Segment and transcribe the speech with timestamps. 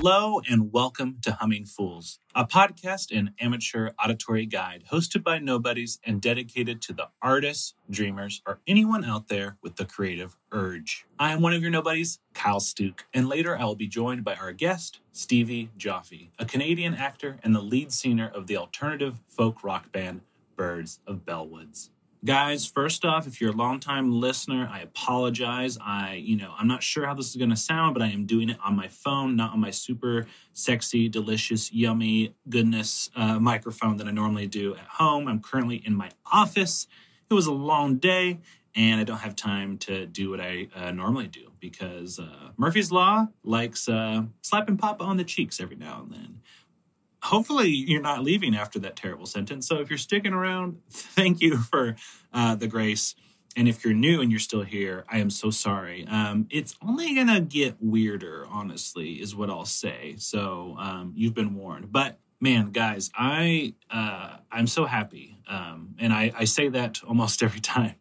[0.00, 5.98] Hello and welcome to Humming Fools, a podcast and amateur auditory guide hosted by nobodies
[6.04, 11.04] and dedicated to the artists, dreamers, or anyone out there with the creative urge.
[11.18, 14.36] I am one of your nobodies, Kyle Stuke, and later I will be joined by
[14.36, 19.64] our guest, Stevie Joffe, a Canadian actor and the lead singer of the alternative folk
[19.64, 20.20] rock band
[20.54, 21.88] Birds of Bellwoods.
[22.24, 25.78] Guys, first off, if you're a longtime listener, I apologize.
[25.80, 28.26] I, you know, I'm not sure how this is going to sound, but I am
[28.26, 33.98] doing it on my phone, not on my super sexy, delicious, yummy goodness uh, microphone
[33.98, 35.28] that I normally do at home.
[35.28, 36.88] I'm currently in my office.
[37.30, 38.40] It was a long day,
[38.74, 42.90] and I don't have time to do what I uh, normally do because uh, Murphy's
[42.90, 46.40] Law likes uh, slapping Papa on the cheeks every now and then
[47.22, 49.66] hopefully you're not leaving after that terrible sentence.
[49.66, 51.96] So if you're sticking around, thank you for
[52.32, 53.14] uh, the grace.
[53.56, 56.06] And if you're new and you're still here, I am so sorry.
[56.06, 60.14] Um, it's only gonna get weirder, honestly, is what I'll say.
[60.18, 61.90] So um, you've been warned.
[61.90, 67.42] But man, guys, I uh, I'm so happy, um, and I, I say that almost
[67.48, 67.96] every time.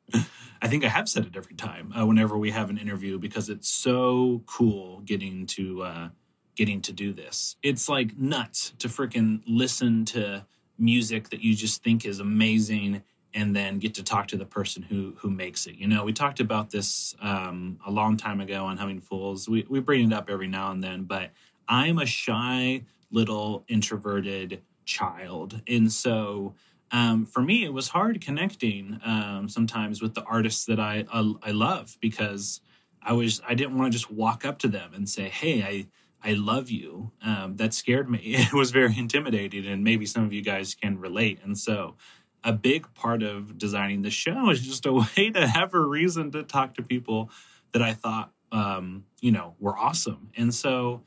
[0.60, 3.50] I think I have said it every time uh, whenever we have an interview because
[3.50, 6.10] it's so cool getting to uh,
[6.58, 7.56] getting to do this.
[7.64, 10.46] It's like nuts to freaking listen to
[10.78, 14.82] music that you just think is amazing and then get to talk to the person
[14.84, 15.76] who who makes it.
[15.76, 19.48] You know, we talked about this um, a long time ago on Humming Fools.
[19.48, 21.30] We we bring it up every now and then, but
[21.68, 26.56] I'm a shy little introverted child, and so
[26.92, 31.34] um, for me, it was hard connecting um, sometimes with the artists that I, I
[31.44, 32.62] I love because
[33.04, 35.88] I was I didn't want to just walk up to them and say, "Hey, I."
[36.24, 37.12] I love you.
[37.22, 38.20] Um, that scared me.
[38.38, 41.40] It was very intimidating, and maybe some of you guys can relate.
[41.44, 41.96] And so,
[42.44, 46.32] a big part of designing the show is just a way to have a reason
[46.32, 47.30] to talk to people
[47.74, 50.30] that I thought, um, you know, were awesome.
[50.38, 51.04] And so,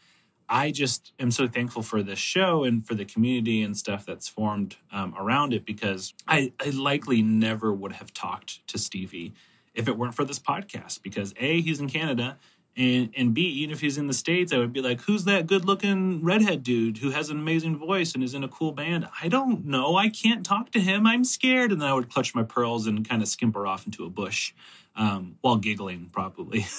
[0.48, 4.27] I just am so thankful for this show and for the community and stuff that's
[4.27, 9.32] formed um, around it because I, I likely never would have talked to Stevie
[9.75, 12.37] if it weren't for this podcast because A, he's in Canada
[12.80, 15.46] and and B, even if he's in the States, I would be like, who's that
[15.46, 19.06] good looking redhead dude who has an amazing voice and is in a cool band?
[19.22, 19.96] I don't know.
[19.96, 21.06] I can't talk to him.
[21.06, 21.72] I'm scared.
[21.72, 24.54] And then I would clutch my pearls and kind of skimper off into a bush
[24.96, 26.64] um, while giggling, probably.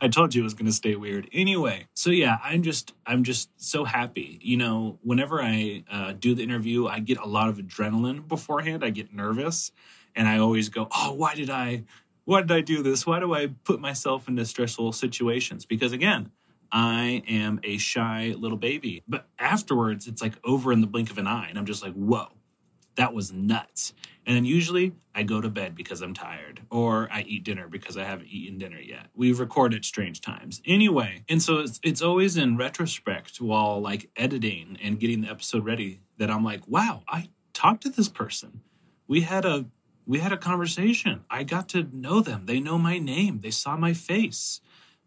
[0.00, 1.28] I told you it was going to stay weird.
[1.32, 4.38] Anyway, so yeah, I'm just I'm just so happy.
[4.42, 8.84] You know, whenever I uh, do the interview, I get a lot of adrenaline beforehand.
[8.84, 9.72] I get nervous,
[10.14, 11.84] and I always go, "Oh, why did I
[12.24, 13.06] why did I do this?
[13.06, 15.66] Why do I put myself into stressful situations?
[15.66, 16.30] Because again,
[16.72, 19.02] I am a shy little baby.
[19.06, 21.46] But afterwards, it's like over in the blink of an eye.
[21.48, 22.28] And I'm just like, whoa,
[22.96, 23.92] that was nuts.
[24.26, 27.96] And then usually I go to bed because I'm tired, or I eat dinner because
[27.96, 29.08] I haven't eaten dinner yet.
[29.14, 30.62] We record at strange times.
[30.64, 35.64] Anyway, and so it's, it's always in retrospect while like editing and getting the episode
[35.64, 38.62] ready that I'm like, wow, I talked to this person.
[39.06, 39.66] We had a
[40.06, 41.24] we had a conversation.
[41.30, 42.46] I got to know them.
[42.46, 43.40] They know my name.
[43.40, 44.60] They saw my face.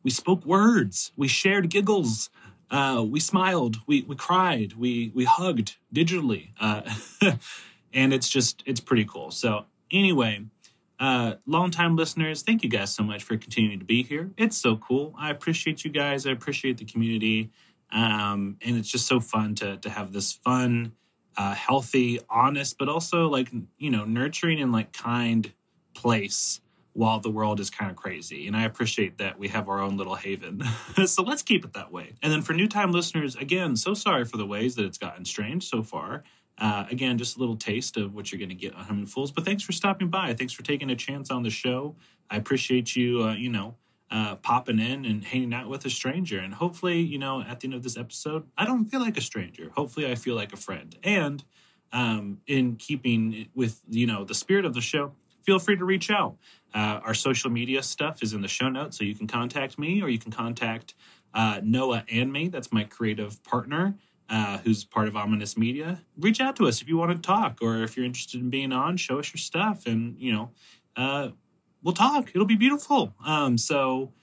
[0.04, 1.12] We spoke words.
[1.16, 2.30] We shared giggles.
[2.70, 3.78] Uh, we smiled.
[3.88, 4.74] We we cried.
[4.74, 6.50] We we hugged digitally.
[6.60, 6.82] Uh,
[7.94, 9.32] and it's just it's pretty cool.
[9.32, 10.46] So anyway,
[11.00, 14.32] uh, longtime listeners, thank you guys so much for continuing to be here.
[14.38, 15.14] It's so cool.
[15.18, 16.26] I appreciate you guys.
[16.26, 17.52] I appreciate the community.
[17.92, 20.94] Um, and it's just so fun to to have this fun
[21.38, 25.54] uh, healthy, honest, but also like you know nurturing and like kind
[25.94, 26.62] place
[26.98, 28.48] while the world is kind of crazy.
[28.48, 30.64] And I appreciate that we have our own little haven.
[31.06, 32.14] so let's keep it that way.
[32.24, 35.24] And then for new time listeners, again, so sorry for the ways that it's gotten
[35.24, 36.24] strange so far.
[36.58, 39.32] Uh, again, just a little taste of what you're going to get on Humming Fools.
[39.32, 40.34] But thanks for stopping by.
[40.34, 41.96] Thanks for taking a chance on the show.
[42.32, 43.76] I appreciate you, uh, you know,
[44.10, 46.40] uh, popping in and hanging out with a stranger.
[46.40, 49.22] And hopefully, you know, at the end of this episode, I don't feel like a
[49.22, 49.72] stranger.
[49.76, 50.96] Hopefully, I feel like a friend.
[51.04, 51.44] And
[51.92, 55.14] um, in keeping with, you know, the spirit of the show,
[55.44, 56.38] feel free to reach out.
[56.74, 60.02] Uh, our social media stuff is in the show notes, so you can contact me
[60.02, 60.94] or you can contact
[61.34, 62.50] uh, Noah and me.
[62.50, 63.96] That's my creative partner.
[64.30, 66.02] Uh, who's part of Ominous Media?
[66.20, 68.74] Reach out to us if you want to talk, or if you're interested in being
[68.74, 68.98] on.
[68.98, 70.52] Show us your stuff, and you know,
[70.98, 71.30] uh,
[71.84, 72.30] we'll talk.
[72.34, 73.14] It'll be beautiful.
[73.26, 74.14] Um, so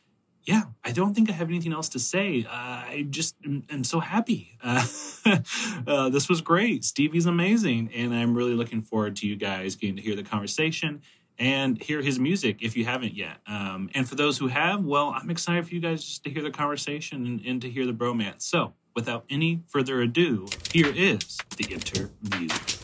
[0.45, 2.45] yeah, I don't think I have anything else to say.
[2.45, 4.59] Uh, I just am, am so happy.
[4.63, 4.87] Uh,
[5.87, 6.85] uh, this was great.
[6.85, 11.01] Stevie's amazing, and I'm really looking forward to you guys getting to hear the conversation
[11.39, 13.39] and hear his music if you haven't yet.
[13.47, 16.43] Um, and for those who have, well, I'm excited for you guys just to hear
[16.43, 18.43] the conversation and, and to hear the bromance.
[18.43, 22.84] So, without any further ado, here is the interview.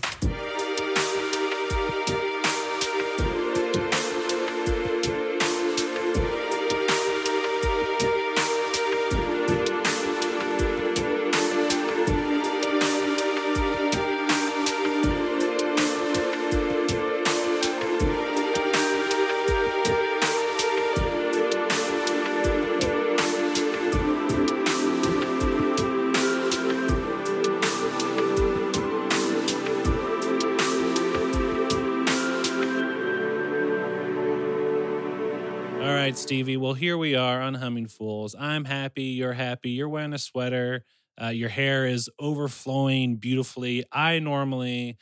[36.71, 38.37] Well, here we are on Humming Fools.
[38.39, 39.03] I'm happy.
[39.03, 39.71] You're happy.
[39.71, 40.85] You're wearing a sweater.
[41.21, 43.85] Uh, your hair is overflowing beautifully.
[43.91, 44.97] I normally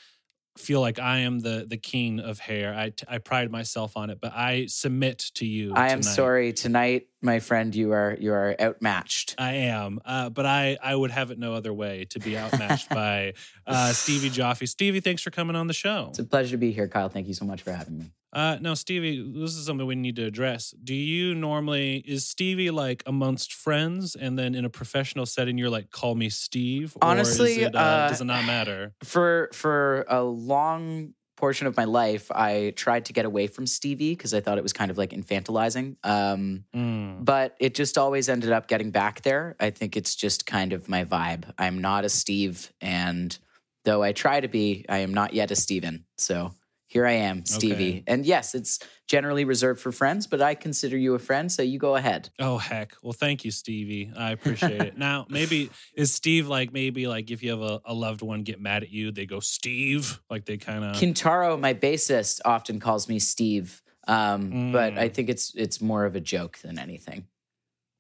[0.57, 2.73] feel like I am the the king of hair.
[2.73, 5.75] I, I pride myself on it, but I submit to you.
[5.75, 6.15] I am tonight.
[6.15, 7.75] sorry tonight, my friend.
[7.75, 9.35] You are you are outmatched.
[9.39, 12.89] I am, uh, but I I would have it no other way to be outmatched
[12.89, 13.35] by
[13.67, 14.67] uh, Stevie Joffe.
[14.69, 16.07] Stevie, thanks for coming on the show.
[16.11, 17.09] It's a pleasure to be here, Kyle.
[17.09, 18.13] Thank you so much for having me.
[18.31, 20.75] Uh, no, Stevie, this is something we need to address.
[20.85, 25.71] Do you normally is Stevie like amongst friends, and then in a professional setting, you're
[25.71, 26.95] like, call me Steve?
[26.97, 28.93] Or Honestly, it, uh, uh, does it not matter?
[29.03, 34.13] For for a long portion of my life, I tried to get away from Stevie
[34.15, 35.97] because I thought it was kind of like infantilizing.
[36.05, 37.25] Um, Mm.
[37.25, 39.55] but it just always ended up getting back there.
[39.61, 41.45] I think it's just kind of my vibe.
[41.57, 43.37] I'm not a Steve, and
[43.85, 46.05] though I try to be, I am not yet a Steven.
[46.17, 46.53] So
[46.89, 47.89] here I am, Stevie.
[47.91, 48.05] Okay.
[48.07, 51.79] And yes, it's generally reserved for friends, but I consider you a friend, so you
[51.79, 52.31] go ahead.
[52.41, 52.95] Oh heck!
[53.03, 54.11] Well, thank you, Stevie.
[54.17, 54.99] I appreciate it.
[54.99, 58.61] Now, maybe is Steve like maybe like if you have a, a loved one get
[58.61, 60.97] mad at you, they go Steve, like they kind of.
[60.97, 63.83] Kentaro, my bassist, often calls me Steve.
[64.07, 64.99] Um, but Mm.
[64.99, 67.27] I think it's it's more of a joke than anything.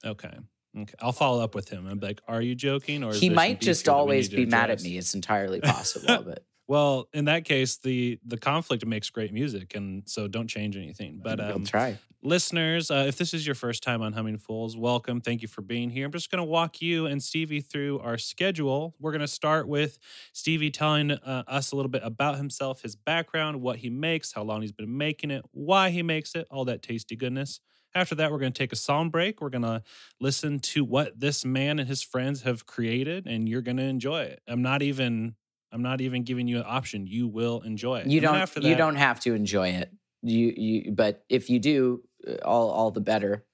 [0.05, 0.35] Okay.
[0.77, 0.95] Okay.
[1.01, 1.87] I'll follow up with him.
[1.87, 3.03] I'm like, are you joking?
[3.05, 4.97] Or is He might just here that we always be mad at me.
[4.97, 10.03] It's entirely possible, but Well, in that case, the the conflict makes great music, and
[10.07, 11.21] so don't change anything.
[11.25, 11.99] But we'll um, try.
[12.23, 15.23] listeners, uh, if this is your first time on Humming Fools, welcome.
[15.23, 16.05] Thank you for being here.
[16.05, 18.95] I'm just going to walk you and Stevie through our schedule.
[19.01, 19.99] We're going to start with
[20.35, 24.43] Stevie telling uh, us a little bit about himself, his background, what he makes, how
[24.43, 27.61] long he's been making it, why he makes it, all that tasty goodness.
[27.95, 29.41] After that, we're going to take a song break.
[29.41, 29.83] We're going to
[30.21, 34.25] listen to what this man and his friends have created, and you're going to enjoy
[34.25, 34.43] it.
[34.47, 35.35] I'm not even.
[35.73, 37.07] I'm not even giving you an option.
[37.07, 38.07] You will enjoy it.
[38.07, 39.93] You And don't After you don't have to enjoy it.
[40.23, 43.45] You you but if you do, uh, all all the better.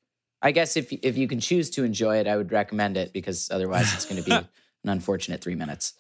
[0.43, 3.51] I guess if if you can choose to enjoy it, I would recommend it because
[3.51, 4.33] otherwise it's going to be
[4.85, 5.95] an unfortunate 3 minutes.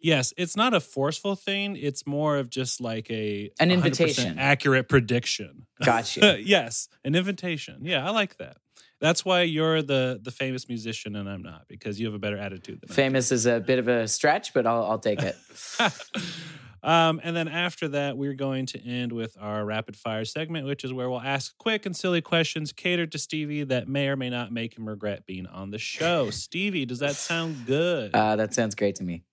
[0.00, 1.76] Yes, it's not a forceful thing.
[1.76, 4.38] It's more of just like a An invitation.
[4.38, 5.66] accurate prediction.
[5.84, 6.40] Gotcha.
[6.44, 7.80] yes, an invitation.
[7.82, 8.58] Yeah, I like that.
[9.00, 12.38] That's why you're the the famous musician and I'm not because you have a better
[12.38, 15.36] attitude than Famous is a bit of a stretch, but I'll I'll take it.
[16.82, 20.84] Um, and then after that, we're going to end with our rapid fire segment, which
[20.84, 24.30] is where we'll ask quick and silly questions catered to Stevie that may or may
[24.30, 26.30] not make him regret being on the show.
[26.30, 28.14] Stevie, does that sound good?
[28.14, 29.24] Uh, that sounds great to me.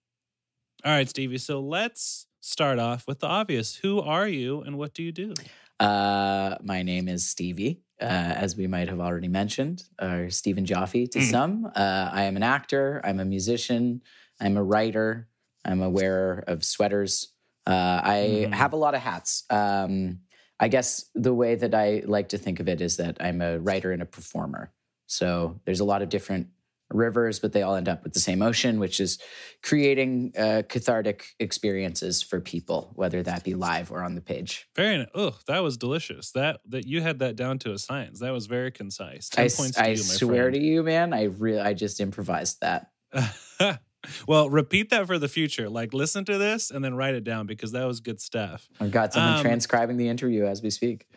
[0.84, 1.38] All right, Stevie.
[1.38, 3.76] So let's start off with the obvious.
[3.76, 5.34] Who are you and what do you do?
[5.80, 11.10] Uh, my name is Stevie, uh, as we might have already mentioned, or Stephen Joffe
[11.12, 11.32] to Mm.
[11.32, 11.66] some.
[11.76, 13.02] Uh, I am an actor.
[13.04, 14.02] I'm a musician.
[14.40, 15.28] I'm a writer.
[15.64, 17.30] I'm a wearer of sweaters.
[17.66, 18.54] Uh, I Mhm.
[18.54, 19.44] have a lot of hats.
[19.50, 20.20] Um,
[20.60, 23.60] I guess the way that I like to think of it is that I'm a
[23.60, 24.72] writer and a performer.
[25.08, 26.48] So there's a lot of different
[26.96, 29.20] rivers, but they all end up with the same ocean, which is
[29.62, 34.68] creating uh, cathartic experiences for people, whether that be live or on the page.
[34.76, 35.08] Very nice.
[35.14, 36.32] Oh, that was delicious.
[36.32, 38.20] That that you had that down to a science.
[38.20, 39.30] That was very concise.
[39.30, 41.14] Ten I, points to I you, swear to you, man.
[41.14, 42.92] I really, I just improvised that.
[44.28, 45.70] well, repeat that for the future.
[45.70, 48.68] Like, listen to this and then write it down because that was good stuff.
[48.80, 51.08] I've got someone Um, transcribing the interview as we speak.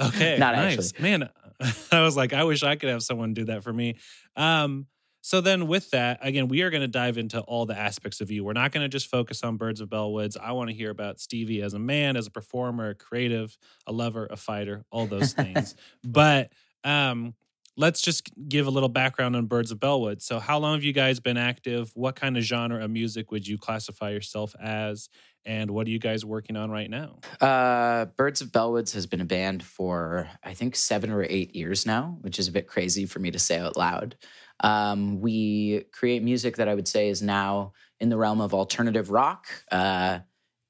[0.00, 0.98] Okay, Not nice.
[0.98, 1.28] man.
[1.92, 3.96] I was like, I wish I could have someone do that for me.
[4.36, 4.86] Um,
[5.24, 8.32] so then, with that, again, we are going to dive into all the aspects of
[8.32, 8.44] you.
[8.44, 10.36] We're not going to just focus on Birds of Bellwoods.
[10.36, 13.92] I want to hear about Stevie as a man, as a performer, a creative, a
[13.92, 15.76] lover, a fighter, all those things.
[16.04, 16.50] but
[16.82, 17.34] um,
[17.76, 20.22] let's just give a little background on Birds of Bellwood.
[20.22, 21.90] So, how long have you guys been active?
[21.94, 25.08] What kind of genre of music would you classify yourself as?
[25.44, 27.18] And what are you guys working on right now?
[27.40, 31.84] Uh, Birds of Bellwoods has been a band for I think seven or eight years
[31.84, 34.16] now, which is a bit crazy for me to say out loud.
[34.60, 39.10] Um, we create music that I would say is now in the realm of alternative
[39.10, 39.46] rock.
[39.70, 40.20] Uh,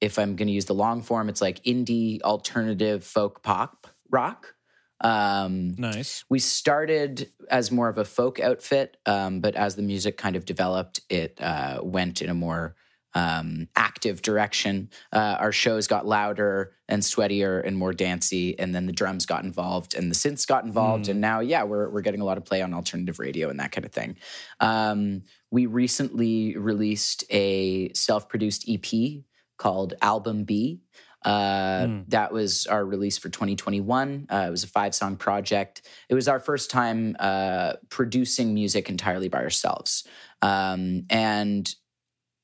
[0.01, 4.55] if I'm going to use the long form, it's like indie alternative folk pop rock.
[5.03, 6.23] Um, Nice.
[6.29, 10.45] we started as more of a folk outfit, um, but as the music kind of
[10.45, 12.75] developed, it uh, went in a more
[13.15, 14.89] um, active direction.
[15.11, 19.43] Uh, our shows got louder and sweatier and more dancey, and then the drums got
[19.43, 21.09] involved and the synths got involved, Mm.
[21.11, 23.71] and now, yeah, we're we're getting a lot of play on alternative radio and that
[23.71, 24.15] kind of thing.
[24.59, 29.23] Um, we recently released a self-produced EP
[29.57, 30.81] called Album B.
[31.23, 32.09] Uh, Mm.
[32.09, 34.27] That was our release for 2021.
[34.31, 35.87] Uh, it was a five song project.
[36.09, 40.07] It was our first time uh, producing music entirely by ourselves.
[40.41, 41.73] Um, and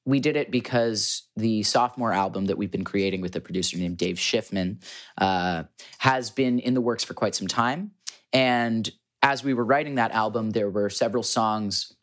[0.06, 3.98] we did it because the sophomore album that we've been creating with a producer named
[3.98, 4.84] Dave Schiffman
[5.18, 5.64] uh,
[6.00, 7.92] has been in the works for quite some time.
[8.34, 8.90] And
[9.22, 11.94] as we were writing that album, there were several songs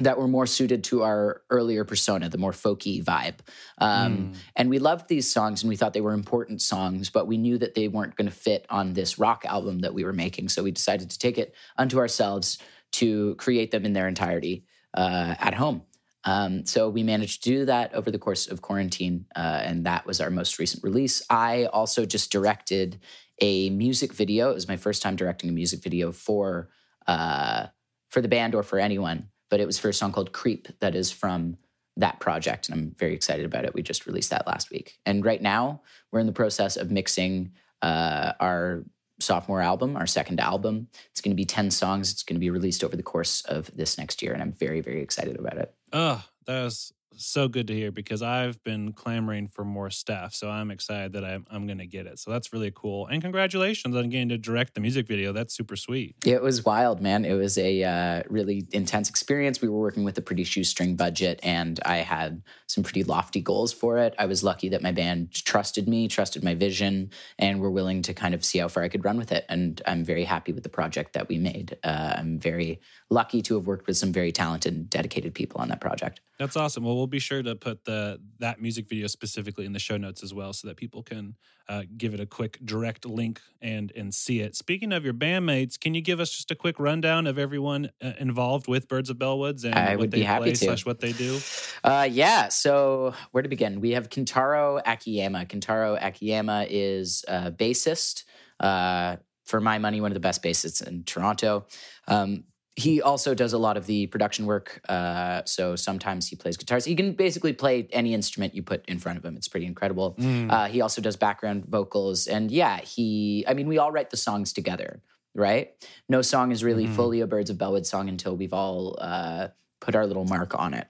[0.00, 3.36] that were more suited to our earlier persona, the more folky vibe.
[3.78, 4.36] Um, mm.
[4.56, 7.58] And we loved these songs and we thought they were important songs, but we knew
[7.58, 10.48] that they weren't going to fit on this rock album that we were making.
[10.48, 12.58] So we decided to take it unto ourselves
[12.92, 15.82] to create them in their entirety uh, at home.
[16.24, 20.06] Um, so we managed to do that over the course of quarantine, uh, and that
[20.06, 21.22] was our most recent release.
[21.28, 22.98] I also just directed
[23.40, 24.50] a music video.
[24.50, 26.70] It was my first time directing a music video for
[27.06, 27.66] uh,
[28.10, 30.96] for the band or for anyone, but it was for a song called "Creep" that
[30.96, 31.56] is from
[31.96, 33.72] that project, and I'm very excited about it.
[33.72, 37.52] We just released that last week, and right now we're in the process of mixing
[37.80, 38.82] uh, our
[39.20, 40.88] sophomore album, our second album.
[41.12, 42.10] It's going to be 10 songs.
[42.10, 44.32] It's going to be released over the course of this next year.
[44.32, 45.72] And I'm very, very excited about it.
[45.92, 50.34] Oh, that was so good to hear because I've been clamoring for more stuff.
[50.34, 52.18] So I'm excited that I'm, I'm going to get it.
[52.18, 53.06] So that's really cool.
[53.06, 55.32] And congratulations on getting to direct the music video.
[55.32, 56.16] That's super sweet.
[56.24, 57.24] It was wild, man.
[57.24, 59.60] It was a uh, really intense experience.
[59.60, 63.72] We were working with a pretty shoestring budget, and I had some pretty lofty goals
[63.72, 64.14] for it.
[64.18, 68.14] I was lucky that my band trusted me, trusted my vision, and were willing to
[68.14, 69.44] kind of see how far I could run with it.
[69.48, 71.76] And I'm very happy with the project that we made.
[71.82, 72.80] Uh, I'm very
[73.10, 76.20] lucky to have worked with some very talented and dedicated people on that project.
[76.38, 76.84] That's awesome.
[76.84, 80.22] Well, we'll be sure to put the that music video specifically in the show notes
[80.22, 81.36] as well, so that people can
[81.68, 84.56] uh, give it a quick direct link and and see it.
[84.56, 88.12] Speaking of your bandmates, can you give us just a quick rundown of everyone uh,
[88.18, 91.38] involved with Birds of Bellwoods and I what they play slash what they do?
[91.82, 92.48] Uh, yeah.
[92.48, 93.80] So where to begin?
[93.80, 95.46] We have Kentaro Akiyama.
[95.46, 98.24] Kentaro Akiyama is a bassist.
[98.60, 101.66] Uh, for my money, one of the best bassists in Toronto.
[102.08, 102.44] Um,
[102.76, 104.80] he also does a lot of the production work.
[104.88, 106.84] Uh, so sometimes he plays guitars.
[106.84, 109.36] He can basically play any instrument you put in front of him.
[109.36, 110.16] It's pretty incredible.
[110.18, 110.50] Mm.
[110.50, 112.26] Uh, he also does background vocals.
[112.26, 115.02] And yeah, he, I mean, we all write the songs together,
[115.34, 115.72] right?
[116.08, 116.94] No song is really mm.
[116.94, 119.48] fully a Birds of Bellwood song until we've all uh,
[119.80, 120.88] put our little mark on it.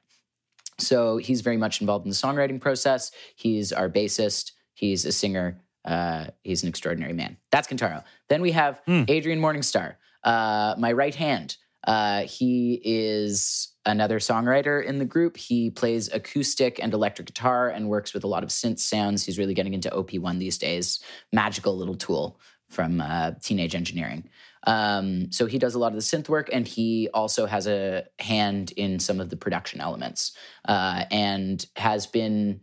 [0.78, 3.10] So he's very much involved in the songwriting process.
[3.36, 5.60] He's our bassist, he's a singer.
[5.84, 7.36] Uh, he's an extraordinary man.
[7.50, 8.04] That's Kentaro.
[8.30, 9.04] Then we have mm.
[9.06, 11.58] Adrian Morningstar, uh, my right hand.
[11.86, 15.36] Uh, he is another songwriter in the group.
[15.36, 19.24] He plays acoustic and electric guitar and works with a lot of synth sounds.
[19.24, 21.00] He's really getting into OP1 these days.
[21.32, 24.28] Magical little tool from uh, Teenage Engineering.
[24.66, 28.04] Um, so he does a lot of the synth work, and he also has a
[28.18, 30.32] hand in some of the production elements,
[30.66, 32.62] uh, and has been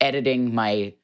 [0.00, 0.94] editing my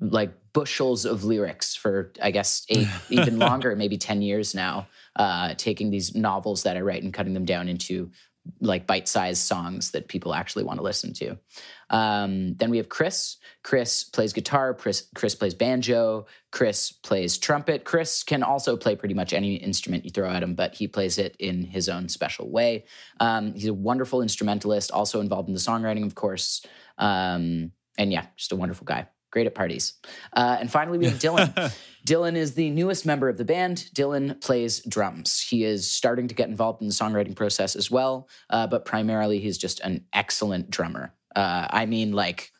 [0.00, 4.86] like bushels of lyrics for I guess eight, even longer, maybe ten years now
[5.18, 8.10] uh, taking these novels that I write and cutting them down into
[8.60, 11.36] like bite-sized songs that people actually want to listen to.
[11.90, 13.36] Um, then we have Chris.
[13.62, 14.72] Chris plays guitar.
[14.72, 16.26] Chris, Chris plays banjo.
[16.50, 17.84] Chris plays trumpet.
[17.84, 21.18] Chris can also play pretty much any instrument you throw at him, but he plays
[21.18, 22.84] it in his own special way.
[23.20, 26.64] Um, he's a wonderful instrumentalist, also involved in the songwriting, of course.
[26.96, 29.94] Um, and yeah, just a wonderful guy great at parties.
[30.32, 31.74] Uh, and finally, we have Dylan.
[32.06, 33.88] Dylan is the newest member of the band.
[33.94, 35.40] Dylan plays drums.
[35.40, 39.40] He is starting to get involved in the songwriting process as well, uh, but primarily
[39.40, 41.12] he's just an excellent drummer.
[41.36, 42.52] Uh, I mean, like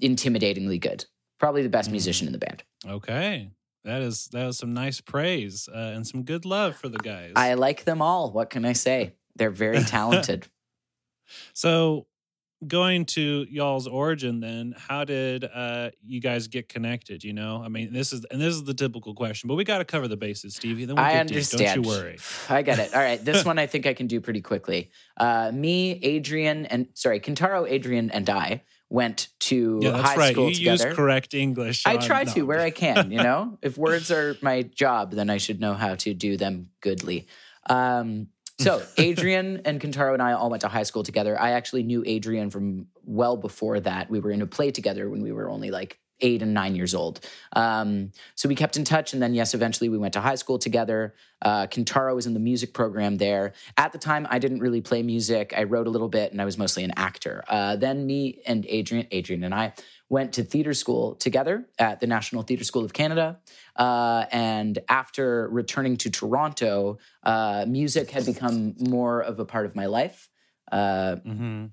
[0.00, 1.04] intimidatingly good.
[1.38, 1.92] Probably the best mm.
[1.92, 2.62] musician in the band.
[2.86, 3.50] Okay.
[3.84, 7.32] That is that is some nice praise uh, and some good love for the guys.
[7.34, 8.30] I like them all.
[8.30, 9.14] What can I say?
[9.34, 10.46] They're very talented.
[11.52, 12.06] so
[12.66, 17.68] going to y'all's origin then how did uh you guys get connected you know i
[17.68, 20.16] mean this is and this is the typical question but we got to cover the
[20.16, 23.44] bases stevie then we'll i understand don't you worry i get it all right this
[23.46, 28.10] one i think i can do pretty quickly uh me adrian and sorry kentaro adrian
[28.10, 30.32] and i went to yeah, that's high right.
[30.32, 30.88] school you together.
[30.88, 31.86] use correct English.
[31.86, 32.32] I try no.
[32.34, 33.58] to where I can, you know?
[33.62, 37.26] if words are my job, then I should know how to do them goodly.
[37.70, 38.28] Um,
[38.60, 41.40] so Adrian and Kentaro and I all went to high school together.
[41.40, 44.10] I actually knew Adrian from well before that.
[44.10, 46.94] We were in a play together when we were only like eight and nine years
[46.94, 47.20] old.
[47.54, 49.12] Um, so we kept in touch.
[49.12, 51.14] And then, yes, eventually we went to high school together.
[51.42, 53.52] Uh, Kentaro was in the music program there.
[53.76, 55.52] At the time, I didn't really play music.
[55.56, 57.44] I wrote a little bit and I was mostly an actor.
[57.48, 59.74] Uh, then me and Adrian, Adrian and I
[60.08, 63.40] went to theater school together at the National Theater School of Canada.
[63.74, 69.74] Uh, and after returning to Toronto, uh, music had become more of a part of
[69.74, 70.28] my life.
[70.70, 71.66] Uh, mm-hmm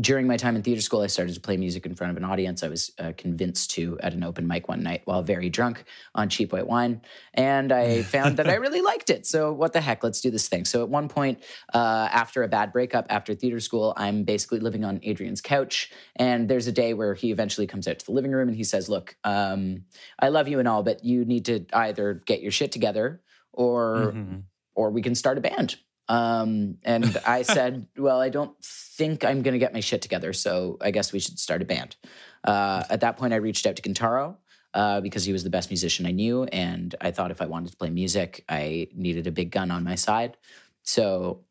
[0.00, 2.24] during my time in theater school, I started to play music in front of an
[2.24, 2.62] audience.
[2.62, 6.28] I was uh, convinced to at an open mic one night while very drunk on
[6.28, 7.00] cheap white wine.
[7.34, 9.26] And I found that I really liked it.
[9.26, 10.04] So, what the heck?
[10.04, 10.64] Let's do this thing.
[10.64, 11.42] So, at one point,
[11.74, 15.90] uh, after a bad breakup after theater school, I'm basically living on Adrian's couch.
[16.16, 18.64] And there's a day where he eventually comes out to the living room and he
[18.64, 19.84] says, Look, um,
[20.18, 23.20] I love you and all, but you need to either get your shit together
[23.52, 24.12] or.
[24.14, 24.38] Mm-hmm
[24.78, 25.74] or we can start a band.
[26.08, 30.32] Um, and I said, well, I don't think I'm going to get my shit together.
[30.32, 31.96] So I guess we should start a band.
[32.44, 34.36] Uh, at that point, I reached out to Kentaro
[34.74, 36.44] uh, because he was the best musician I knew.
[36.44, 39.84] And I thought if I wanted to play music, I needed a big gun on
[39.84, 40.36] my side.
[40.82, 41.44] So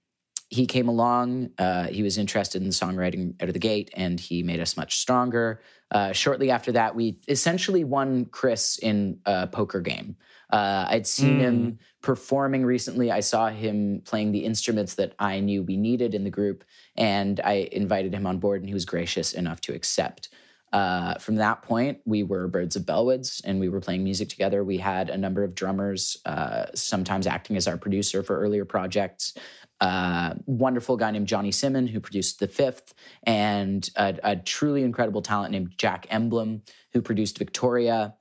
[0.50, 1.50] he came along.
[1.58, 4.98] Uh, he was interested in songwriting out of the gate, and he made us much
[4.98, 5.62] stronger.
[5.92, 10.16] Uh, shortly after that, we essentially won Chris in a poker game.
[10.50, 11.42] Uh, I'd seen mm.
[11.42, 13.12] him performing recently.
[13.12, 16.64] I saw him playing the instruments that I knew we needed in the group,
[16.96, 20.30] and I invited him on board, and he was gracious enough to accept.
[20.74, 24.64] Uh, from that point, we were Birds of Bellwoods and we were playing music together.
[24.64, 29.34] We had a number of drummers, uh, sometimes acting as our producer for earlier projects.
[29.80, 32.94] Uh, wonderful guy named Johnny Simon who produced The Fifth,
[33.24, 38.16] and a, a truly incredible talent named Jack Emblem who produced Victoria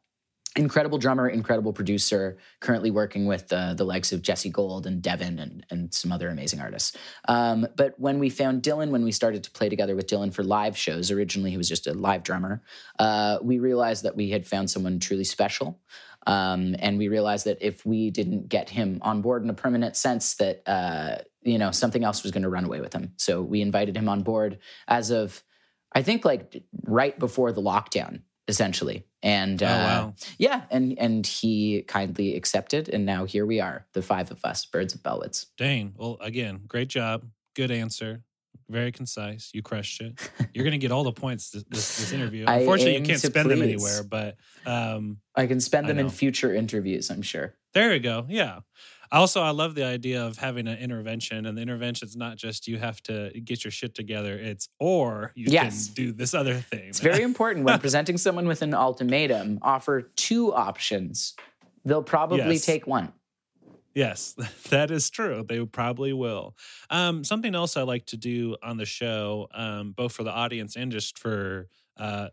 [0.56, 5.38] incredible drummer, incredible producer, currently working with uh, the likes of Jesse Gold and Devin
[5.38, 6.96] and, and some other amazing artists.
[7.28, 10.42] Um, but when we found Dylan, when we started to play together with Dylan for
[10.42, 12.62] live shows, originally he was just a live drummer,
[12.98, 15.80] uh, we realized that we had found someone truly special.
[16.26, 19.96] Um, and we realized that if we didn't get him on board in a permanent
[19.96, 23.12] sense, that uh, you know something else was going to run away with him.
[23.16, 25.42] So we invited him on board as of,
[25.92, 29.04] I think, like right before the lockdown essentially.
[29.22, 30.14] And oh, uh, wow.
[30.38, 34.64] yeah, and and he kindly accepted, and now here we are, the five of us,
[34.66, 35.46] Birds of Bellwoods.
[35.56, 37.24] Dane, well, again, great job,
[37.56, 38.22] good answer,
[38.68, 39.50] very concise.
[39.52, 40.30] You crushed it.
[40.54, 42.44] You're going to get all the points this, this, this interview.
[42.46, 43.58] Unfortunately, you can't spend please.
[43.58, 47.10] them anywhere, but um, I can spend them in future interviews.
[47.10, 47.54] I'm sure.
[47.74, 48.26] There we go.
[48.28, 48.60] Yeah.
[49.12, 52.66] Also, I love the idea of having an intervention, and the intervention is not just
[52.66, 54.34] you have to get your shit together.
[54.34, 55.86] It's or you yes.
[55.86, 56.88] can do this other thing.
[56.88, 59.58] It's very important when presenting someone with an ultimatum.
[59.62, 61.34] Offer two options.
[61.84, 62.66] They'll probably yes.
[62.66, 63.12] take one.
[63.94, 64.36] Yes,
[64.68, 65.44] that is true.
[65.48, 66.54] They probably will.
[66.90, 70.76] Um, something else I like to do on the show, um, both for the audience
[70.76, 72.28] and just for uh,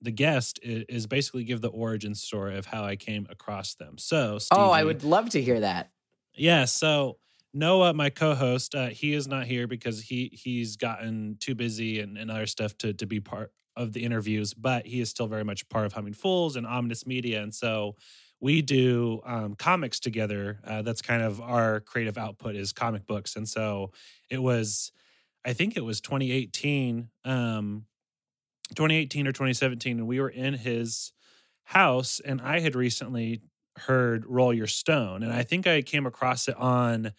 [0.00, 3.98] the guest is, basically give the origin story of how I came across them.
[3.98, 5.90] So, Stevie, oh, I would love to hear that.
[6.34, 6.66] Yeah.
[6.66, 7.18] So
[7.52, 12.16] Noah, my co-host, uh, he is not here because he he's gotten too busy and,
[12.16, 15.44] and other stuff to to be part of the interviews, but he is still very
[15.44, 17.96] much part of Humming Fools and Ominous Media, and so
[18.40, 20.60] we do um, comics together.
[20.64, 23.90] Uh, that's kind of our creative output is comic books, and so
[24.30, 24.92] it was,
[25.44, 27.08] I think it was 2018.
[27.24, 27.86] Um,
[28.74, 31.12] 2018 or 2017, and we were in his
[31.64, 33.42] house, and I had recently
[33.76, 37.12] heard Roll Your Stone, and I think I came across it on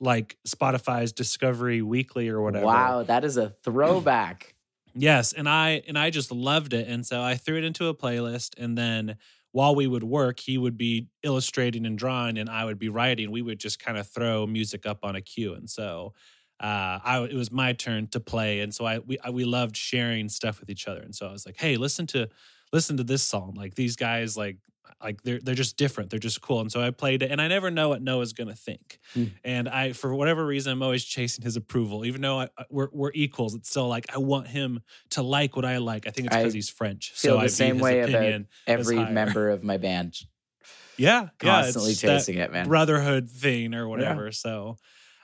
[0.00, 2.66] like Spotify's Discovery Weekly or whatever.
[2.66, 4.54] Wow, that is a throwback.
[4.94, 7.94] yes, and I and I just loved it, and so I threw it into a
[7.94, 9.16] playlist, and then
[9.52, 13.30] while we would work, he would be illustrating and drawing, and I would be writing.
[13.30, 16.12] We would just kind of throw music up on a cue, and so
[16.60, 19.76] uh, I it was my turn to play, and so I we I, we loved
[19.76, 21.00] sharing stuff with each other.
[21.00, 22.28] And so I was like, hey, listen to
[22.72, 23.54] listen to this song.
[23.56, 24.58] Like these guys, like
[25.02, 26.10] like they're they're just different.
[26.10, 26.60] They're just cool.
[26.60, 28.98] And so I played it, and I never know what Noah's gonna think.
[29.14, 29.32] Mm.
[29.44, 33.12] And I, for whatever reason, I'm always chasing his approval, even though I, we're we're
[33.14, 33.54] equals.
[33.54, 36.06] It's still like I want him to like what I like.
[36.06, 37.12] I think it's because he's French.
[37.12, 40.18] Feel so the I same way about every member of my band.
[40.96, 42.66] Yeah, constantly yeah, chasing it, man.
[42.66, 44.26] Brotherhood thing or whatever.
[44.26, 44.30] Yeah.
[44.30, 44.78] So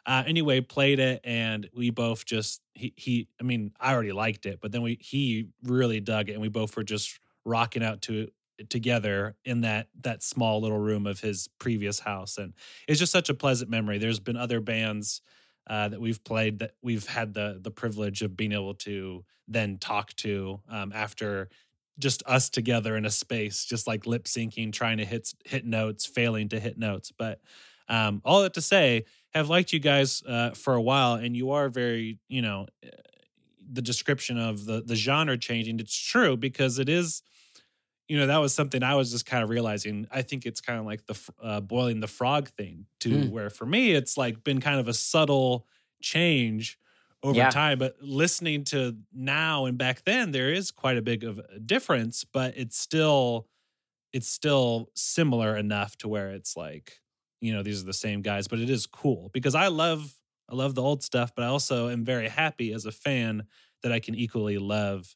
[0.06, 3.28] uh, anyway, played it, and we both just he he.
[3.40, 6.48] I mean, I already liked it, but then we he really dug it, and we
[6.48, 11.20] both were just rocking out to it together in that that small little room of
[11.20, 12.52] his previous house, and
[12.88, 13.98] it's just such a pleasant memory.
[13.98, 15.22] There's been other bands
[15.68, 19.78] uh, that we've played that we've had the the privilege of being able to then
[19.78, 21.48] talk to um, after
[21.98, 26.06] just us together in a space, just like lip syncing, trying to hit hit notes,
[26.06, 27.12] failing to hit notes.
[27.16, 27.40] But
[27.88, 31.52] um, all that to say, have liked you guys uh, for a while, and you
[31.52, 32.88] are very, you know, eh,
[33.72, 35.80] the description of the the genre changing.
[35.80, 37.22] It's true because it is,
[38.08, 40.06] you know, that was something I was just kind of realizing.
[40.10, 43.30] I think it's kind of like the uh, boiling the frog thing, too, mm.
[43.30, 45.66] where for me it's like been kind of a subtle
[46.02, 46.78] change
[47.22, 47.50] over yeah.
[47.50, 47.78] time.
[47.78, 52.24] But listening to now and back then, there is quite a big of a difference,
[52.24, 53.46] but it's still
[54.12, 57.00] it's still similar enough to where it's like
[57.42, 60.14] you know these are the same guys but it is cool because i love
[60.48, 63.44] i love the old stuff but i also am very happy as a fan
[63.82, 65.14] that i can equally love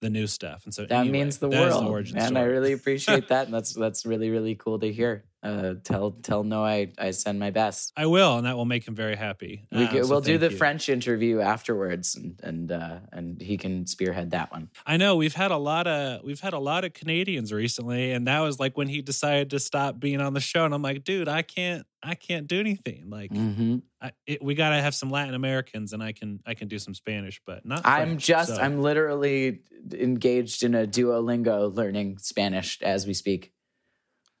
[0.00, 3.28] the new stuff and so that anyway, means the world the and i really appreciate
[3.28, 7.10] that and that's that's really really cool to hear Uh, tell tell no, I I
[7.10, 7.92] send my best.
[7.96, 9.66] I will, and that will make him very happy.
[9.70, 10.56] We, Uh, will so do the you.
[10.56, 14.70] French interview afterwards, and and uh, and he can spearhead that one.
[14.86, 18.26] I know we've had a lot of we've had a lot of Canadians recently, and
[18.26, 21.04] that was like when he decided to stop being on the show, and I'm like,
[21.04, 23.10] dude, I can't I can't do anything.
[23.10, 26.54] Like, hmm I, it, we got to have some Latin Americans, and I can I
[26.54, 27.82] can do some Spanish, but not.
[27.84, 29.60] I'm just so- I'm literally
[29.92, 33.52] engaged in a Duolingo learning Spanish as we speak.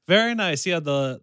[0.06, 0.66] Very nice.
[0.66, 1.20] Yeah, the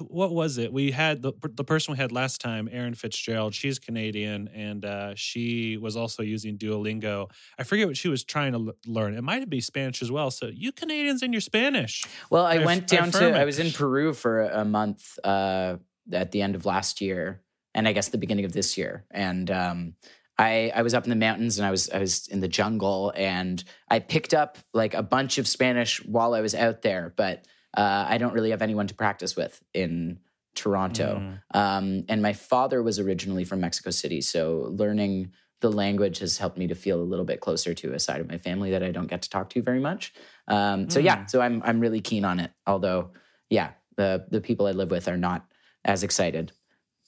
[0.00, 0.72] what was it?
[0.72, 3.54] We had the the person we had last time, Erin Fitzgerald.
[3.54, 7.30] She's Canadian, and uh, she was also using Duolingo.
[7.58, 9.14] I forget what she was trying to l- learn.
[9.14, 10.30] It might be Spanish as well.
[10.30, 12.04] So you Canadians and your Spanish.
[12.28, 15.18] Well, I I went I down to affirm I was in Peru for a month
[15.24, 15.76] uh,
[16.12, 17.40] at the end of last year,
[17.74, 19.94] and I guess the beginning of this year, and um,
[20.38, 23.12] I I was up in the mountains and I was I was in the jungle,
[23.16, 27.46] and I picked up like a bunch of Spanish while I was out there, but
[27.76, 30.18] uh, I don't really have anyone to practice with in
[30.54, 31.22] Toronto.
[31.54, 31.58] Mm.
[31.58, 36.58] Um, and my father was originally from Mexico City, so learning the language has helped
[36.58, 38.90] me to feel a little bit closer to a side of my family that I
[38.90, 40.12] don't get to talk to very much.
[40.48, 42.50] Um, so yeah, so I'm I'm really keen on it.
[42.66, 43.12] Although,
[43.48, 45.46] yeah, the the people I live with are not
[45.84, 46.52] as excited,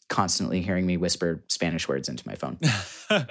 [0.09, 2.59] constantly hearing me whisper Spanish words into my phone.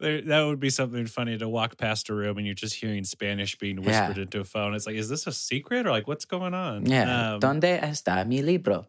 [0.00, 3.04] There, that would be something funny to walk past a room and you're just hearing
[3.04, 4.22] Spanish being whispered Yeah.
[4.22, 4.74] into a phone.
[4.74, 6.86] It's like, is this a secret or like what's going on?
[6.86, 8.86] Yeah, Um, donde está mi libro?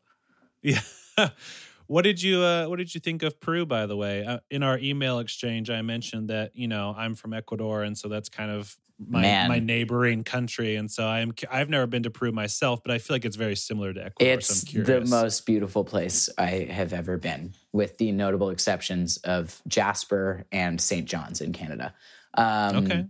[0.63, 0.79] Yeah.
[1.87, 3.65] what did you uh, What did you think of Peru?
[3.65, 7.33] By the way, uh, in our email exchange, I mentioned that you know I'm from
[7.33, 9.47] Ecuador, and so that's kind of my Man.
[9.47, 13.15] my neighboring country, and so I'm I've never been to Peru myself, but I feel
[13.15, 14.33] like it's very similar to Ecuador.
[14.33, 19.17] It's so I'm the most beautiful place I have ever been, with the notable exceptions
[19.17, 21.07] of Jasper and St.
[21.07, 21.93] John's in Canada.
[22.33, 23.05] Um, Okay.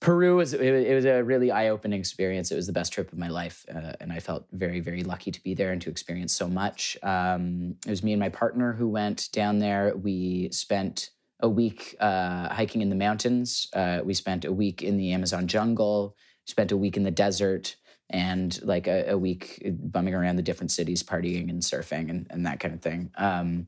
[0.00, 2.50] Peru was it, it was a really eye opening experience.
[2.50, 5.30] It was the best trip of my life, uh, and I felt very very lucky
[5.30, 6.98] to be there and to experience so much.
[7.02, 9.96] Um, it was me and my partner who went down there.
[9.96, 11.08] We spent
[11.44, 13.68] a week uh, hiking in the mountains.
[13.74, 16.16] Uh, we spent a week in the Amazon jungle.
[16.46, 17.76] Spent a week in the desert,
[18.10, 22.46] and like a, a week bumming around the different cities, partying and surfing and, and
[22.46, 23.10] that kind of thing.
[23.16, 23.66] Um,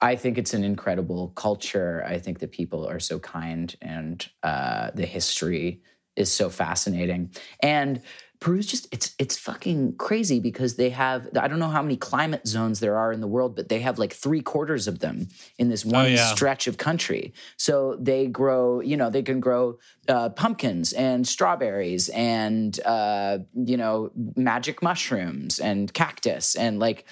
[0.00, 2.04] I think it's an incredible culture.
[2.06, 5.82] I think that people are so kind and uh, the history
[6.16, 7.30] is so fascinating.
[7.60, 8.02] And
[8.42, 12.44] Peru's just it's it's fucking crazy because they have I don't know how many climate
[12.44, 15.28] zones there are in the world, but they have like three quarters of them
[15.58, 16.34] in this one yeah.
[16.34, 17.34] stretch of country.
[17.56, 19.78] So they grow, you know, they can grow
[20.08, 27.06] uh, pumpkins and strawberries and uh, you know magic mushrooms and cactus and like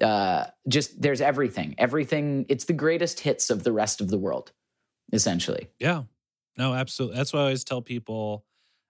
[0.00, 1.74] uh, just there's everything.
[1.78, 2.46] Everything.
[2.48, 4.52] It's the greatest hits of the rest of the world,
[5.12, 5.68] essentially.
[5.80, 6.04] Yeah.
[6.56, 7.16] No, absolutely.
[7.16, 8.44] That's why I always tell people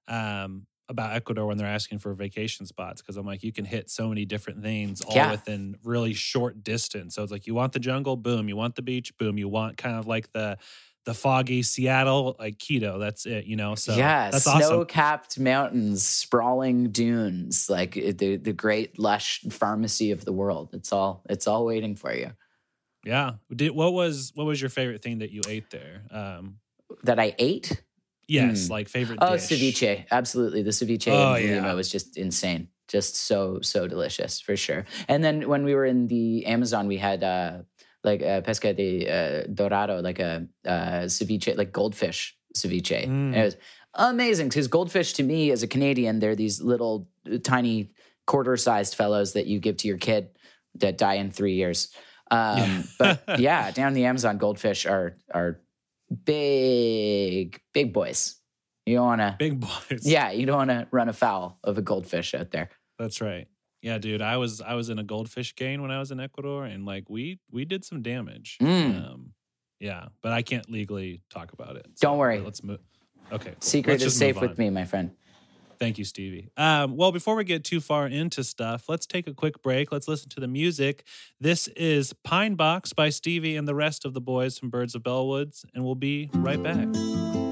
[0.09, 3.91] um, about Ecuador when they're asking for vacation spots because I'm like, you can hit
[3.91, 5.31] so many different things all Yeah.
[5.33, 7.15] within really short distance.
[7.15, 8.49] So it's like you want the jungle, boom.
[8.49, 9.37] You want the beach, boom.
[9.39, 10.59] You want kind of like the
[11.05, 12.99] the foggy Seattle, like Quito.
[12.99, 13.77] That's it, you know.
[13.77, 14.63] So yeah, that's awesome.
[14.67, 20.71] snow-capped mountains, sprawling dunes, like the the great lush pharmacy of the world.
[20.73, 22.33] It's all it's all waiting for you.
[23.05, 23.35] Yeah.
[23.55, 26.03] Did what was what was your favorite thing that you ate there?
[26.11, 26.59] Um,
[27.05, 27.83] That I ate.
[28.29, 28.73] Yes, Hmm.
[28.73, 29.19] like favorite.
[29.23, 29.43] Oh, dish.
[29.49, 30.05] ceviche.
[30.11, 30.63] Absolutely.
[30.63, 31.73] The ceviche Oh, in Lima yeah.
[31.75, 32.69] was just insane.
[32.89, 34.85] Just so, so delicious for sure.
[35.09, 37.63] And then when we were in the Amazon, we had uh,
[38.05, 43.07] like uh, pesca de uh, dorado, like a uh, ceviche, like goldfish ceviche.
[43.09, 43.35] Mm.
[43.37, 43.57] it was
[43.95, 47.91] amazing because goldfish to me as a Canadian, they're these little uh, tiny
[48.27, 50.29] quarter sized fellows that you give to your kid
[50.77, 51.89] that die in three years.
[52.31, 55.61] Um, but yeah, down in the Amazon, goldfish are are
[56.25, 58.37] big, big boys.
[58.85, 60.01] You don't want to, Big boys.
[60.03, 62.71] yeah, you don't want to run afoul of a goldfish out there.
[62.99, 63.49] That's right.
[63.83, 66.65] Yeah, dude, I was I was in a goldfish gang when I was in Ecuador,
[66.65, 68.59] and like we we did some damage.
[68.61, 69.13] Mm.
[69.13, 69.33] Um,
[69.81, 71.87] yeah, but I can't legally talk about it.
[72.01, 72.41] Don't worry.
[72.41, 72.81] Let's move.
[73.33, 73.57] Okay, cool.
[73.61, 75.11] Secret Let's is safe with me, my friend.
[75.79, 76.49] Thank you, Stevie.
[76.57, 79.93] Um, well, before we get too far into stuff, let's take a quick break.
[79.93, 81.05] Let's listen to the music.
[81.41, 85.03] This is Pine Box by Stevie and the rest of the boys from Birds of
[85.03, 87.46] Bellwoods, and we'll be right back.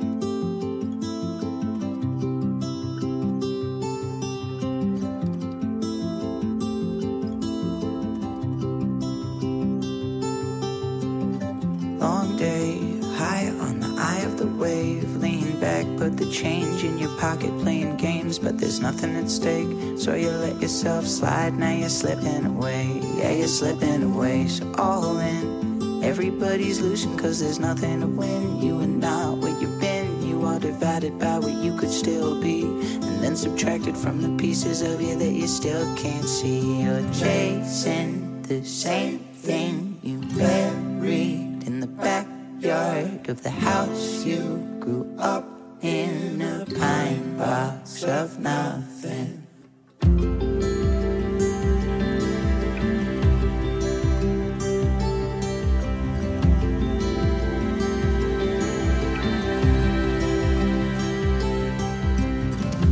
[18.84, 19.98] Nothing at stake.
[19.98, 23.00] So you let yourself slide, now you're slipping away.
[23.16, 26.04] Yeah, you're slipping away, so all in.
[26.04, 28.60] Everybody's losing, cause there's nothing to win.
[28.60, 32.64] You are not where you've been, you are divided by what you could still be,
[33.06, 36.82] and then subtracted from the pieces of you that you still can't see.
[36.82, 44.42] You're chasing the same thing you buried in the backyard of the house you
[44.78, 45.53] grew up
[45.84, 49.46] in, a pine box of nothing.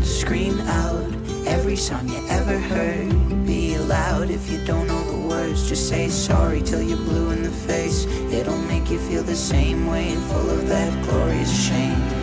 [0.03, 1.13] Scream out
[1.47, 3.47] every song you ever heard.
[3.47, 5.67] Be loud if you don't know the words.
[5.67, 8.05] Just say sorry till you're blue in the face.
[8.31, 12.23] It'll make you feel the same way and full of that glorious shame.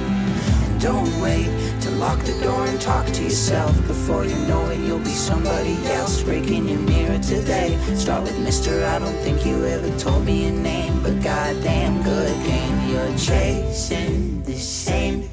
[0.80, 1.50] Don't wait
[1.82, 3.76] to lock the door and talk to yourself.
[3.86, 7.78] Before you know it, you'll be somebody else breaking your mirror today.
[7.96, 8.86] Start with Mr.
[8.86, 12.90] I don't think you ever told me your name, but goddamn good game.
[12.90, 15.24] You're chasing the same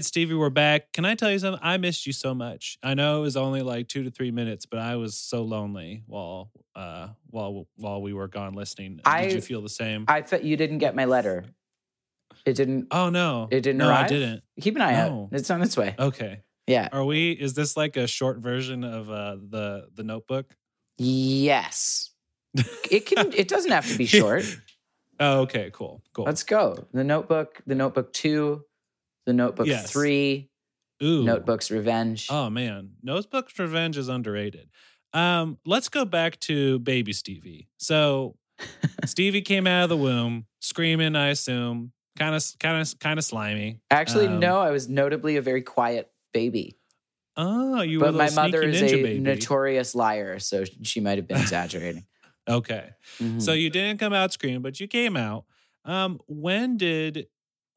[0.00, 0.92] right, Stevie, we're back.
[0.94, 1.60] Can I tell you something?
[1.62, 2.78] I missed you so much.
[2.82, 6.02] I know it was only like two to three minutes, but I was so lonely
[6.06, 9.00] while uh while while we were gone listening.
[9.04, 10.06] I- Did you feel the same?
[10.08, 11.44] I thought you didn't get my letter.
[12.46, 12.86] It didn't.
[12.90, 14.06] oh no, It didn't No, arrive?
[14.06, 14.42] I didn't.
[14.60, 15.28] Keep an eye No.
[15.32, 15.38] out.
[15.38, 15.94] It's on its way.
[15.98, 16.40] Okay.
[16.66, 16.88] Yeah.
[16.92, 17.32] Are we?
[17.32, 20.56] Is this like a short version of uh the the Notebook?
[20.98, 22.10] Yes.
[22.90, 23.32] It can.
[23.32, 24.44] It doesn't have to be short.
[25.20, 25.70] Oh, okay.
[25.72, 26.02] Cool.
[26.14, 26.24] Cool.
[26.24, 26.88] Let's go.
[26.92, 27.60] The Notebook.
[27.66, 28.64] The Notebook Two.
[29.30, 29.92] The Notebook Yes.
[29.92, 30.50] Three.
[31.04, 31.22] Ooh.
[31.22, 32.26] Notebook's Revenge.
[32.30, 34.68] Oh man, Notebook's Revenge is underrated.
[35.12, 37.68] Um, let's go back to baby Stevie.
[37.78, 38.34] So
[39.04, 43.24] Stevie came out of the womb screaming, I assume, kind of, kind of, kind of
[43.24, 43.78] slimy.
[43.92, 44.58] Actually, um, no.
[44.58, 46.76] I was notably a very quiet baby.
[47.36, 49.20] Oh, you but were my mother is a baby.
[49.20, 52.04] notorious liar, so she might have been exaggerating.
[52.48, 52.90] okay,
[53.20, 53.40] Mhm.
[53.40, 55.44] so you didn't come out screaming, but you came out.
[55.84, 57.28] Um, when did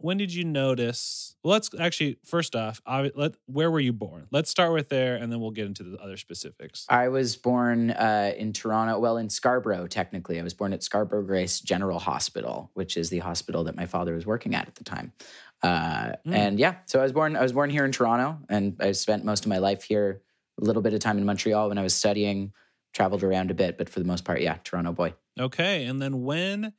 [0.03, 1.35] when did you notice?
[1.43, 4.27] Well, let's actually first off, obvi- let where were you born?
[4.31, 6.85] Let's start with there, and then we'll get into the other specifics.
[6.89, 10.39] I was born uh, in Toronto, well, in Scarborough, technically.
[10.39, 14.13] I was born at Scarborough Grace General Hospital, which is the hospital that my father
[14.13, 15.13] was working at at the time.
[15.61, 16.35] Uh, Mm.
[16.35, 17.35] And yeah, so I was born.
[17.35, 20.21] I was born here in Toronto, and I spent most of my life here.
[20.61, 22.53] A little bit of time in Montreal when I was studying.
[22.93, 25.15] Traveled around a bit, but for the most part, yeah, Toronto boy.
[25.39, 26.73] Okay, and then when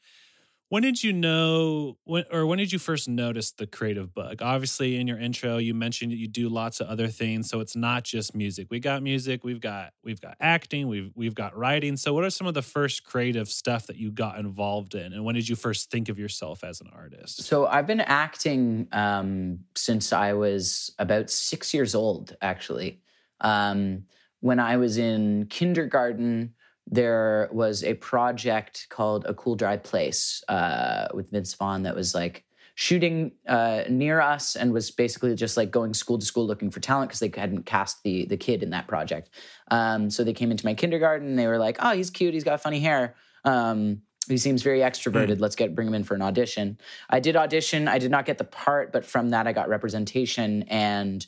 [0.74, 4.42] when did you know when or when did you first notice the creative bug?
[4.42, 7.76] Obviously in your intro you mentioned that you do lots of other things so it's
[7.76, 8.66] not just music.
[8.70, 11.96] We got music we've got we've got acting we've we've got writing.
[11.96, 15.24] So what are some of the first creative stuff that you got involved in and
[15.24, 17.44] when did you first think of yourself as an artist?
[17.44, 23.00] So I've been acting um, since I was about six years old, actually.
[23.40, 24.06] Um,
[24.40, 26.54] when I was in kindergarten,
[26.86, 32.14] there was a project called A Cool Dry Place uh, with Vince Vaughn that was
[32.14, 32.44] like
[32.76, 36.80] shooting uh, near us and was basically just like going school to school looking for
[36.80, 39.30] talent because they hadn't cast the the kid in that project.
[39.70, 42.34] Um, so they came into my kindergarten and they were like, "Oh, he's cute.
[42.34, 45.40] He's got funny hair." Um, he seems very extroverted.
[45.40, 46.78] Let's get bring him in for an audition.
[47.10, 47.88] I did audition.
[47.88, 51.24] I did not get the part, but from that I got representation, and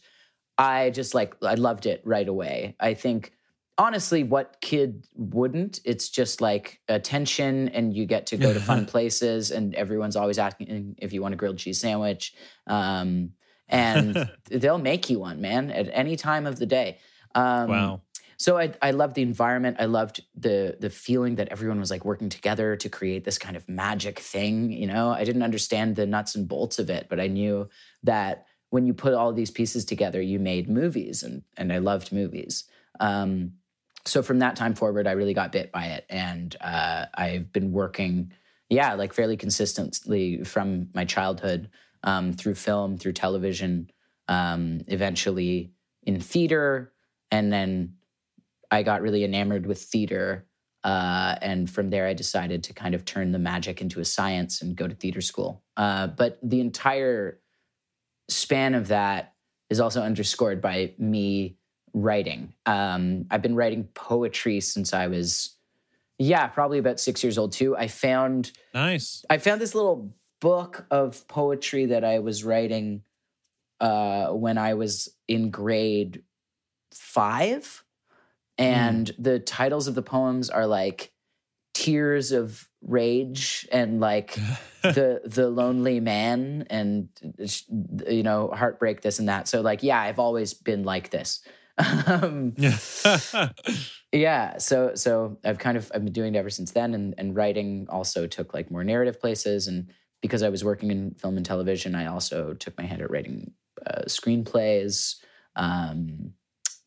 [0.59, 2.75] I just like I loved it right away.
[2.81, 3.33] I think
[3.79, 5.81] honestly, what kid wouldn't?
[5.85, 10.39] It's just like attention, and you get to go to fun places, and everyone's always
[10.39, 12.35] asking if you want a grilled cheese sandwich,
[12.67, 13.33] um,
[13.69, 16.99] and they'll make you one, man, at any time of the day.
[17.35, 18.01] Um, wow
[18.39, 19.79] so I, I loved the environment.
[19.81, 23.57] I loved the the feeling that everyone was like working together to create this kind
[23.57, 24.71] of magic thing.
[24.71, 27.69] You know, I didn't understand the nuts and bolts of it, but I knew
[28.03, 32.13] that when you put all these pieces together, you made movies, and and I loved
[32.13, 32.65] movies.
[33.01, 33.53] Um,
[34.07, 37.73] so from that time forward, I really got bit by it, and uh, I've been
[37.73, 38.33] working,
[38.69, 41.71] yeah, like fairly consistently from my childhood
[42.03, 43.91] um, through film, through television,
[44.29, 45.73] um, eventually
[46.05, 46.93] in theater,
[47.31, 47.95] and then
[48.71, 50.47] I got really enamored with theater.
[50.85, 54.63] Uh, and from there, I decided to kind of turn the magic into a science
[54.63, 55.65] and go to theater school.
[55.77, 57.41] Uh, but the entire
[58.29, 59.35] span of that
[59.69, 61.57] is also underscored by me
[61.97, 62.53] writing.
[62.67, 65.57] Um, I've been writing poetry since I was,
[66.19, 67.75] yeah, probably about six years old too.
[67.77, 69.25] I found nice.
[69.31, 73.03] I found this little book of poetry that I was writing
[73.81, 76.23] uh, when I was in grade
[76.93, 77.83] five
[78.59, 79.15] and mm.
[79.19, 81.13] the titles of the poems are like
[81.73, 84.35] tears of rage and like
[84.83, 87.09] the the lonely man and
[88.09, 91.43] you know heartbreak this and that so like yeah i've always been like this
[92.07, 92.55] um,
[94.13, 97.37] yeah so so i've kind of i've been doing it ever since then and and
[97.37, 101.45] writing also took like more narrative places and because i was working in film and
[101.45, 103.53] television i also took my hand at writing
[103.87, 105.17] uh, screenplays
[105.57, 106.33] um,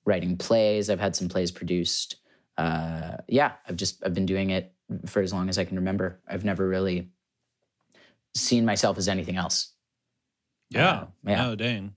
[0.06, 0.89] writing plays.
[0.89, 2.15] I've had some plays produced.
[2.58, 4.73] Uh, yeah, I've just I've been doing it
[5.06, 6.19] for as long as I can remember.
[6.28, 7.12] I've never really
[8.36, 9.73] seen myself as anything else.
[10.69, 10.89] Yeah.
[10.89, 11.47] Uh, yeah.
[11.47, 11.95] Oh, dang.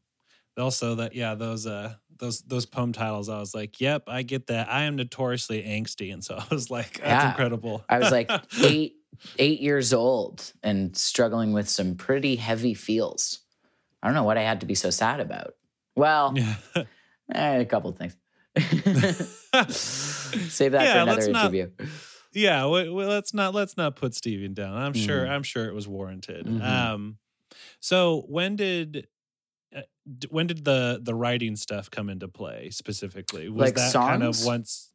[0.57, 4.46] Also, that yeah, those uh those those poem titles, I was like, yep, I get
[4.46, 4.70] that.
[4.70, 7.30] I am notoriously angsty, and so I was like, that's yeah.
[7.30, 7.85] incredible.
[7.88, 8.30] I was like
[8.62, 8.94] eight
[9.38, 13.40] eight years old and struggling with some pretty heavy feels.
[14.02, 15.54] I don't know what I had to be so sad about.
[15.94, 16.35] Well,
[17.35, 18.16] Eh, a couple of things.
[19.74, 21.70] Save that yeah, for another interview.
[21.78, 21.88] Not,
[22.35, 24.76] yeah, well, let's not let's not put Steven down.
[24.76, 25.06] I'm mm-hmm.
[25.06, 26.46] sure I'm sure it was warranted.
[26.46, 26.62] Mm-hmm.
[26.62, 27.18] Um,
[27.80, 29.06] so when did
[30.31, 33.49] when did the the writing stuff come into play specifically?
[33.49, 34.09] Was like that songs?
[34.09, 34.91] kind of once?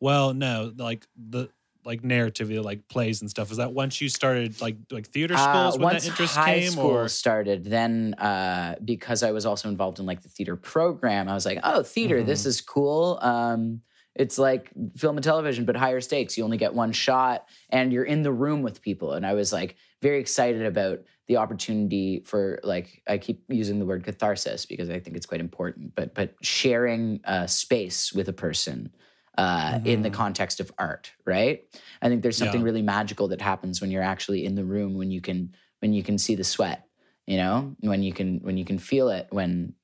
[0.00, 1.50] Well, no, like the
[1.84, 5.76] like narratively like plays and stuff was that once you started like like theater schools
[5.76, 9.68] uh, when that interest high came school or started then uh because i was also
[9.68, 12.26] involved in like the theater program i was like oh theater mm-hmm.
[12.26, 13.80] this is cool um
[14.14, 18.04] it's like film and television but higher stakes you only get one shot and you're
[18.04, 22.58] in the room with people and i was like very excited about the opportunity for
[22.62, 26.34] like i keep using the word catharsis because i think it's quite important but but
[26.42, 28.90] sharing a space with a person
[29.38, 29.86] uh, mm-hmm.
[29.86, 30.16] in the mm-hmm.
[30.16, 31.64] context of art, right?
[32.02, 32.64] I think there's something yeah.
[32.64, 36.02] really magical that happens when you're actually in the room when you can when you
[36.02, 36.86] can see the sweat,
[37.26, 39.74] you know, when you can when you can feel it when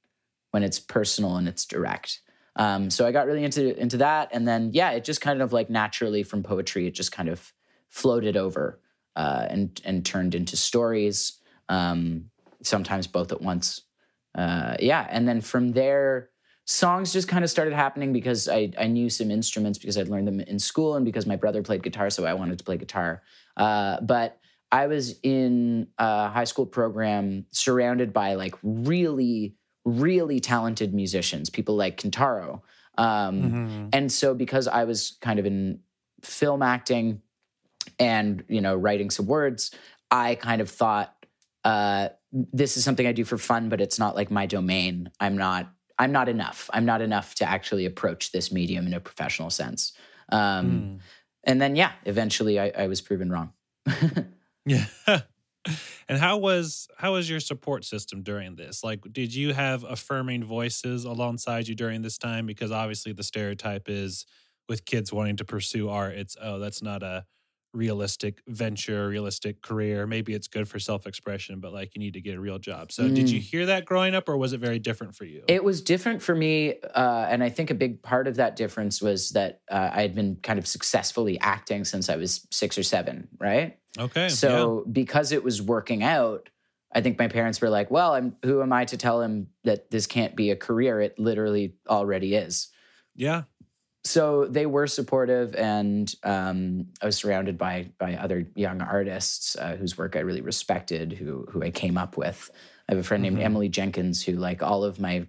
[0.50, 2.20] when it's personal and it's direct.
[2.56, 5.52] Um, so I got really into into that, and then yeah, it just kind of
[5.52, 7.52] like naturally from poetry, it just kind of
[7.88, 8.80] floated over
[9.16, 11.40] uh, and and turned into stories.
[11.68, 12.30] Um,
[12.62, 13.82] sometimes both at once.
[14.34, 16.30] Uh, yeah, and then from there
[16.66, 20.26] songs just kind of started happening because I, I knew some instruments because I'd learned
[20.26, 23.22] them in school and because my brother played guitar, so I wanted to play guitar.
[23.56, 24.38] Uh, but
[24.72, 29.54] I was in a high school program surrounded by like really,
[29.84, 32.62] really talented musicians, people like Kentaro.
[32.98, 33.88] Um, mm-hmm.
[33.92, 35.80] And so because I was kind of in
[36.22, 37.22] film acting
[37.98, 39.70] and, you know, writing some words,
[40.10, 41.14] I kind of thought,
[41.64, 45.10] uh, this is something I do for fun, but it's not like my domain.
[45.20, 45.68] I'm not
[45.98, 46.68] I'm not enough.
[46.74, 49.94] I'm not enough to actually approach this medium in a professional sense.
[50.28, 50.98] Um, mm.
[51.44, 53.52] And then, yeah, eventually I, I was proven wrong.
[54.66, 54.86] Yeah.
[56.08, 58.82] and how was how was your support system during this?
[58.84, 62.46] Like, did you have affirming voices alongside you during this time?
[62.46, 64.26] Because obviously, the stereotype is
[64.68, 67.24] with kids wanting to pursue art, it's oh, that's not a
[67.76, 70.06] realistic venture, realistic career.
[70.06, 72.90] Maybe it's good for self expression, but like you need to get a real job.
[72.90, 73.14] So, mm.
[73.14, 73.42] did you mm.
[73.42, 75.44] hear that growing up, or was it very different for you?
[75.46, 76.74] It was different for me.
[76.94, 80.14] Uh, and I think a big part of that difference was that uh, I had
[80.14, 83.78] been kind of successfully acting since I was six or seven, right?
[83.98, 84.28] Okay.
[84.30, 84.92] So, yeah.
[84.92, 86.48] because it was working out,
[86.94, 89.90] I think my parents were like, well, I'm, who am I to tell him that
[89.90, 91.00] this can't be a career?
[91.00, 92.68] It literally already is.
[93.14, 93.42] Yeah
[94.06, 99.74] so they were supportive, and um, I was surrounded by by other young artists uh,
[99.76, 102.50] whose work I really respected, who who I came up with.
[102.88, 103.34] I have a friend mm-hmm.
[103.34, 105.26] named Emily Jenkins who, like all of my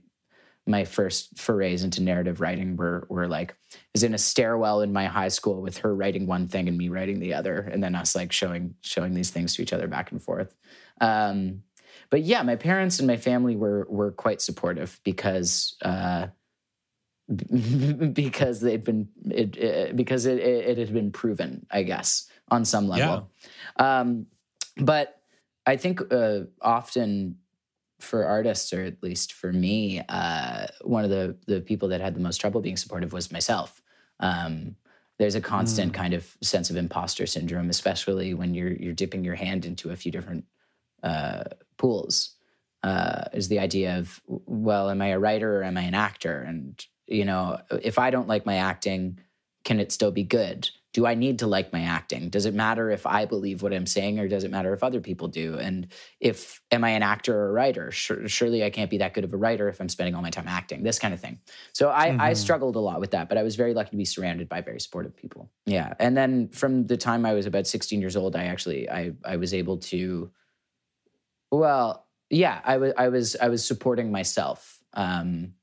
[0.68, 3.56] my first forays into narrative writing were were like
[3.94, 6.90] was in a stairwell in my high school with her writing one thing and me
[6.90, 10.12] writing the other, and then us like showing showing these things to each other back
[10.12, 10.54] and forth.
[11.02, 11.64] Um,
[12.12, 15.76] but yeah, my parents and my family were were quite supportive because.
[15.82, 16.28] Uh,
[18.14, 22.64] because they'd been it, it because it, it, it had been proven, I guess, on
[22.64, 23.30] some level.
[23.78, 24.00] Yeah.
[24.00, 24.28] Um,
[24.78, 25.22] but
[25.66, 27.38] I think uh, often
[28.00, 32.16] for artists, or at least for me, uh, one of the the people that had
[32.16, 33.82] the most trouble being supportive was myself.
[34.20, 34.76] Um,
[35.20, 35.96] there's a constant mm.
[35.96, 39.96] kind of sense of imposter syndrome, especially when you're you're dipping your hand into a
[39.96, 40.46] few different
[41.04, 41.44] uh,
[41.78, 42.36] pools.
[42.84, 46.42] Uh, is the idea of well, am I a writer or am I an actor?
[46.42, 49.20] And you know, if I don't like my acting,
[49.64, 50.70] can it still be good?
[50.94, 52.30] Do I need to like my acting?
[52.30, 55.02] Does it matter if I believe what I'm saying or does it matter if other
[55.02, 55.60] people do?
[55.60, 55.88] And
[56.20, 57.92] if, am I an actor or a writer?
[57.92, 60.48] surely I can't be that good of a writer if I'm spending all my time
[60.48, 61.40] acting, this kind of thing.
[61.74, 62.22] So I, mm-hmm.
[62.22, 64.62] I struggled a lot with that, but I was very lucky to be surrounded by
[64.62, 65.52] very supportive people.
[65.66, 65.94] Yeah.
[66.00, 69.36] And then from the time I was about 16 years old, I actually, I, I
[69.36, 70.32] was able to,
[71.52, 74.80] well, yeah, I was, I was, I was supporting myself.
[74.94, 75.54] Um,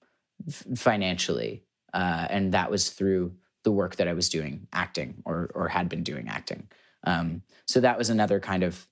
[0.50, 5.68] financially, uh, and that was through the work that I was doing, acting or or
[5.68, 6.68] had been doing acting.
[7.04, 8.86] Um, so that was another kind of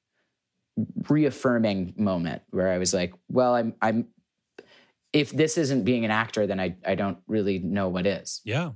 [1.09, 4.09] reaffirming moment where I was like, well, I'm I'm
[5.13, 8.41] if this isn't being an actor, then I I don't really know what is.
[8.45, 8.73] Yeah.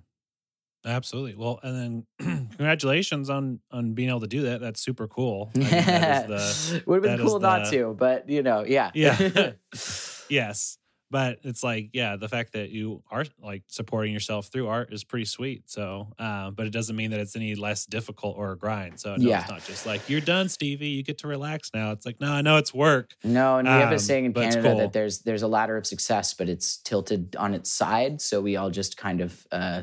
[0.84, 1.34] Absolutely.
[1.34, 4.60] Well, and then congratulations on on being able to do that.
[4.60, 5.50] That's super cool.
[5.54, 8.92] Would have been cool not the, to, but you know, yeah.
[8.94, 9.52] Yeah.
[10.28, 10.78] yes
[11.10, 15.04] but it's like yeah the fact that you are like supporting yourself through art is
[15.04, 18.58] pretty sweet so um, but it doesn't mean that it's any less difficult or a
[18.58, 19.40] grind so no, yeah.
[19.40, 22.32] it's not just like you're done stevie you get to relax now it's like no
[22.32, 24.78] i know it's work no and we um, have a um, saying in canada cool.
[24.78, 28.56] that there's there's a ladder of success but it's tilted on its side so we
[28.56, 29.82] all just kind of uh,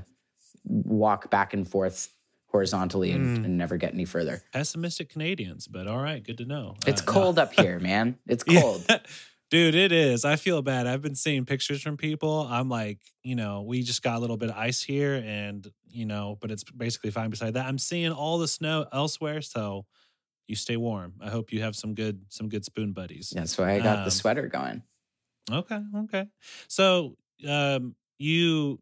[0.65, 2.09] walk back and forth
[2.47, 3.45] horizontally and, mm.
[3.45, 7.05] and, never get any further pessimistic canadians but all right good to know it's uh,
[7.05, 7.43] cold no.
[7.43, 8.85] up here man it's cold.
[9.53, 10.25] Dude, it is.
[10.25, 10.87] I feel bad.
[10.87, 12.47] I've been seeing pictures from people.
[12.49, 16.07] I'm like, you know, we just got a little bit of ice here and, you
[16.07, 17.67] know, but it's basically fine beside that.
[17.67, 19.85] I'm seeing all the snow elsewhere, so
[20.47, 21.13] you stay warm.
[21.21, 23.29] I hope you have some good some good spoon buddies.
[23.29, 24.81] That's why I got um, the sweater going.
[25.51, 26.25] Okay, okay.
[26.67, 27.15] So,
[27.47, 28.81] um you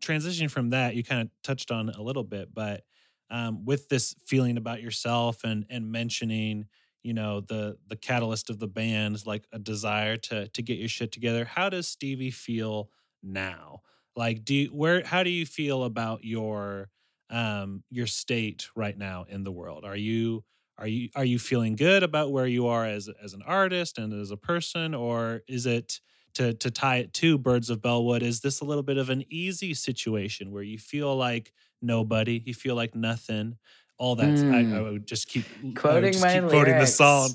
[0.00, 2.82] transitioning from that, you kind of touched on a little bit, but
[3.30, 6.66] um with this feeling about yourself and and mentioning
[7.02, 10.88] you know the the catalyst of the band like a desire to to get your
[10.88, 11.44] shit together.
[11.44, 12.90] How does stevie feel
[13.22, 13.82] now?
[14.16, 16.90] Like do you, where how do you feel about your
[17.30, 19.84] um your state right now in the world?
[19.84, 20.44] Are you
[20.78, 24.12] are you are you feeling good about where you are as as an artist and
[24.12, 24.94] as a person?
[24.94, 26.00] Or is it
[26.34, 29.24] to to tie it to birds of bellwood is this a little bit of an
[29.32, 33.56] easy situation where you feel like nobody you feel like nothing
[34.00, 34.28] all that.
[34.28, 34.54] Mm.
[34.54, 34.82] I, I, hmm.
[34.92, 35.44] would just keep
[35.76, 37.34] quoting just my keep quoting the song.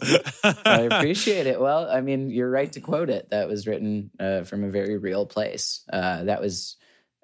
[0.66, 1.62] I appreciate it.
[1.62, 3.30] Well, I mean, you're right to quote it.
[3.30, 5.84] That was written uh, from a very real place.
[5.94, 6.78] Uh, that was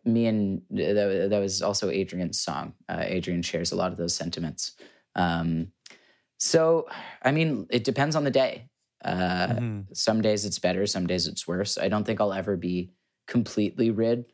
[0.05, 2.75] me and that, that was also Adrian's song.
[2.87, 4.73] Uh, Adrian shares a lot of those sentiments.
[5.15, 5.71] Um,
[6.37, 6.87] so,
[7.23, 8.69] I mean, it depends on the day.
[9.03, 9.79] Uh, mm-hmm.
[9.93, 11.79] Some days it's better, some days it's worse.
[11.79, 12.91] I don't think I'll ever be
[13.27, 14.25] completely rid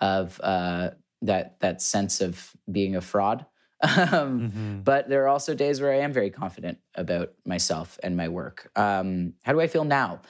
[0.00, 0.90] of uh,
[1.20, 3.44] that that sense of being a fraud.
[3.82, 4.80] Um, mm-hmm.
[4.80, 8.70] But there are also days where I am very confident about myself and my work.
[8.76, 10.22] Um, how do I feel now?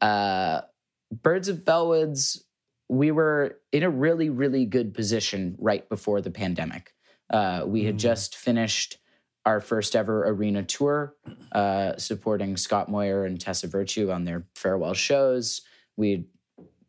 [0.00, 0.62] Uh,
[1.10, 2.42] Birds of Bellwoods,
[2.88, 6.92] we were in a really, really good position right before the pandemic.
[7.30, 8.00] Uh, we had mm.
[8.00, 8.98] just finished
[9.44, 11.14] our first ever arena tour,
[11.52, 15.62] uh, supporting Scott Moir and Tessa Virtue on their farewell shows.
[15.96, 16.26] We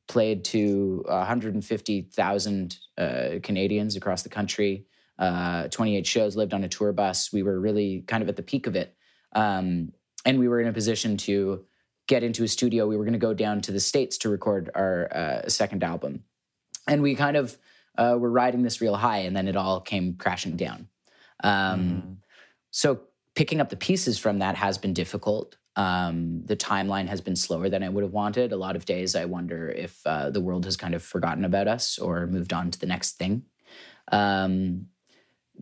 [0.10, 4.86] played to 150,000 uh, Canadians across the country
[5.20, 7.32] uh, 28 shows, lived on a tour bus.
[7.32, 8.96] We were really kind of at the peak of it.
[9.34, 9.92] Um,
[10.26, 11.66] and we were in a position to
[12.08, 12.88] get into a studio.
[12.88, 16.24] We were going to go down to the States to record our uh, second album.
[16.88, 17.58] And we kind of
[17.98, 20.88] uh, were riding this real high, and then it all came crashing down.
[21.44, 22.16] Um, Mm.
[22.72, 23.02] So
[23.36, 25.58] picking up the pieces from that has been difficult.
[25.76, 28.52] Um, the timeline has been slower than I would have wanted.
[28.52, 31.68] A lot of days I wonder if uh, the world has kind of forgotten about
[31.68, 33.44] us or moved on to the next thing.
[34.12, 34.88] Um,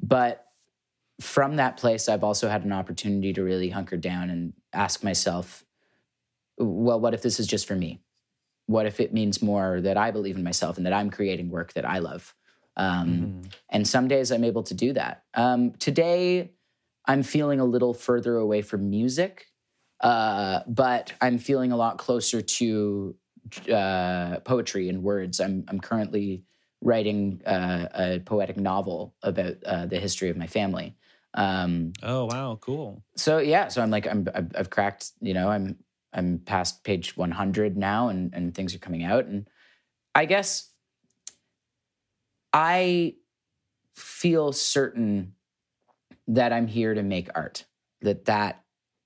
[0.02, 0.46] but
[1.20, 5.66] from that place, I've also had an opportunity to really hunker down and ask myself,
[6.58, 8.02] well, what if this is just for me?
[8.68, 11.74] What if it means more that I believe in myself and that I'm creating work
[11.74, 12.36] that I love?
[12.76, 13.54] Um, Mhm.
[13.70, 15.24] and some days I'm able to do that.
[15.34, 16.52] Um, today,
[17.06, 19.48] I'm feeling a little further away from music,
[20.02, 23.16] uh, but I'm feeling a lot closer to
[23.72, 25.40] uh, poetry and words.
[25.40, 26.44] I'm, I'm currently
[26.88, 30.96] writing uh, a poetic novel about uh, the history of my family.
[31.34, 33.04] Um, Oh wow, cool.
[33.18, 35.12] so yeah, so I'm like I'm I've, cracked.
[35.20, 35.76] You know, I'm
[36.14, 39.48] I'm past page 100 now, and and things are coming out, and
[40.16, 40.72] I guess
[42.54, 43.16] I
[43.94, 45.34] feel certain
[46.30, 47.66] that I'm here to make art.
[48.02, 48.64] That that,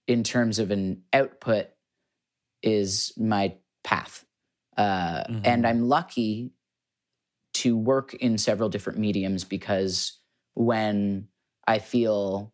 [0.08, 1.68] in terms of an output,
[2.62, 4.24] is my path,
[4.78, 5.42] uh, Mhm.
[5.44, 6.52] and I'm lucky
[7.54, 10.20] to work in several different mediums because
[10.54, 11.28] when
[11.68, 12.54] I feel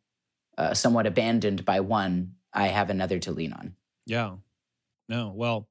[0.57, 3.75] uh, somewhat abandoned by one, I have another to lean on.
[4.05, 4.35] Yeah.
[5.07, 5.33] No.
[5.35, 5.67] Well,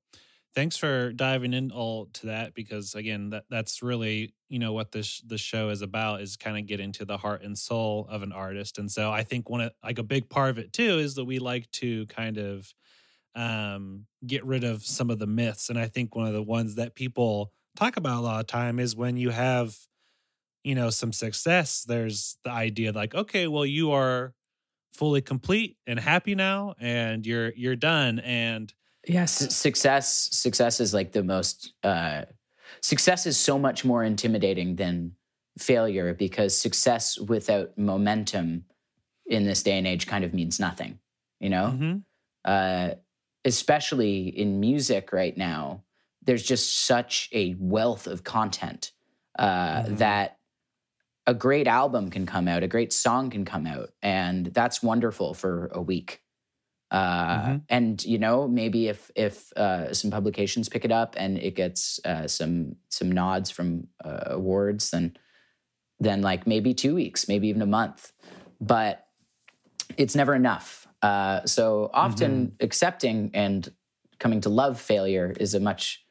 [0.57, 4.91] thanks for diving in all to that because again, that that's really you know what
[4.91, 8.23] this the show is about is kind of getting to the heart and soul of
[8.23, 10.99] an artist, and so I think one of like a big part of it too
[10.99, 12.73] is that we like to kind of
[13.35, 16.77] um, get rid of some of the myths, and I think one of the ones
[16.77, 19.77] that people talk about a lot of time is when you have
[20.65, 24.35] you know some success there's the idea like okay well you are
[24.95, 28.75] fully complete and happy now and you're you're done and
[29.07, 30.29] Yes, success.
[30.33, 31.73] Success is like the most.
[31.83, 32.25] Uh,
[32.83, 35.15] success is so much more intimidating than
[35.59, 38.65] failure because success without momentum
[39.27, 41.01] in this day and age kind of means nothing.
[41.41, 42.05] You know, Mhm.
[42.45, 42.97] uh,
[43.45, 45.85] especially in music right now,
[46.27, 48.93] there's just such a wealth of content
[49.39, 49.99] uh, Mhm.
[49.99, 50.39] that
[51.27, 55.35] a great album can come out, a great song can come out, and that's wonderful
[55.35, 56.23] for a week.
[56.91, 57.63] Uh, Mhm.
[57.69, 61.99] And you know, maybe if if uh, some publications pick it up and it gets
[62.05, 65.17] uh, some some nods from uh, awards, then
[65.99, 68.13] then like maybe two weeks, maybe even a month,
[68.61, 69.07] but
[69.97, 70.87] it's never enough.
[71.03, 73.73] Uh, so often accepting and
[74.19, 76.06] coming to love failure is a much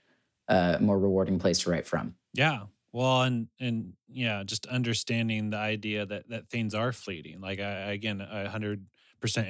[0.48, 2.16] uh, more rewarding place to write from.
[2.34, 2.62] yeah.
[2.92, 7.42] Well and and yeah just understanding the idea that that things are fleeting.
[7.42, 8.80] Like i again i 100%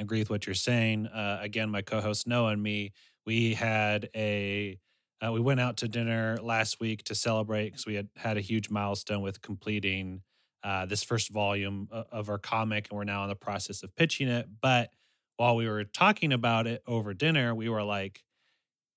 [0.01, 1.05] agree with what you're saying.
[1.05, 2.91] Uh, again my co-host noah and me
[3.25, 4.79] we had a
[5.23, 8.41] uh, we went out to dinner last week to celebrate because we had had a
[8.41, 10.21] huge milestone with completing
[10.63, 14.27] uh, this first volume of our comic and we're now in the process of pitching
[14.27, 14.47] it.
[14.59, 14.89] But
[15.37, 18.23] while we were talking about it over dinner we were like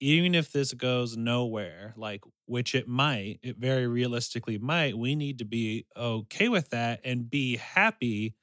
[0.00, 5.38] even if this goes nowhere, like which it might, it very realistically might, we need
[5.38, 8.34] to be okay with that and be happy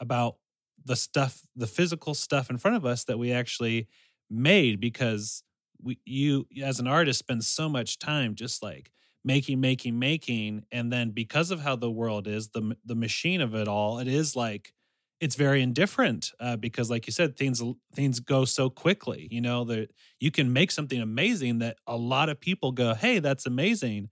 [0.00, 0.36] about
[0.84, 3.88] the stuff, the physical stuff in front of us that we actually
[4.30, 5.42] made because
[5.82, 8.90] we you as an artist spend so much time just like
[9.24, 13.54] making making making and then because of how the world is the the machine of
[13.54, 14.72] it all it is like
[15.20, 17.62] it's very indifferent uh, because like you said things
[17.94, 19.90] things go so quickly you know that
[20.20, 24.08] you can make something amazing that a lot of people go hey that's amazing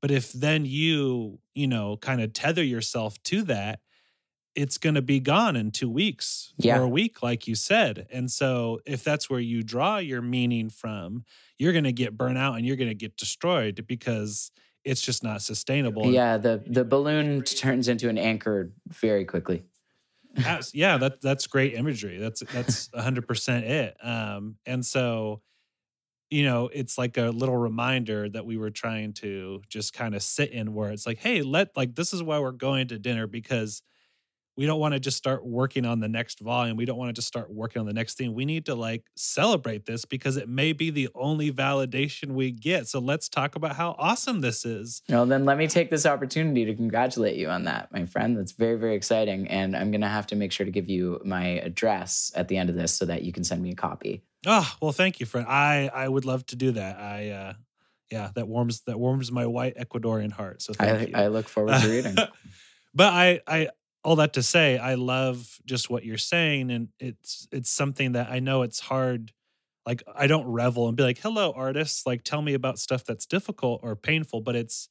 [0.00, 3.80] but if then you you know kind of tether yourself to that
[4.54, 6.78] it's going to be gone in two weeks Yeah.
[6.78, 10.70] or a week like you said and so if that's where you draw your meaning
[10.70, 11.24] from
[11.58, 14.52] you're going to get burnt out and you're going to get destroyed because
[14.84, 19.64] it's just not sustainable Yeah, the the balloon turns into an anchor very quickly.
[20.74, 22.18] Yeah, that that's great imagery.
[22.18, 23.96] That's that's hundred percent it.
[24.04, 25.42] Um, and so,
[26.30, 30.22] you know, it's like a little reminder that we were trying to just kind of
[30.22, 33.26] sit in, where it's like, hey, let like this is why we're going to dinner
[33.26, 33.82] because
[34.56, 36.76] we don't want to just start working on the next volume.
[36.76, 38.34] We don't want to just start working on the next thing.
[38.34, 42.86] We need to like celebrate this because it may be the only validation we get.
[42.86, 45.02] So let's talk about how awesome this is.
[45.08, 48.36] Well, then let me take this opportunity to congratulate you on that, my friend.
[48.36, 49.48] That's very, very exciting.
[49.48, 52.56] And I'm going to have to make sure to give you my address at the
[52.56, 54.22] end of this so that you can send me a copy.
[54.46, 55.46] Oh, well, thank you, friend.
[55.48, 56.98] I I would love to do that.
[56.98, 57.52] I uh
[58.10, 60.62] yeah, that warms that warms my white Ecuadorian heart.
[60.62, 61.12] So thank I, you.
[61.14, 62.14] I look forward to reading.
[62.94, 63.68] but I I
[64.04, 68.28] all that to say, I love just what you're saying, and it's it's something that
[68.30, 69.32] I know it's hard.
[69.86, 72.06] Like I don't revel and be like, "Hello, artists!
[72.06, 74.88] Like, tell me about stuff that's difficult or painful," but it's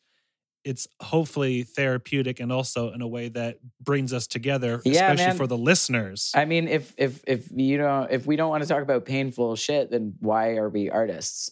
[0.66, 5.36] it's hopefully therapeutic and also in a way that brings us together, Yeah, especially man.
[5.38, 6.32] for the listeners.
[6.34, 9.56] I mean, if if if you don't if we don't want to talk about painful
[9.58, 11.52] shit, then why are we artists?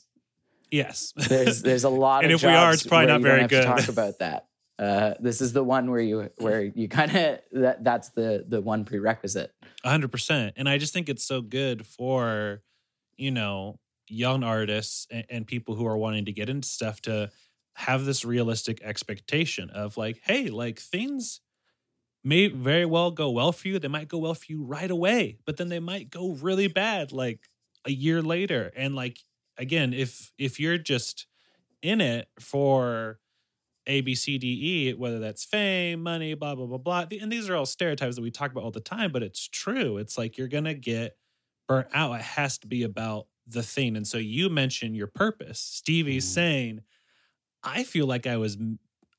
[0.71, 3.61] yes, There's there's a lot of And if we are, it's probably not very good.
[3.61, 4.45] to talk about that.
[4.81, 8.59] Uh, this is the one where you where you kind of that that's the the
[8.59, 9.53] one prerequisite.
[9.85, 10.55] hundred percent.
[10.57, 12.63] And I just think it's so good for
[13.15, 17.29] you know young artists and, and people who are wanting to get into stuff to
[17.75, 21.41] have this realistic expectation of like, hey, like things
[22.23, 23.77] may very well go well for you.
[23.77, 27.11] They might go well for you right away, but then they might go really bad
[27.11, 27.49] like
[27.85, 28.71] a year later.
[28.75, 29.19] And like
[29.59, 31.27] again, if if you're just
[31.83, 33.19] in it for
[33.87, 37.05] A, B, C, D, E, whether that's fame, money, blah, blah, blah, blah.
[37.19, 39.97] And these are all stereotypes that we talk about all the time, but it's true.
[39.97, 41.17] It's like you're going to get
[41.67, 42.13] burnt out.
[42.13, 43.95] It has to be about the thing.
[43.97, 45.59] And so you mentioned your purpose.
[45.59, 46.27] Stevie's Mhm.
[46.27, 46.81] saying,
[47.63, 48.57] I feel like I was,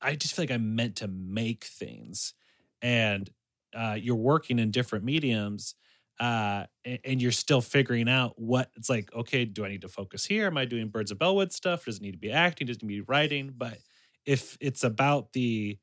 [0.01, 2.33] I just feel like I'm meant to make things.
[2.81, 3.29] And
[3.73, 5.75] uh, you're working in different mediums
[6.19, 9.89] uh, and, and you're still figuring out what it's like, okay, do I need to
[9.89, 10.45] focus here?
[10.47, 11.85] Am I doing Birds of Bellwood stuff?
[11.85, 12.67] Does it need to be acting?
[12.67, 13.53] Does it need to be writing?
[13.55, 13.79] But
[14.25, 15.77] if it's about the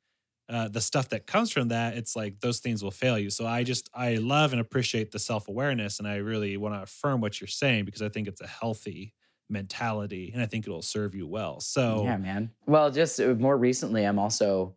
[0.48, 3.30] uh, the stuff that comes from that, it's like those things will fail you.
[3.30, 6.82] So I just I love and appreciate the self awareness, and I really want to
[6.82, 9.14] affirm what you're saying because I think it's a healthy
[9.48, 11.60] mentality, and I think it'll serve you well.
[11.60, 12.50] So Yeah, man.
[12.66, 14.74] Well, just uh, more recently, I'm also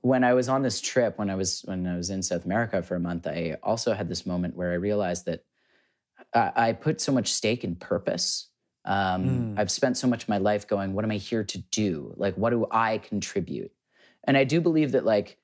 [0.00, 2.82] when I was on this trip when I was when I was in South America
[2.82, 3.26] for a month.
[3.26, 5.44] I also had this moment where I realized that
[6.34, 8.48] I, I put so much stake in purpose.
[8.84, 9.58] Um, Mm.
[9.58, 12.14] I've spent so much of my life going, "What am I here to do?
[12.16, 13.72] Like, what do I contribute?"
[14.24, 15.38] And I do believe that, like,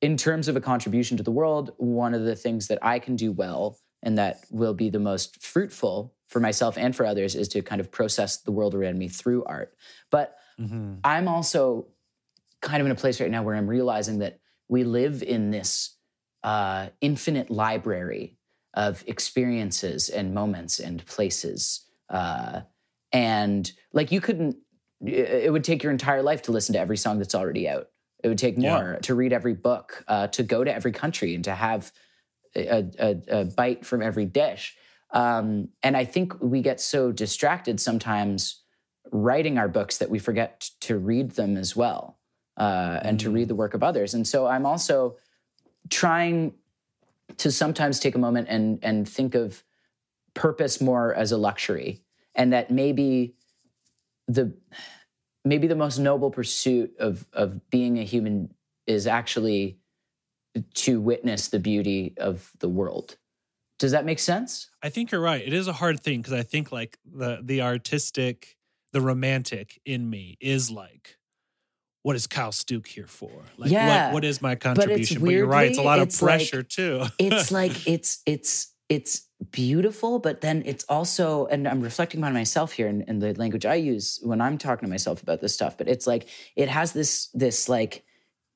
[0.00, 3.16] in terms of a contribution to the world, one of the things that I can
[3.16, 7.46] do well and that will be the most fruitful for myself and for others is
[7.48, 9.76] to kind of process the world around me through art.
[10.10, 10.98] But Mhm.
[11.04, 11.88] I'm also
[12.60, 15.96] kind of in a place right now where I'm realizing that we live in this
[16.42, 18.38] uh, infinite library
[18.74, 21.86] of experiences and moments and places.
[22.12, 22.60] Uh,
[23.12, 24.56] and like you couldn't,
[25.04, 27.88] it would take your entire life to listen to every song that's already out.
[28.22, 28.70] It would take Yeah.
[28.70, 31.90] more to read every book, uh, to go to every country and to have
[32.54, 34.76] a, a, a bite from every dish.
[35.10, 38.62] Um, and I think we get so distracted sometimes
[39.10, 42.18] writing our books that we forget to read them as well
[42.56, 43.34] uh, and to Mm.
[43.34, 44.14] read the work of others.
[44.14, 45.16] And so I'm also
[45.90, 46.54] trying
[47.38, 49.64] to sometimes take a moment and and think of
[50.34, 52.01] purpose more as a luxury,
[52.34, 53.34] and that maybe
[54.28, 54.52] the
[55.44, 58.54] maybe the most noble pursuit of of being a human
[58.86, 59.78] is actually
[60.74, 63.16] to witness the beauty of the world.
[63.78, 64.68] Does that make sense?
[64.82, 65.42] I think you're right.
[65.44, 68.56] It is a hard thing because I think like the the artistic,
[68.92, 71.16] the romantic in me is like,
[72.02, 73.30] what is Kyle Stuke here for?
[73.56, 75.20] Like, Yeah, what, what is my contribution?
[75.22, 75.70] But, you're right.
[75.70, 77.04] It's a weirdly, lot of it's like- pressure too.
[77.18, 82.72] it's like it's it's it's beautiful but then it's also and i'm reflecting on myself
[82.72, 85.76] here in, in the language i use when i'm talking to myself about this stuff
[85.76, 88.04] but it's like it has this this like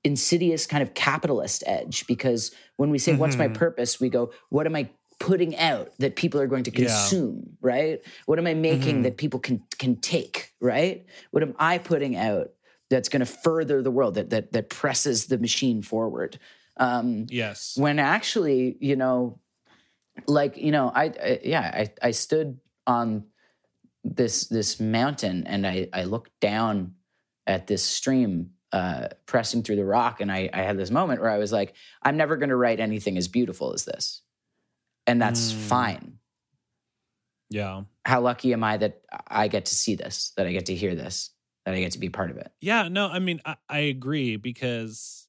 [0.05, 3.55] insidious kind of capitalist edge because when we say what's my Mhm.
[3.55, 6.87] purpose we go what am i putting out that people are going to Yeah.
[6.87, 9.03] consume right what am i making Mhm.
[9.05, 12.51] that people can can take right what am i putting out
[12.91, 16.39] that's going to further the world that that that presses the machine forward
[16.77, 17.77] um yes.
[17.79, 19.41] when actually you know
[20.27, 23.25] like you know i, I yeah I, I stood on
[24.05, 26.95] this this mountain and i i looked down
[27.47, 31.31] at this stream uh pressing through the rock and i i had this moment where
[31.31, 34.23] i was like i'm never going to write anything as beautiful as this
[35.07, 35.57] and that's Mm.
[35.57, 36.19] fine
[37.51, 37.83] Yeah.
[38.05, 40.95] how lucky am i that i get to see this that i get to hear
[40.95, 41.31] this
[41.65, 44.37] that i get to be part of it Yeah, no, I mean, I, I agree
[44.37, 45.29] because,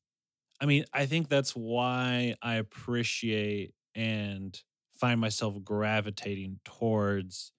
[0.62, 4.60] I mean, I think that's why I appreciate and
[5.00, 7.52] find myself gravitating towards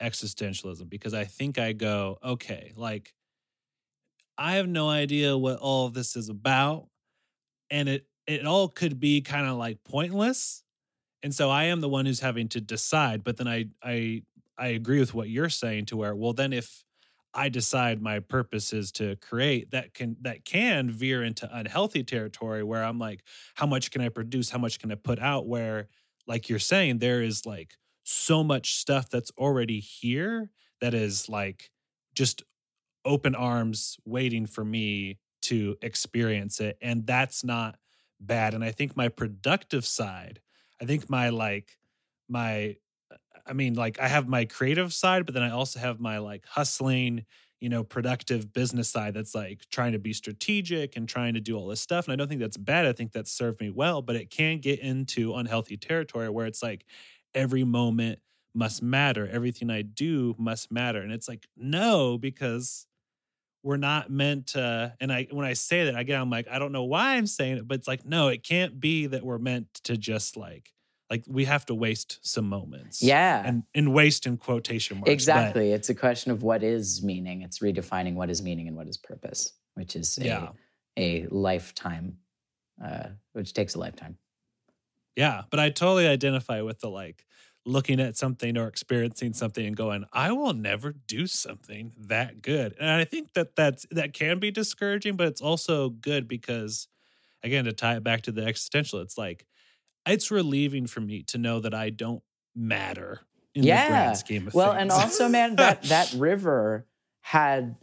[0.00, 3.14] existentialism because I think I go, okay, like,
[4.36, 6.88] I have no idea what all of this is about.
[7.70, 10.62] And it, it all could be kind of like pointless.
[11.22, 13.22] And so I am the one who's having to decide.
[13.22, 14.22] But then I, I,
[14.58, 16.84] I agree with what you're saying to where, well, then if
[17.34, 22.62] I decide my purpose is to create that can that can veer into unhealthy territory
[22.62, 23.22] where I'm like,
[23.54, 24.50] how much can I produce?
[24.50, 25.46] How much can I put out?
[25.46, 25.88] Where,
[26.26, 30.50] like you're saying, there is like so much stuff that's already here
[30.80, 31.70] that is like
[32.14, 32.42] just
[33.04, 36.76] open arms waiting for me to experience it.
[36.80, 37.76] And that's not
[38.20, 38.54] bad.
[38.54, 40.40] And I think my productive side,
[40.80, 41.78] I think my like
[42.28, 42.76] my
[43.44, 46.46] I mean, like I have my creative side, but then I also have my like
[46.46, 47.24] hustling,
[47.62, 51.56] you know, productive business side that's like trying to be strategic and trying to do
[51.56, 52.06] all this stuff.
[52.06, 52.86] And I don't think that's bad.
[52.86, 56.60] I think that's served me well, but it can get into unhealthy territory where it's
[56.60, 56.84] like
[57.34, 58.18] every moment
[58.52, 59.28] must matter.
[59.30, 61.02] Everything I do must matter.
[61.02, 62.88] And it's like, no, because
[63.62, 64.92] we're not meant to.
[65.00, 67.58] And I, when I say that again, I'm like, I don't know why I'm saying
[67.58, 70.72] it, but it's like, no, it can't be that we're meant to just like,
[71.12, 73.02] like we have to waste some moments.
[73.02, 73.42] Yeah.
[73.46, 75.08] And, and waste in quotation marks.
[75.08, 75.72] but- Exactly.
[75.72, 77.42] It's a question of what is meaning.
[77.42, 80.48] It's redefining what is meaning and what is purpose, which is a, Yeah.
[80.96, 82.16] a lifetime,
[82.82, 84.16] uh, which takes a lifetime.
[85.16, 87.26] Yeah, but I totally identify with the like
[87.66, 92.74] looking at something or experiencing something and going, I will never do something that good.
[92.80, 96.88] And I think that that's that can be discouraging, but it's also good because
[97.44, 99.44] again to tie it back to the existential, it's like
[100.06, 102.22] it's relieving for me to know that I don't
[102.54, 103.20] matter
[103.54, 104.74] in the grand scheme of Well, things.
[104.74, 106.86] Well, and also, man, that that river
[107.20, 107.76] had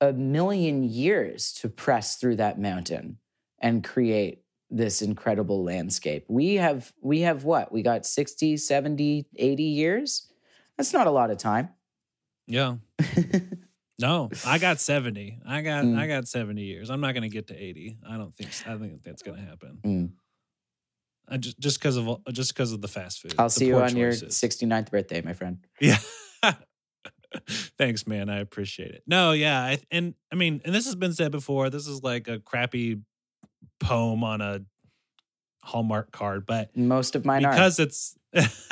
[0.00, 3.18] a million years to press through that mountain
[3.60, 6.24] and create this incredible landscape.
[6.28, 7.70] We have we have what?
[7.70, 10.32] We got 60, 70, 80 years?
[10.76, 11.68] That's not a lot of time.
[12.46, 12.76] yeah.
[13.98, 15.38] No, I got 70.
[15.46, 15.96] I got Mm.
[15.96, 16.90] I got 70 years.
[16.90, 17.98] I'm not going to get to 80.
[18.08, 19.78] I don't think I think that's going to happen.
[19.84, 20.10] Mm.
[21.28, 23.34] Uh, I just just because of just because of the fast food.
[23.38, 24.34] I'll see you on your choices.
[24.40, 25.58] 69th birthday, my friend.
[25.80, 25.98] Yeah.
[27.78, 28.28] Thanks, man.
[28.28, 29.02] I appreciate it.
[29.06, 31.70] No, yeah, I, and I mean, and this has been said before.
[31.70, 33.00] This is like a crappy
[33.80, 34.60] poem on a
[35.64, 37.52] Hallmark card, but Most of mine are.
[37.52, 38.16] because it's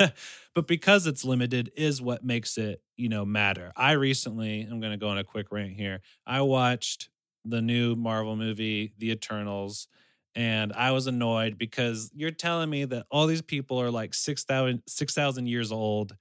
[0.53, 4.91] but because it's limited is what makes it you know matter i recently i'm going
[4.91, 7.09] to go on a quick rant here i watched
[7.45, 9.87] the new marvel movie the eternals
[10.35, 14.81] and i was annoyed because you're telling me that all these people are like 6000
[14.87, 16.15] 6000 years old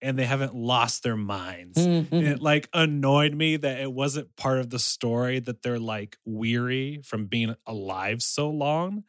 [0.00, 2.14] and they haven't lost their minds Mm-hmm.
[2.14, 6.16] and it like annoyed me that it wasn't part of the story that they're like
[6.24, 9.04] weary from being alive so long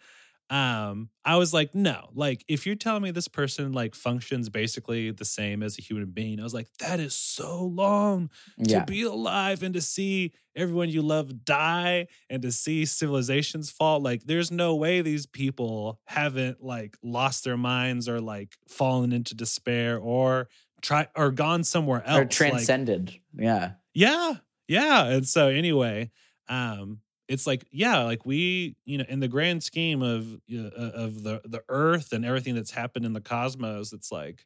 [0.50, 5.10] um i was like no like if you're telling me this person like functions basically
[5.10, 8.80] the same as a human being i was like that is so long yeah.
[8.80, 14.00] to be alive and to see everyone you love die and to see civilizations fall
[14.02, 19.34] like there's no way these people haven't like lost their minds or like fallen into
[19.34, 20.50] despair or
[20.82, 23.14] try or gone somewhere else Or Like, transcended.
[23.34, 23.72] yeah.
[23.94, 24.34] yeah.
[24.68, 25.06] Yeah.
[25.06, 26.12] And so anyway,
[26.50, 31.41] um, it's like, yeah, like we, you know, in the grand scheme of of the
[31.45, 34.45] the earth and everything that's happened in the cosmos, it's like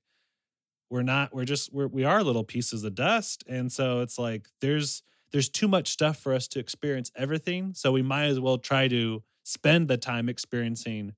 [0.90, 3.44] we're not, we're just we're we are little pieces of dust.
[3.48, 7.74] And so it's like there's there's too much stuff for us to experience everything.
[7.74, 11.14] So we might as well try to spend the time experiencing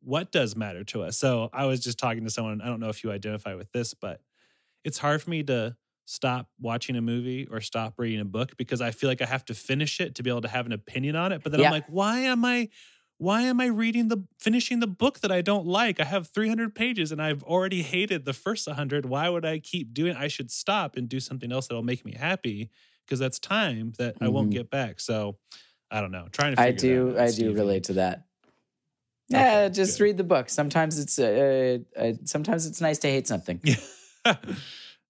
[0.00, 1.16] what does matter to us.
[1.16, 3.94] So I was just talking to someone, I don't know if you identify with this,
[3.94, 4.20] but
[4.84, 5.76] it's hard for me to
[6.06, 9.44] stop watching a movie or stop reading a book because I feel like I have
[9.46, 11.42] to finish it to be able to have an opinion on it.
[11.42, 11.68] But then Yeah.
[11.68, 12.68] I'm like, why am I
[13.18, 16.00] why am I reading the finishing the book that I don't like?
[16.00, 19.06] I have 300 pages and I've already hated the first 100.
[19.06, 22.14] Why would I keep doing I should stop and do something else that'll make me
[22.18, 22.70] happy
[23.06, 24.52] because that's time that I won't Mhm.
[24.52, 25.00] get back.
[25.00, 25.38] So
[25.90, 26.26] I don't know.
[26.32, 28.26] Trying to I do I do relate to that.
[29.32, 30.04] Okay, Yeah, just good.
[30.04, 30.48] read the book.
[30.50, 33.60] Sometimes it's uh, uh, sometimes it's nice to hate something.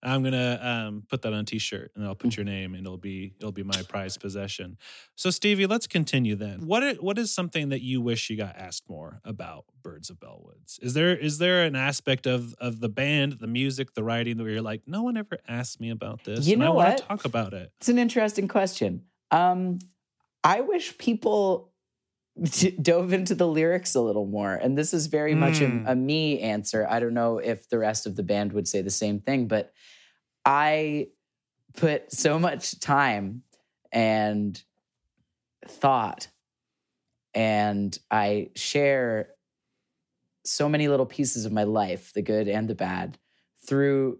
[0.04, 2.18] I'm gonna um, put that on a t-shirt and I'll Mm.
[2.18, 4.76] put your name and it'll be it'll be my prized possession.
[5.16, 6.66] So Stevie, let's continue then.
[6.66, 10.18] What i- what is something that you wish you got asked more about Birds of
[10.20, 10.78] Bellwoods?
[10.82, 14.44] Is there is there an aspect of of the band, the music, the writing that
[14.44, 16.46] you're like, no one ever asked me about this.
[16.46, 16.98] You and I know wanna what?
[16.98, 17.72] talk about it.
[17.78, 19.02] It's an interesting question.
[19.30, 19.78] Um,
[20.42, 21.72] I wish people
[22.42, 25.84] d- dove into the lyrics a little more, and this is very much a, Mm.
[25.88, 26.86] a me answer.
[26.88, 29.72] I don't know if the rest of the band would say the same thing, but
[30.44, 31.08] I
[31.76, 33.42] put so much time
[33.92, 34.62] and
[35.66, 36.28] thought,
[37.34, 39.30] and I share
[40.44, 43.18] so many little pieces of my life, the good and the bad,
[43.66, 44.18] through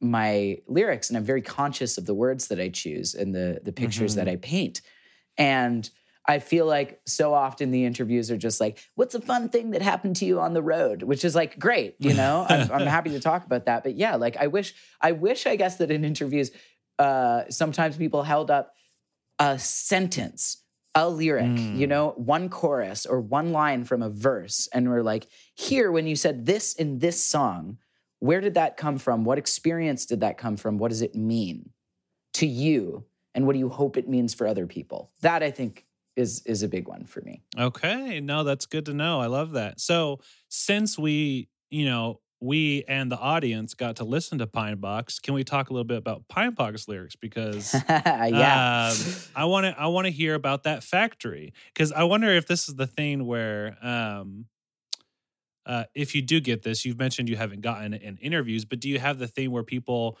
[0.00, 1.10] my lyrics.
[1.10, 4.26] And I'm very conscious of the words that I choose and the, the pictures that
[4.26, 4.34] mm-hmm.
[4.34, 4.80] I paint.
[5.36, 5.90] And
[6.28, 9.80] I feel like so often the interviews are just like, what's a fun thing that
[9.80, 11.02] happened to you on the road?
[11.02, 13.82] Which is like, great, you know, I'm, I'm happy to talk about that.
[13.82, 16.50] But yeah, like I wish, I wish, I guess that in interviews,
[16.98, 18.74] uh, sometimes people held up
[19.38, 20.62] a sentence,
[20.94, 21.90] a lyric, you Mm.
[21.90, 24.68] know, one chorus or one line from a verse.
[24.74, 27.78] And we're like, here, when you said this in this song,
[28.18, 29.24] where did that come from?
[29.24, 30.76] What experience did that come from?
[30.76, 31.70] What does it mean
[32.34, 33.04] to you?
[33.34, 35.12] And what do you hope it means for other people?
[35.22, 35.86] That I think
[36.18, 37.42] is is a big one for me.
[37.56, 39.20] Okay, no, that's good to know.
[39.20, 39.80] I love that.
[39.80, 45.20] So since we, you know, we and the audience got to listen to Pine Box,
[45.20, 47.16] can we talk a little bit about Pine Box lyrics?
[47.28, 48.96] Because yeah, um,
[49.36, 52.68] I want to I want to hear about that factory because I wonder if this
[52.68, 54.46] is the thing where um,
[55.66, 58.80] uh, if you do get this, you've mentioned you haven't gotten it in interviews, but
[58.80, 60.18] do you have the thing where people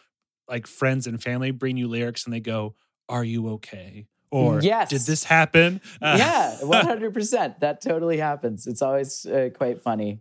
[0.48, 2.76] like friends and family bring you lyrics and they go,
[3.08, 4.90] "Are you okay?" Or Yes.
[4.90, 5.80] did this happen?
[6.02, 7.60] Uh, yeah, one hundred percent.
[7.60, 8.66] That totally happens.
[8.66, 10.20] It's always uh, quite funny.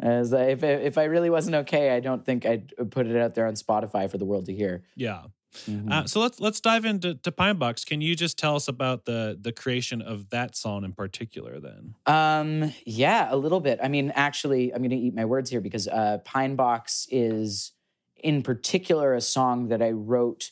[0.00, 3.34] As I, if if I really wasn't okay, I don't think I'd put it out
[3.34, 4.82] there on Spotify for the world to hear.
[4.96, 5.22] yeah.
[5.68, 5.88] Mhm.
[5.88, 7.84] Uh, so let's let's dive into to Pine Box.
[7.84, 11.60] Can you just tell us about the the creation of that song in particular?
[11.60, 11.94] Then.
[12.06, 13.78] Um, yeah, a little bit.
[13.80, 17.70] I mean, actually, I'm going to eat my words here because uh, Pine Box is,
[18.16, 20.50] in particular, a song that I wrote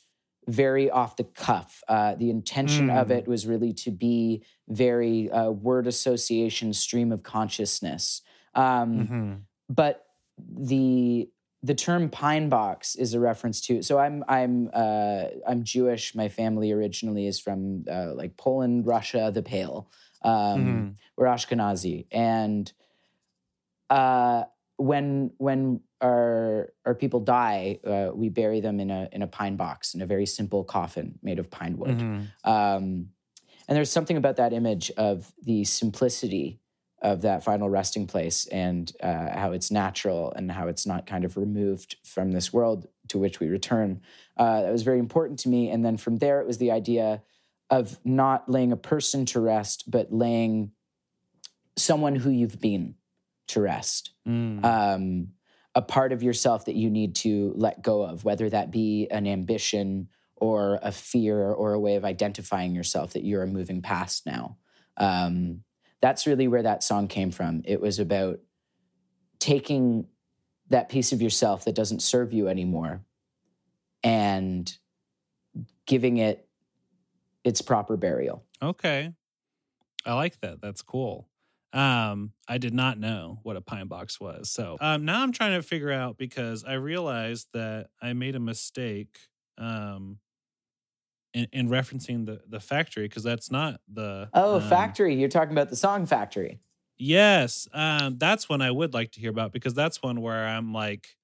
[0.48, 1.82] very off the cuff.
[1.88, 3.18] Uh, the intention of Mm.
[3.18, 8.22] it was really to be very uh, word association, stream of consciousness.
[8.54, 9.34] Um, Mm-hmm.
[9.68, 10.06] but
[10.38, 11.28] the
[11.64, 16.28] the term pine box is a reference to so i'm i'm uh i'm jewish my
[16.28, 19.88] family originally is from uh, like poland russia the pale
[20.22, 20.94] um Mhm.
[21.16, 22.72] we're ashkenazi and
[23.90, 24.44] uh
[24.76, 29.56] when when our our people die uh, we bury them in a in a pine
[29.56, 32.26] box in a very simple coffin made of pine wood Mhm.
[32.44, 33.08] um,
[33.68, 36.58] and there's something about that image of the simplicity
[37.00, 41.24] of that final resting place and uh, how it's natural and how it's not kind
[41.24, 44.00] of removed from this world to which we return.
[44.36, 45.68] Uh, that was very important to me.
[45.70, 47.22] And then from there, it was the idea
[47.70, 50.70] of not laying a person to rest, but laying
[51.76, 52.94] someone who you've been
[53.48, 54.64] to rest Mm.
[54.64, 55.28] um,
[55.74, 59.26] a part of yourself that you need to let go of, whether that be an
[59.26, 64.56] ambition or a fear or a way of identifying yourself that you're moving past now.
[64.96, 65.62] Um,
[66.00, 67.62] that's really where that song came from.
[67.64, 68.40] It was about
[69.38, 70.06] taking
[70.68, 73.04] that piece of yourself that doesn't serve you anymore
[74.02, 74.76] and
[75.86, 76.48] giving it
[77.44, 78.44] its proper burial.
[78.60, 79.12] Okay.
[80.04, 80.60] I like that.
[80.60, 81.28] That's cool.
[81.72, 84.50] Um, I did not know what a pine box was.
[84.50, 88.40] So um, now I'm trying to figure out because I realized that I made a
[88.40, 89.16] mistake
[89.56, 90.18] um,
[91.32, 94.28] in, in referencing the, the factory because that's not the.
[94.34, 95.14] Oh, um, Factory.
[95.14, 96.60] You're talking about the song Factory.
[96.98, 97.66] Yes.
[97.72, 101.16] Um, that's one I would like to hear about because that's one where I'm like,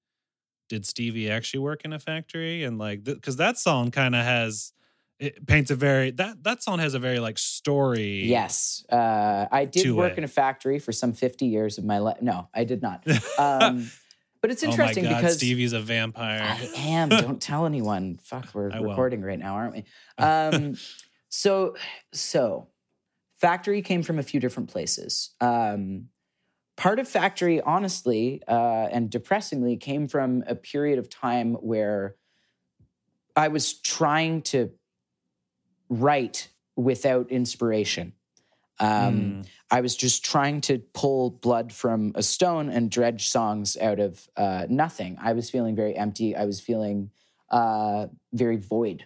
[0.67, 2.63] did Stevie actually work in a factory?
[2.63, 4.73] And like, because that song kind of has.
[5.19, 8.25] It paints a very that that song has a very like story.
[8.25, 10.19] Yes, uh, I did work it.
[10.19, 12.21] in a factory for some fifty years of my life.
[12.21, 13.05] No, I did not.
[13.37, 13.89] Um,
[14.41, 16.41] but it's interesting oh my God, because Stevie's a vampire.
[16.41, 17.09] I am.
[17.09, 18.19] Don't tell anyone.
[18.23, 19.83] Fuck, we're I recording right now, aren't we?
[20.17, 20.75] Um,
[21.29, 21.75] so,
[22.13, 22.67] so
[23.39, 25.31] factory came from a few different places.
[25.39, 26.05] Um,
[26.75, 32.15] part of factory, honestly uh, and depressingly, came from a period of time where
[33.35, 34.71] I was trying to
[35.89, 38.13] write without inspiration.
[38.79, 39.47] Um, Mm.
[39.71, 44.27] I was just trying to pull blood from a stone and dredge songs out of
[44.37, 45.17] uh, nothing.
[45.21, 46.35] I was feeling very empty.
[46.35, 47.11] I was feeling
[47.51, 49.05] uh, very void.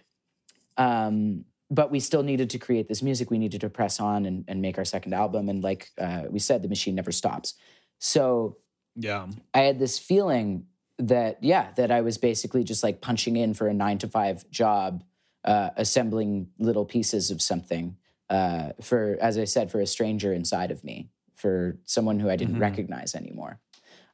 [0.76, 3.30] Um, but we still needed to create this music.
[3.30, 5.48] We needed to press on and, and make our second album.
[5.48, 7.54] And like uh, we said, the machine never stops.
[7.98, 8.58] So
[8.94, 9.26] yeah.
[9.52, 10.66] I had this feeling
[10.98, 14.48] that, yeah, that I was basically just like punching in for a nine to five
[14.50, 15.02] job,
[15.44, 17.96] uh, assembling little pieces of something
[18.30, 22.36] uh, for, as I said, for a stranger inside of me, for someone who I
[22.36, 22.60] didn't Mhm.
[22.60, 23.60] recognize anymore.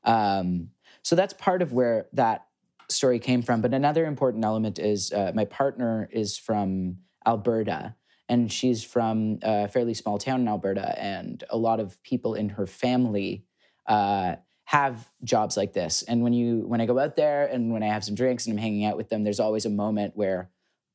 [0.05, 0.71] Um,
[1.03, 2.47] so that's part of where that
[2.89, 3.61] story came from.
[3.61, 7.95] But another important element is uh, my partner is from Alberta,
[8.29, 12.51] and she's from a fairly small town in Alberta, and a lot of people in
[12.51, 13.45] her family
[13.87, 16.03] uh, have jobs like this.
[16.03, 18.53] And when you when I go out there and when I have some drinks and
[18.55, 20.51] I'm hanging out with them, there's always a moment where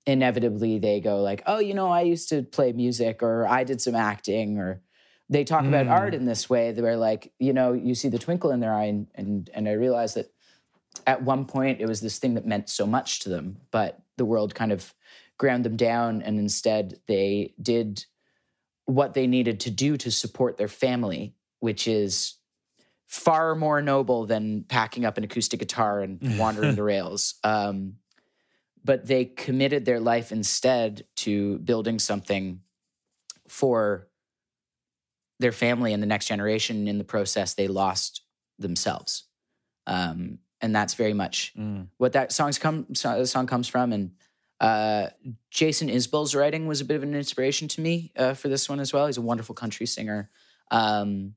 [0.06, 3.82] inevitably they go like, "Oh, you know, I used to play music, or I did
[3.82, 4.82] some acting, or."
[5.28, 5.92] They talk about Mm.
[5.92, 6.72] art in this way.
[6.72, 9.72] They're like, you know, you see the twinkle in their eye, and and, and I
[9.72, 10.32] realized that
[11.08, 14.26] at one point it was this thing that meant so much to them, but the
[14.26, 14.94] world kind of
[15.40, 18.06] ground them down, and instead they did
[18.86, 22.36] what they needed to do to support their family, which is
[23.08, 27.36] far more noble than packing up an acoustic guitar and wandering the rails.
[27.44, 27.96] Um,
[28.86, 32.62] but they committed their life instead to building something
[33.48, 34.08] for
[35.40, 36.88] their family and the next generation.
[36.88, 38.22] In the process, they lost
[38.60, 39.24] themselves,
[39.88, 41.88] um, and that's very much Mm.
[41.98, 43.92] what that song's come so- song comes from.
[43.92, 44.12] And
[44.62, 45.10] Uh,
[45.52, 48.80] Jason Isbell's writing was a bit of an inspiration to me uh, for this one
[48.80, 49.06] as well.
[49.06, 50.30] He's a wonderful country singer.
[50.72, 51.36] Um,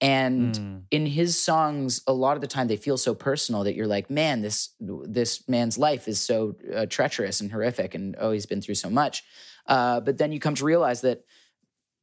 [0.00, 0.82] and Mm.
[0.90, 4.08] in his songs, a lot of the time they feel so personal that you're like,
[4.10, 8.62] man, this this man's life is so uh, treacherous and horrific, and oh, he's been
[8.62, 9.22] through so much.
[9.66, 11.24] Uh, but then you come to realize that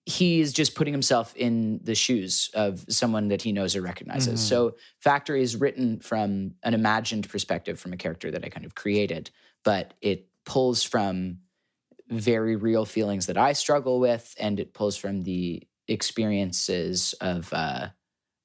[0.05, 4.39] he is just putting himself in the shoes of someone that he knows or recognizes.
[4.39, 4.43] Mhm.
[4.43, 8.73] So Factory is written from an imagined perspective from a character that I kind of
[8.73, 9.31] created,
[9.65, 11.39] but it pulls from
[12.09, 17.89] very real feelings that I struggle with, and it pulls from the experiences of uh,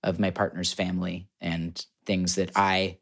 [0.03, 2.99] of my partner's family and things that I,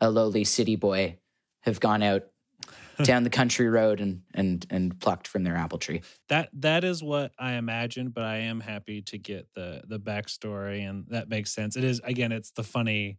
[0.00, 1.18] a lowly city boy,
[1.60, 2.24] have gone out
[3.02, 6.02] down the country road and and and plucked from their apple tree.
[6.28, 10.88] that that is what I imagined, but I am happy to get the the backstory,
[10.88, 11.76] and that makes sense.
[11.76, 13.18] It is again, it's the funny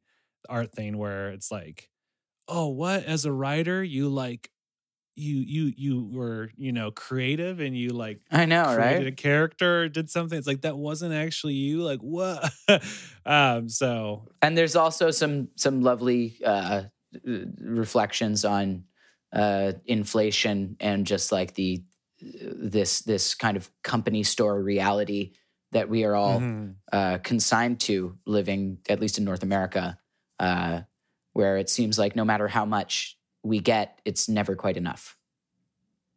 [0.49, 1.89] art thing where it's like,
[2.47, 4.49] oh, what as a writer you like,
[5.15, 9.07] you you you were you know creative and you like I know, created right?
[9.07, 10.37] a character did something.
[10.37, 11.83] It's like that wasn't actually you.
[11.83, 12.51] Like what?
[13.25, 13.69] um.
[13.69, 16.83] So And there's also some some lovely uh,
[17.23, 18.85] reflections on
[19.31, 21.83] uh, inflation and just like the
[22.21, 25.33] this this kind of company store reality
[25.71, 26.75] that we are all mhm.
[26.91, 29.97] uh, consigned to living, at least in North America,
[30.39, 30.81] uh,
[31.33, 35.17] where it seems like no matter how much we get, it's never quite enough.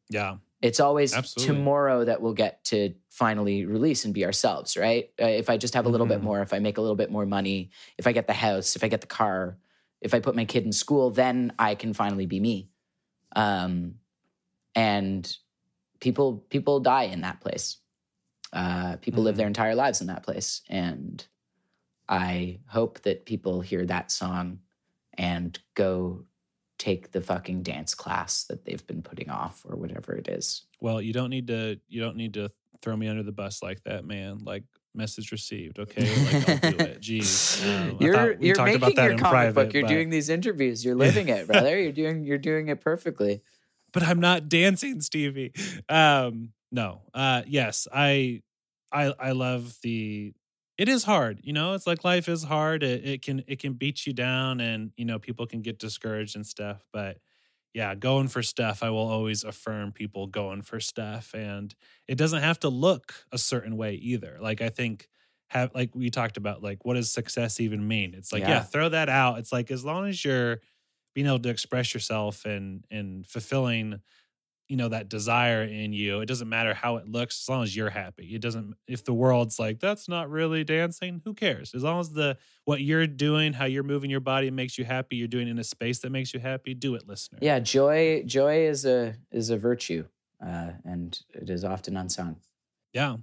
[0.08, 1.54] yeah, It's always Absolutely.
[1.54, 5.10] tomorrow that we'll get to finally release and be ourselves, right?
[5.20, 6.24] Uh, if I just have a little bit Mhm.
[6.24, 8.82] more, if I make a little bit more money, if I get the house, if
[8.82, 9.58] I get the car,
[10.00, 12.70] if I put my kid in school, then I can finally be me.
[13.34, 14.00] Um,
[14.74, 15.36] and
[16.00, 17.78] people people die in that place.
[18.52, 19.38] Uh, people live Mhm.
[19.38, 21.26] their entire lives in that place, and
[22.08, 24.60] I hope that people hear that song
[25.14, 26.26] and go
[26.78, 30.62] take the fucking dance class that they've been putting off or whatever it is.
[30.80, 31.78] Well, you don't need to.
[31.88, 32.50] You don't need to
[32.82, 34.38] throw me under the bus like that, man.
[34.44, 34.64] Like
[34.94, 35.78] message received.
[35.78, 37.00] Okay, like I'll do it.
[37.02, 39.72] Jeez, Um, you're you're talked making about that your in comic private, book.
[39.74, 40.84] You're but- doing these interviews.
[40.84, 41.80] You're living it, brother.
[41.82, 43.42] You're doing you're doing it perfectly.
[43.92, 45.52] but I'm not dancing, Stevie.
[45.88, 47.00] Um, no.
[47.14, 48.42] Uh, yes, I,
[48.92, 50.34] I, I love the.
[50.78, 51.72] It is hard, you know.
[51.72, 52.82] It's like life is hard.
[52.82, 56.36] It, it can it can beat you down, and you know people can get discouraged
[56.36, 56.84] and stuff.
[56.92, 57.18] But
[57.74, 61.74] yeah, going for stuff, I will always affirm people going for stuff, and
[62.08, 64.38] it doesn't have to look a certain way either.
[64.40, 65.08] Like I think
[65.48, 68.14] have like we talked about, like what does success even mean?
[68.14, 68.62] It's like yeah, Yeah.
[68.62, 69.38] throw that out.
[69.38, 70.60] It's like as long as you're
[71.14, 74.00] being able to express yourself and and fulfilling
[74.68, 77.76] you know that desire in you it doesn't matter how it looks as long as
[77.76, 81.82] you're happy it doesn't if the world's like that's not really dancing who cares as
[81.82, 85.28] long as the what you're doing how you're moving your body makes you happy you're
[85.28, 88.84] doing in a space that makes you happy do it listener Yeah, joy joy is
[88.84, 90.06] a is a virtue,
[90.44, 92.40] uh, and it is often unsung.
[92.92, 93.16] Yeah.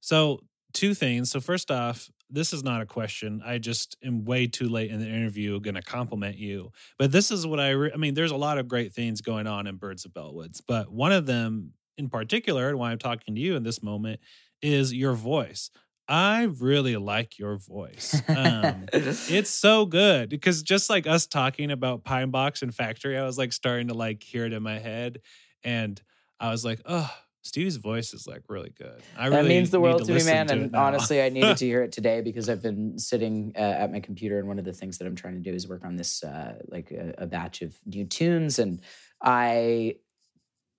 [0.00, 0.40] So,
[0.72, 1.30] two things.
[1.30, 3.42] So, first off, this is not a question.
[3.44, 6.72] I just am way too late in the interview going to compliment you.
[6.98, 9.46] But this is what I, re- I mean, there's a lot of great things going
[9.46, 13.34] on in Birds of Bellwoods, but one of them in particular, and why I'm talking
[13.34, 14.20] to you in this moment,
[14.62, 15.70] is your voice.
[16.08, 18.20] I really like your voice.
[18.28, 23.24] Um, it's so good because just like us talking about Pine Box and Factory, I
[23.24, 25.20] was like starting to like hear it in my head,
[25.62, 26.00] and
[26.40, 27.10] I was like, oh,
[27.42, 29.04] Stevie's voice is like really good.
[29.14, 30.48] I that really means the world to to, me, man.
[30.48, 33.90] to And honestly, I needed to hear it today because I've been sitting uh, at
[33.92, 35.96] my computer, and one of the things that I'm trying to do is work on
[35.96, 38.58] this, uh, like a, a batch of new tunes.
[38.58, 38.80] And
[39.22, 39.96] I,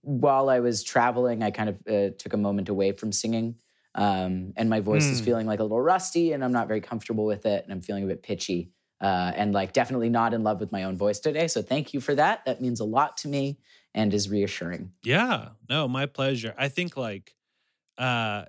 [0.01, 3.57] while I was traveling, I kind of uh, took a moment away from singing.
[3.95, 5.26] Um, and my voice is Hmm.
[5.26, 8.05] feeling like a little rusty, and I'm not very comfortable with it, and I'm feeling
[8.05, 8.72] a bit pitchy,
[9.04, 11.47] uh, and like definitely not in love with my own voice today.
[11.47, 12.45] So thank you for that.
[12.45, 13.60] That means a lot to me
[13.93, 14.91] and is reassuring.
[15.04, 16.56] Yeah, no, my pleasure.
[16.58, 17.36] I think like
[17.97, 18.45] uh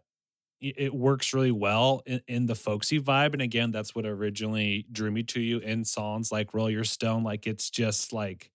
[0.61, 3.35] it works really well in, in the folksy vibe.
[3.35, 7.23] And again, that's what originally drew me to you in songs like Roll Your Stone.
[7.23, 8.51] Like it's just like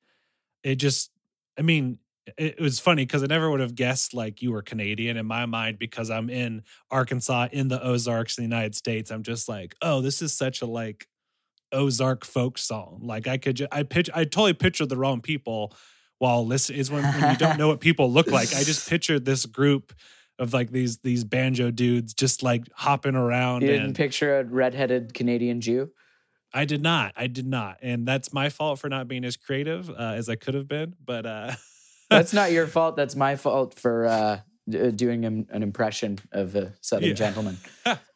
[0.64, 1.12] it just
[1.58, 2.00] I mean,
[2.38, 5.46] it was funny because I never would have guessed like you were Canadian in my
[5.46, 9.12] mind because I'm in Arkansas in the Ozarks in the United States.
[9.12, 11.08] I'm just like, oh, this is such a like
[11.72, 13.02] Ozark folk song.
[13.04, 15.74] Like I could, ju- I pitch, I totally pictured the wrong people
[16.18, 16.80] while listening.
[16.80, 18.54] Is when, when you don't know what people look like.
[18.54, 19.94] I just pictured this group
[20.38, 23.62] of like these these banjo dudes just like hopping around.
[23.62, 25.92] You didn't And picture a redheaded Canadian Jew?
[26.54, 29.90] I did not, I did not, and that's my fault for not being as creative
[29.90, 30.96] uh, as I could have been.
[31.06, 31.52] But uh,
[32.10, 32.96] That's not your fault.
[32.96, 37.14] That's my fault for uh, doing an, an impression of a Southern Yeah.
[37.14, 37.58] gentleman.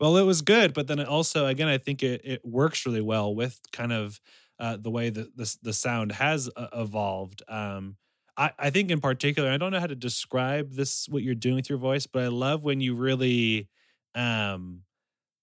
[0.00, 3.00] well, it was good, but then it also, again, I think it, it works really
[3.00, 4.20] well with kind of
[4.58, 7.42] uh, the way that the, the sound has uh, evolved.
[7.48, 7.96] Um,
[8.36, 11.56] I, I think in particular, I don't know how to describe this what you're doing
[11.56, 13.68] with your voice, but I love when you really
[14.16, 14.82] um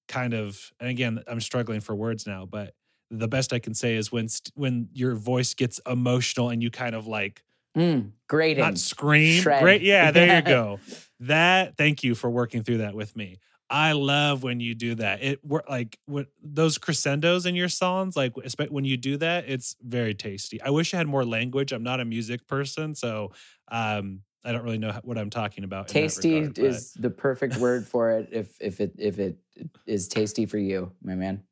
[0.07, 2.73] kind of and again, I'm struggling for words now, but
[3.11, 6.71] the best I can say is when st- when your voice gets emotional and you
[6.71, 7.43] kind of like
[7.75, 8.63] Mm, grating.
[8.65, 9.51] not scream.
[9.51, 9.55] Shred.
[9.55, 9.81] Great.
[9.81, 10.81] Yeah, there you go.
[11.19, 13.39] That thank you for working through that with me.
[13.69, 15.21] I love when you do that.
[15.21, 18.33] It wor- like what those crescendos in your songs, like
[18.69, 20.61] when you do that, it's very tasty.
[20.61, 21.71] I wish I had more language.
[21.73, 23.33] I'm not a music person, so
[23.67, 25.89] um, I don't really know what I'm talking about.
[25.89, 28.29] tasty regard, is the perfect word for it.
[28.31, 29.37] If if it if it
[29.85, 31.43] is tasty for you, my man.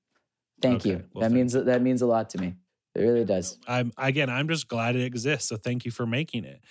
[0.62, 1.04] Thank Okay, you.
[1.14, 2.56] well, that thank means that means a lot to me.
[2.96, 3.60] It really does.
[3.68, 5.50] I'm again, I'm just glad it exists.
[5.50, 6.62] So thank you for making it.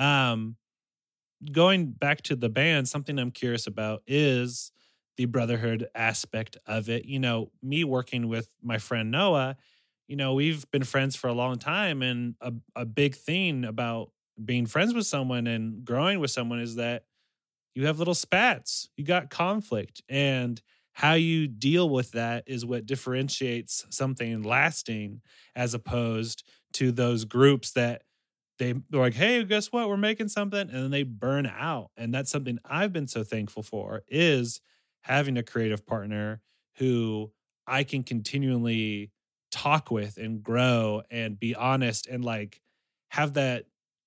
[0.00, 0.56] Um,
[1.52, 4.72] going back to the band, something I'm curious about is
[5.16, 7.04] the brotherhood aspect of it.
[7.04, 9.56] You know, me working with my friend Noah,
[10.08, 14.10] you know, we've been friends for a long time, and a, a big thing about
[14.42, 17.04] being friends with someone and growing with someone is that
[17.74, 20.60] you have little spats, you got conflict, and
[20.92, 25.20] how you deal with that is what differentiates something lasting
[25.56, 26.44] as opposed
[26.74, 28.02] to those groups that
[28.58, 29.88] they, they're like, hey, guess what?
[29.88, 30.60] We're making something.
[30.60, 31.90] And then they burn out.
[31.96, 34.60] And that's something I've been so thankful for is
[35.04, 36.40] having a creative partner
[36.76, 37.30] who
[37.66, 39.12] I can continually
[39.52, 42.60] talk with and grow and be honest and like
[43.10, 43.66] have that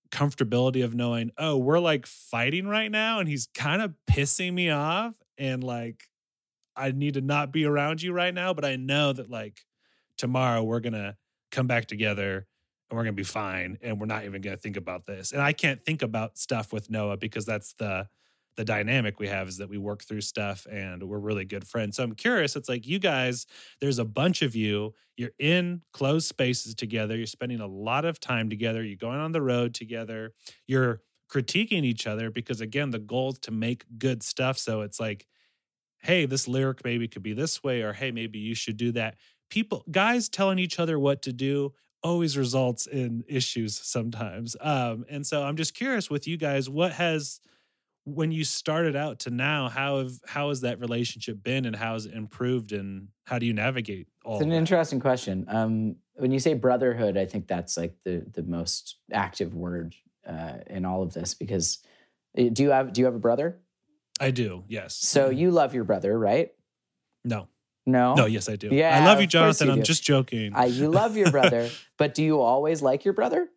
[0.10, 4.70] comfortability of knowing, oh, we're like fighting right now and he's kind of pissing me
[4.70, 5.16] off.
[5.38, 6.04] And like,
[6.76, 9.62] I need to not be around you right now, but I know that like
[10.18, 11.16] tomorrow we're going to
[11.52, 12.48] come back together
[12.90, 15.32] and we're going to be fine and we're not even going to think about this.
[15.32, 18.08] And I can't think about stuff with Noah because that's the
[18.58, 21.96] the dynamic we have is that we work through stuff and we're really good friends.
[21.96, 23.46] So I'm curious, it's like you guys,
[23.80, 28.20] there's a bunch of you, you're in closed spaces together, you're spending a lot of
[28.20, 30.34] time together, you're going on the road together,
[30.66, 31.02] you're
[31.32, 34.58] critiquing each other because again, the goal is to make good stuff.
[34.58, 35.28] So it's like,
[36.00, 39.18] hey, this lyric maybe could be this way, or hey, maybe you should do that.
[39.50, 44.56] People, guys telling each other what to do always results in issues sometimes.
[44.62, 47.40] Um, and so I'm just curious with you guys, what has
[48.08, 51.94] when you started out to now, how have how has that relationship been and how
[51.94, 54.56] has it improved and how do you navigate all It's an that?
[54.56, 55.46] interesting question.
[55.50, 59.94] Um, when you say brotherhood, I think that's like the the most active word
[60.26, 61.80] uh, in all of this because
[62.38, 63.60] uh, do you have do you have a brother?
[64.22, 64.96] I do, yes.
[64.96, 66.52] So you love your brother, right?
[67.26, 67.50] no.
[67.86, 68.16] No.
[68.16, 68.68] No, yes, I do.
[68.70, 69.68] Yeah, I love you, Jonathan.
[69.68, 70.52] you I'm just joking.
[70.54, 73.48] I, you love your brother, but do you always like your brother?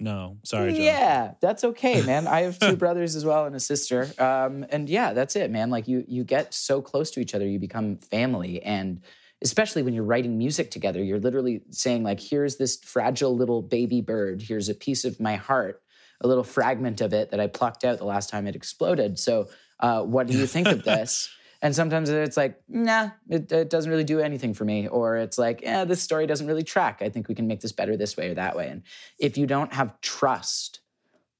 [0.00, 0.84] No, sorry, Jonathan.
[0.84, 2.26] Yeah, that's okay, man.
[2.26, 4.08] I have two brothers as well and a sister.
[4.18, 5.70] Um, and yeah, that's it, man.
[5.70, 8.62] Like you you get so close to each other, you become family.
[8.62, 9.00] And
[9.42, 14.00] especially when you're writing music together, you're literally saying, like, here's this fragile little baby
[14.00, 15.82] bird, here's a piece of my heart,
[16.20, 19.18] a little fragment of it that I plucked out the last time it exploded.
[19.18, 19.48] So
[19.80, 21.30] uh, what do you think of this?
[21.60, 24.86] And sometimes it's like, nah, it, it doesn't really do anything for me.
[24.86, 27.02] Or it's like, yeah, this story doesn't really track.
[27.02, 28.68] I think we can make this better this way or that way.
[28.68, 28.82] And
[29.18, 30.80] if you don't have trust,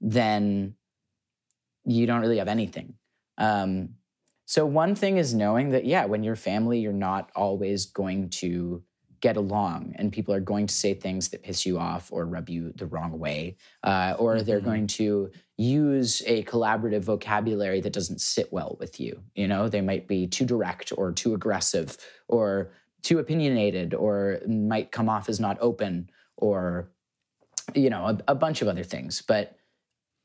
[0.01, 0.75] then
[1.85, 2.95] you don't really have anything.
[3.39, 3.91] Um,
[4.45, 8.83] so one thing is knowing that, yeah, when you're family, you're not always going to
[9.21, 12.49] get along, and people are going to say things that piss you off or rub
[12.49, 14.65] you the wrong way, uh, or they're Mhm.
[14.65, 19.23] going to use a collaborative vocabulary that doesn't sit well with you.
[19.35, 21.99] You know, they might be too direct or too aggressive
[22.29, 22.71] or
[23.03, 26.91] too opinionated or might come off as not open or
[27.75, 29.57] you know a, a bunch of other things but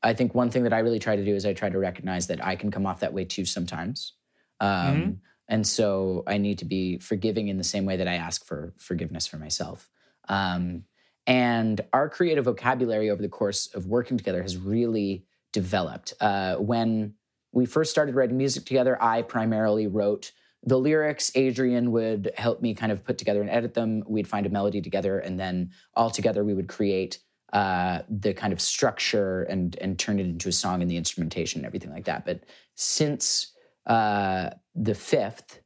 [0.02, 2.26] i think one thing that i really try to do is i try to recognize
[2.26, 4.14] that i can come off that way too sometimes
[4.60, 5.16] um, Mhm.
[5.48, 8.72] and so i need to be forgiving in the same way that i ask for
[8.78, 9.90] forgiveness for myself
[10.28, 10.84] um,
[11.26, 16.14] and our creative vocabulary over the course of working together has really developed.
[16.20, 17.14] Uh, when
[17.52, 20.32] we first started writing music together i primarily wrote
[20.66, 21.30] the lyrics.
[21.34, 24.02] Adrian would help me kind of put together and edit them.
[24.08, 27.18] We'd find a melody together and then all together we would create
[27.52, 31.60] uh, the kind of structure and and turn it into a song and the instrumentation
[31.60, 32.24] and everything like that.
[32.24, 32.40] But
[32.74, 33.52] since
[33.86, 35.60] uh, the fifth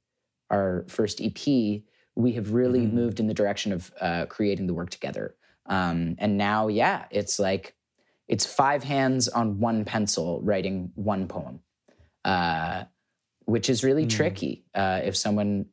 [0.50, 1.38] our first ep
[2.16, 2.92] we have really Mhm.
[2.92, 5.36] moved in the direction of uh, creating the work together
[5.68, 7.74] um, and now yeah it's like
[8.26, 11.60] it's five hands on one pencil writing one poem
[12.24, 12.84] uh,
[13.44, 14.10] which is really Mm.
[14.10, 15.66] tricky uh, if someone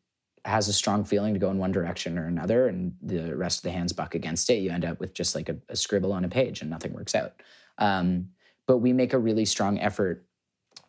[0.45, 3.63] has a strong feeling to go in one direction or another and the rest of
[3.63, 6.23] the hands buck against it you end up with just like a, a scribble on
[6.23, 7.34] a page and nothing works out
[7.80, 8.30] um,
[8.67, 10.26] but we make a really strong effort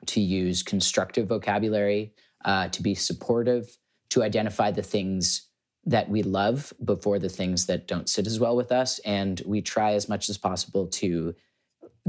[0.06, 2.12] to use constructive vocabulary
[2.44, 3.76] uh, to be supportive
[4.10, 5.45] to identify the things
[5.86, 9.62] that we love before the things that don't sit as well with us and we
[9.62, 11.34] try as much as possible to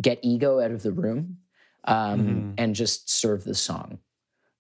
[0.02, 1.38] get ego out of the room
[1.84, 2.54] um, Mhm.
[2.58, 4.00] and just serve the song.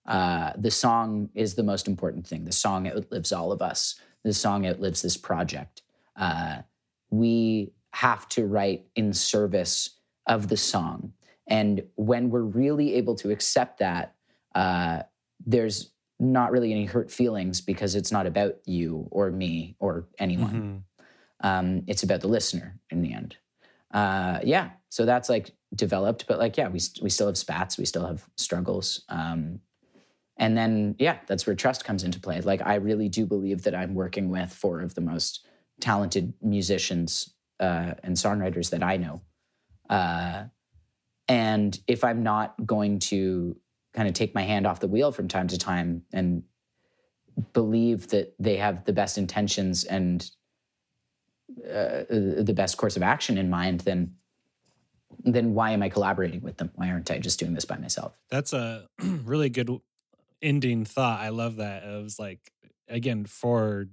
[0.06, 2.46] Uh, the song is the most important thing.
[2.46, 3.96] The song outlives all of us.
[4.24, 5.82] The song outlives this project.
[6.16, 6.62] Uh,
[7.10, 9.90] we have to write in service
[10.28, 11.14] of the song.
[11.48, 14.16] And when we're really able to accept that,
[14.56, 15.04] uh,
[15.46, 20.84] there's not really any hurt feelings because it's not about you or me or anyone.
[21.42, 21.48] Mhm.
[21.48, 23.38] Um, it's about the listener in the end.
[23.92, 27.86] Uh, yeah, so that's like developed, but like yeah, we we still have spats, we
[27.86, 29.60] still have struggles, um,
[30.38, 32.42] and then yeah, that's where trust comes into play.
[32.42, 35.48] Like I really do believe that I'm working with four of the most
[35.80, 39.22] talented musicians uh, and songwriters that I know,
[39.90, 40.46] uh,
[41.28, 43.56] and if I'm not going to
[43.98, 46.44] kind of take my hand off the wheel from time to time and
[47.52, 50.30] believe that they have the best intentions and
[51.66, 54.14] uh, the best course of action in mind, then
[55.24, 56.70] then why am I collaborating with them?
[56.76, 58.14] Why aren't I just doing this by myself?
[58.30, 59.72] That's a really good
[60.44, 61.20] ending thought.
[61.20, 61.84] I love that.
[61.84, 62.52] It was like
[62.88, 63.88] again for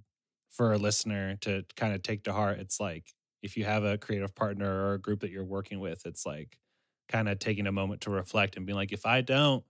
[0.50, 2.58] for a listener to kind of take to heart.
[2.58, 3.06] It's like
[3.42, 6.58] if you have a creative partner or a group that you're working with, it's like
[7.08, 9.64] kind of taking a moment to reflect and being like, if I don't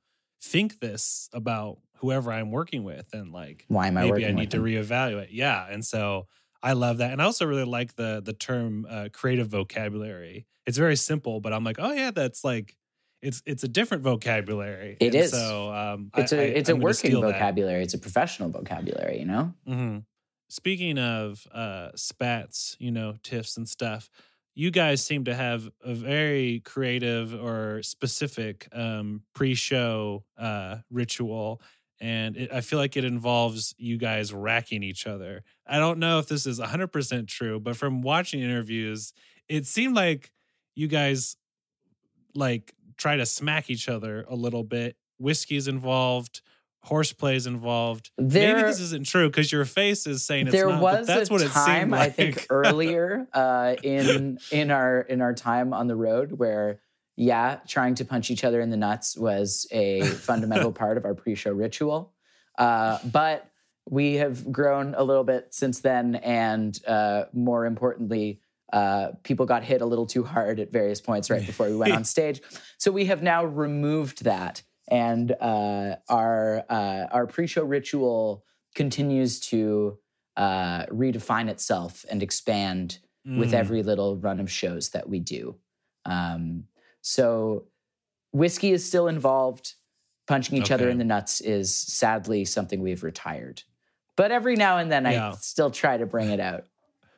[0.45, 4.51] think this about whoever I'm working with, and like Why am I maybe I need
[4.53, 4.67] to them?
[4.67, 5.29] reevaluate.
[5.31, 6.27] Yeah, and so
[6.63, 10.47] I love that, and I also really like the the term uh, creative vocabulary.
[10.67, 12.77] It's very simple, but I'm like, oh yeah, that's like
[13.23, 14.97] it's it's a different vocabulary.
[15.01, 15.31] It And is.
[15.31, 17.33] So um, it's a a it's a working vocabulary.
[17.33, 17.83] vocabulary.
[17.83, 19.19] It's a professional vocabulary.
[19.19, 19.55] You know.
[19.67, 19.99] hmm
[20.51, 24.09] Speaking of uh, spats, you know, tiffs and stuff,
[24.55, 31.61] you guys seem to have a very creative or specific um, pre-show uh, ritual,
[32.01, 35.43] and it, I feel like it involves you guys racking each other.
[35.67, 39.13] I don't know if this is 100% true, but from watching interviews,
[39.49, 40.33] it seemed like
[40.75, 41.37] you guys
[42.35, 44.97] like try to smack each other a little bit.
[45.19, 46.43] Whiskey's involved,
[46.87, 48.11] horseplay's involved.
[48.19, 50.83] Maybe this isn't true because your face is saying it's there not.
[50.83, 52.01] was but that's a what it seemed time like.
[52.01, 56.81] I think earlier uh, in in our in our time on the road where
[57.17, 61.15] yeah, trying to punch each other in the nuts was a fundamental part of our
[61.15, 62.13] pre-show ritual.
[62.59, 63.49] Uh, but
[63.89, 68.41] we have grown a little bit since then, and uh, more importantly,
[68.73, 71.93] uh, people got hit a little too hard at various points right before we went
[71.93, 72.41] on stage.
[72.79, 78.45] So we have now removed that, and uh, our uh, our pre-show ritual
[78.75, 79.99] continues to
[80.37, 83.55] uh, redefine itself and expand with Mm.
[83.55, 85.57] every little run of shows that we do.
[86.05, 86.65] Um,
[87.01, 87.65] so
[88.33, 89.75] whiskey is still involved.
[90.27, 93.63] Punching each other in the nuts is sadly something we've retired.
[94.17, 96.65] But every now and then, I still try to bring it out.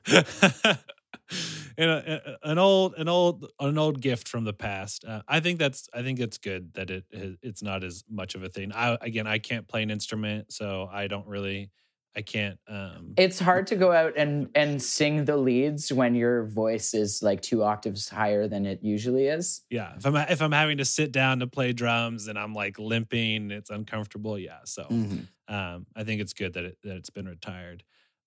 [1.79, 5.41] and a, a- an old an old an old gift from the past uh, i
[5.41, 7.05] think that's i think it's good that it
[7.43, 10.89] it's not as much of a thing i again i can't play an instrument so
[10.93, 11.71] i don't really
[12.17, 16.45] i can't um It's hard to go out and and sing the leads when your
[16.47, 19.63] voice is like two octaves higher than it usually is.
[19.71, 22.79] yeah if i'm if i'm having to sit down to play drums and i'm like
[22.79, 25.27] limping it's uncomfortable yeah so Mhm.
[25.49, 27.85] um, I think it's good that it that it's been retired.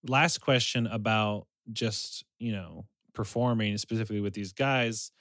[0.07, 5.11] Last question about just you know performing specifically with these guys.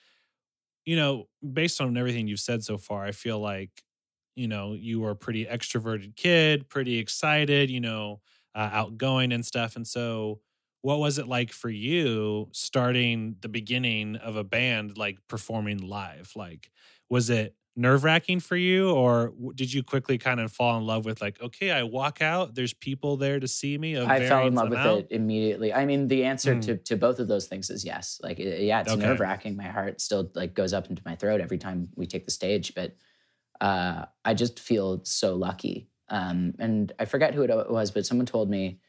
[0.87, 3.71] You know, based on everything you've said so far, I feel like
[4.37, 8.21] you know you were a pretty extroverted kid, pretty excited, you know,
[8.55, 9.77] uh, outgoing and stuff.
[9.77, 10.41] And so,
[10.83, 16.33] what was it like for you starting the beginning of a band, like performing live?
[16.37, 16.71] Like,
[17.11, 21.05] was it nerve wracking for you, or did you quickly kind of fall in love
[21.05, 23.97] with like, okay, I walk out, there's people there to see me.
[23.99, 25.01] I fell in love with amount?
[25.01, 25.73] it immediately.
[25.73, 26.63] I mean, the answer Mm.
[26.63, 28.21] to to both of those things is yes.
[28.23, 29.03] Like, yeah, it's Okay.
[29.03, 29.57] nerve wracking.
[29.57, 32.75] My heart still like goes up into my throat every time we take the stage,
[32.75, 32.97] but
[33.61, 35.91] uh, I just feel so lucky.
[36.09, 38.81] Um, and I forget who it was, but someone told me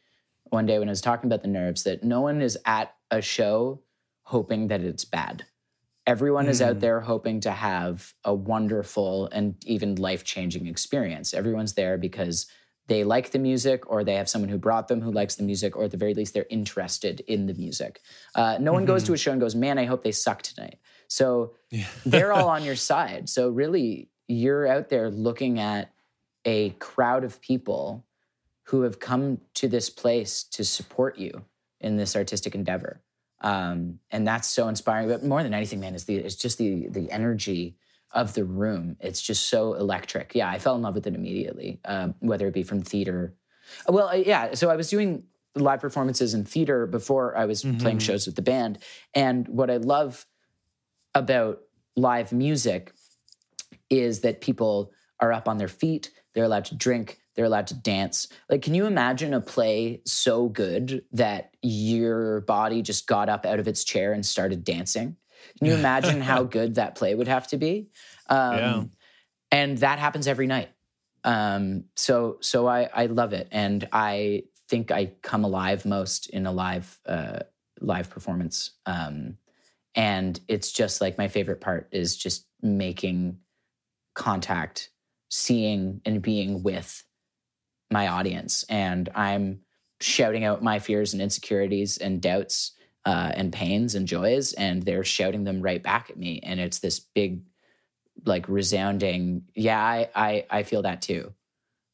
[0.45, 3.21] one day when I was talking about the nerves that no one is at a
[3.21, 3.83] show
[4.23, 5.45] hoping that it's bad.
[6.09, 6.79] Everyone is out Mm.
[6.79, 11.33] there hoping to have a wonderful and even life changing experience.
[11.33, 12.47] Everyone's there because
[12.87, 15.75] they like the music or they have someone who brought them who likes the music
[15.77, 18.01] or at the very least they're interested in the music
[18.33, 20.79] uh, no one goes to a show and goes man i hope they suck tonight
[21.07, 21.85] so Yeah.
[22.03, 25.93] they're all on your side so really you're out there looking at
[26.45, 28.05] a crowd of people
[28.69, 31.45] who have come to this place to support you
[31.79, 33.03] in this artistic endeavor
[33.41, 36.87] um, and that's so inspiring but more than anything man is the it's just the
[36.89, 37.75] the energy
[38.11, 38.97] of the room.
[38.99, 40.33] It's just so electric.
[40.33, 43.35] Yeah, I fell in love with it immediately, um, whether it be from theater.
[43.87, 44.55] Well, uh, yeah.
[44.55, 48.01] So I was doing live performances in theater before I was playing Mhm.
[48.01, 48.79] shows with the band.
[49.13, 50.25] And what I love
[51.13, 51.59] about
[51.95, 52.93] live music
[53.91, 57.73] is that people are up on their feet, they're allowed to drink, they're allowed to
[57.73, 58.27] dance.
[58.49, 63.61] Like, can you imagine a play so good that your body just got up out
[63.61, 65.15] of its chair and started dancing?
[65.57, 67.91] Can you imagine how good that play would have to be?
[68.27, 68.83] Um, Yeah.
[69.51, 70.67] And that happens every night.
[71.23, 76.45] Um, so, so I, I love it, and I think I come alive most in
[76.45, 77.39] a live, uh,
[77.79, 78.71] live performance.
[78.85, 79.37] Um,
[79.95, 83.37] and it's just like my favorite part is just making
[84.13, 84.89] contact,
[85.29, 87.05] seeing and being with
[87.91, 89.61] my audience, and I'm
[89.99, 92.71] shouting out my fears and insecurities and doubts
[93.05, 96.79] uh, and pains and joys, and they're shouting them right back at me, and it's
[96.79, 97.41] this big,
[98.25, 101.33] like resounding, yeah, I I, I feel that too,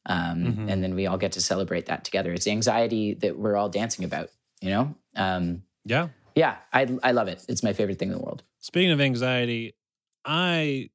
[0.06, 0.72] um, Mhm.
[0.72, 2.34] and then we all get to celebrate that together.
[2.34, 4.30] It's anxiety that we're all dancing about,
[4.62, 4.96] you know.
[5.16, 6.10] Um, Yeah.
[6.36, 7.46] yeah, I I love it.
[7.48, 8.44] It's my favorite thing in the world.
[8.60, 9.76] Speaking of anxiety,
[10.26, 10.90] I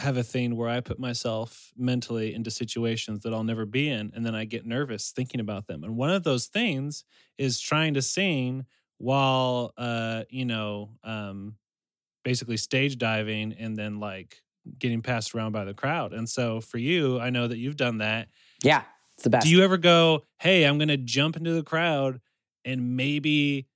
[0.00, 4.12] have a thing where I put myself mentally into situations that I'll never be in,
[4.14, 5.84] and then I get nervous thinking about them.
[5.84, 7.04] And one of those things
[7.38, 8.66] is trying to sing
[8.98, 11.56] while, uh, you know, um,
[12.24, 14.42] basically stage diving and then like
[14.78, 16.12] getting passed around by the crowd.
[16.12, 18.28] And so for you, I know that you've done that.
[18.62, 18.82] Yeah,
[19.14, 19.46] it's the best.
[19.46, 22.20] Do you ever go, hey, I'm going to jump into the crowd
[22.64, 23.66] and maybe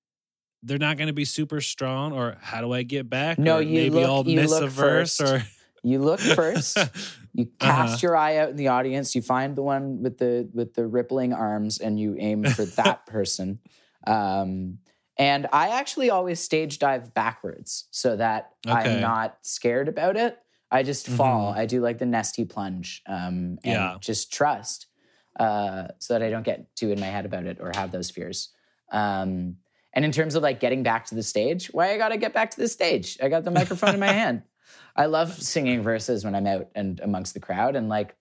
[0.63, 3.39] they're not going to be super strong or how do I get back?
[3.39, 5.21] No, Or you maybe look- I'll miss a verse first.
[5.21, 5.47] or
[5.85, 6.77] You look first.
[7.37, 7.73] You Uh-huh.
[7.75, 9.17] cast your eye out in the audience.
[9.17, 13.07] You find the one with the with the rippling arms, and you aim for that
[13.17, 13.59] person.
[14.07, 14.79] Um,
[15.19, 18.73] and I actually always stage dive backwards so that Okay.
[18.73, 20.39] I'm not scared about it.
[20.71, 21.53] I just fall.
[21.53, 21.57] Mhm.
[21.57, 23.97] I do like the Nestea plunge, um, and Yeah.
[24.01, 24.87] just trust
[25.41, 28.13] uh, so that I don't get too in my head about it or have those
[28.13, 28.51] fears.
[28.93, 29.57] Um,
[29.93, 32.53] and in terms of like getting back to the stage, why I gotta get back
[32.53, 33.19] to the stage?
[33.21, 34.43] I got the microphone in my hand.
[34.97, 37.77] I love singing verses when I'm out and amongst the crowd.
[37.77, 38.17] And like,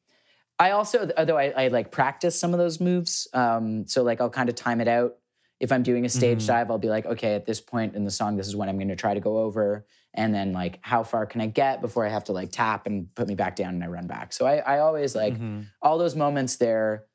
[0.59, 3.27] I also, although I, I like practice some of those moves.
[3.33, 5.15] Um, so like, I'll kind of time it out.
[5.59, 6.47] If I'm doing a stage Mhm.
[6.47, 8.77] dive, I'll be like, okay, at this point in the song, this is when I'm
[8.77, 9.85] going to try to go over.
[10.13, 13.13] And then like, how far can I get before I have to like tap and
[13.15, 14.33] put me back down and I run back.
[14.33, 15.67] So I, I always like Mhm.
[15.81, 17.05] all those moments there.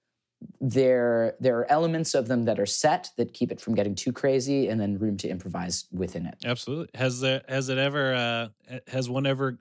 [0.61, 4.13] There, there are elements of them that are set that keep it from getting too
[4.13, 6.39] crazy, and then room to improvise within it.
[6.45, 6.89] absolutely.
[6.99, 8.49] Has there has it ever uh
[8.87, 9.59] has one ever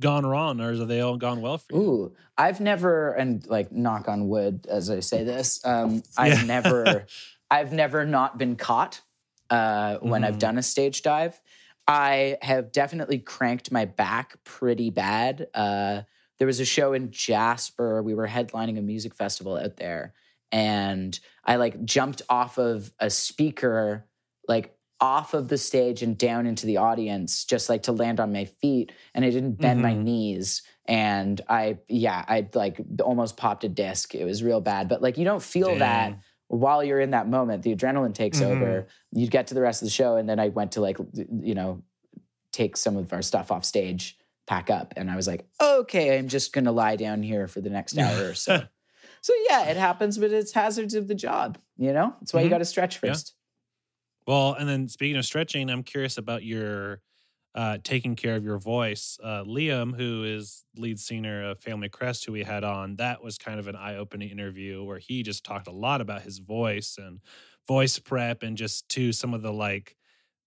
[0.00, 1.84] gone wrong or have they all gone well for you?
[1.84, 6.42] Ooh, I've never, and like knock on wood as I say this, um, I've Yeah.
[6.42, 7.06] never,
[7.50, 9.00] I've never not been caught
[9.48, 10.38] uh, when I've Mhm.
[10.38, 11.40] done a stage dive.
[11.88, 15.48] I have definitely cranked my back pretty bad.
[15.54, 16.02] Uh,
[16.42, 18.02] there was a show in Jasper.
[18.02, 20.12] We were headlining a music festival out there,
[20.50, 24.08] and I like jumped off of a speaker,
[24.48, 28.32] like off of the stage and down into the audience, just like to land on
[28.32, 28.90] my feet.
[29.14, 30.02] And I didn't bend my Mhm.
[30.02, 30.62] knees.
[30.86, 34.12] And I, yeah, I like almost popped a disc.
[34.12, 34.88] It was real bad.
[34.88, 37.62] But like, you don't feel that while you're in that moment.
[37.62, 38.46] The adrenaline takes Mhm.
[38.46, 38.88] over.
[39.12, 40.98] You get to the rest of the show, and then I went to like,
[41.40, 41.84] you know,
[42.50, 46.28] take some of our stuff off stage, pack up, and I was like, okay, I'm
[46.28, 48.62] just gonna lie down here for the next hour or so.
[49.20, 51.58] so yeah, it happens, but it's hazards of the job.
[51.76, 52.50] You know, that's why you Mhm.
[52.50, 53.10] got to stretch Yeah.
[53.10, 53.34] first.
[54.26, 57.00] Well, and then speaking of stretching, I'm curious about your
[57.54, 59.18] uh, taking care of your voice.
[59.22, 63.36] Uh, Liam, who is lead singer of Family Crest, who we had on, that was
[63.36, 66.96] kind of an eye opening interview where he just talked a lot about his voice
[66.98, 67.20] and
[67.68, 69.96] voice prep and just to some of the like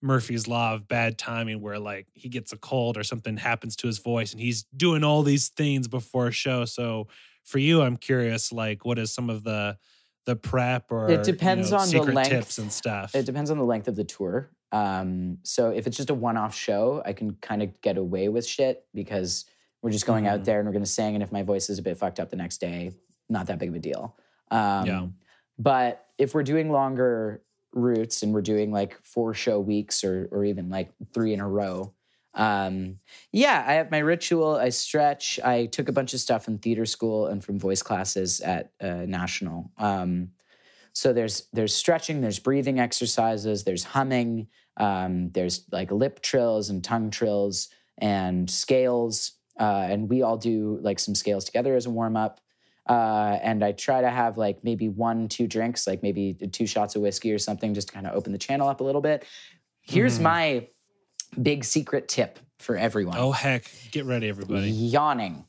[0.05, 3.87] Murphy's Law of bad timing where like he gets a cold or something happens to
[3.87, 6.63] his voice and he's doing all these things before a show.
[6.65, 7.07] So
[7.43, 9.77] for you, I'm curious, like, what is some of the
[10.25, 12.29] the prep or It depends you know, on the length.
[12.29, 13.13] tips and stuff?
[13.13, 14.49] It depends on the length of the tour.
[14.71, 18.45] Um, so if it's just a one-off show, I can kind of get away with
[18.47, 19.45] shit because
[19.83, 20.45] we're just going out Mhm.
[20.45, 21.13] there and we're going to sing.
[21.13, 22.93] And if my voice is a bit fucked up the next day,
[23.29, 24.17] not that big of a deal.
[24.49, 25.07] Um, Yeah.
[25.59, 27.43] But if we're doing longer
[27.75, 31.47] routes and we're doing like four show weeks or or even like three in a
[31.47, 31.93] row,
[32.35, 32.99] um,
[33.31, 34.55] yeah, I have my ritual.
[34.55, 35.39] I stretch.
[35.43, 39.05] I took a bunch of stuff in theater school and from voice classes at uh,
[39.07, 39.71] National.
[39.77, 40.31] Um,
[40.93, 44.47] so there's there's stretching, there's breathing exercises, there's humming,
[44.77, 50.79] um, there's like lip trills and tongue trills and scales, uh, and we all do
[50.81, 52.39] like some scales together as a warm up.
[52.87, 56.95] Uh, and I try to have like maybe one, two drinks, like maybe two shots
[56.95, 59.25] of whiskey or something, just to kind of open the channel up a little bit.
[59.81, 60.23] Here's Mhm.
[60.23, 60.67] my
[61.41, 64.69] big secret tip for everyone Oh heck, get ready, everybody.
[64.69, 65.45] yawning.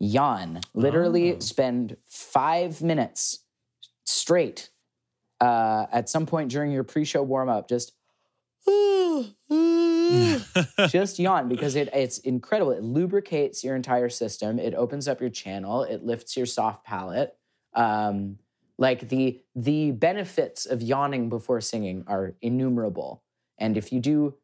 [0.00, 0.60] Yawn.
[0.74, 1.38] Literally Oh.
[1.38, 3.38] spend five minutes
[4.04, 4.70] straight
[5.40, 7.68] uh, at some point during your pre show warm up.
[7.68, 7.92] Just
[10.88, 12.72] just yawn because it it's incredible.
[12.72, 14.58] It lubricates your entire system.
[14.58, 15.82] It opens up your channel.
[15.82, 17.36] It lifts your soft palate.
[17.74, 18.38] Um,
[18.78, 23.22] like the the benefits of yawning before singing are innumerable.
[23.58, 24.34] And if you do,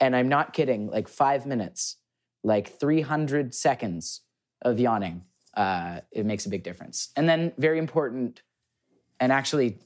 [0.00, 1.96] and I'm not kidding, like five minutes,
[2.42, 4.22] like 300 seconds
[4.62, 5.22] of yawning,
[5.54, 7.10] uh, it makes a big difference.
[7.16, 8.42] And then very important,
[9.20, 9.78] and actually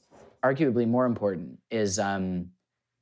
[0.43, 2.49] arguably more important, is um,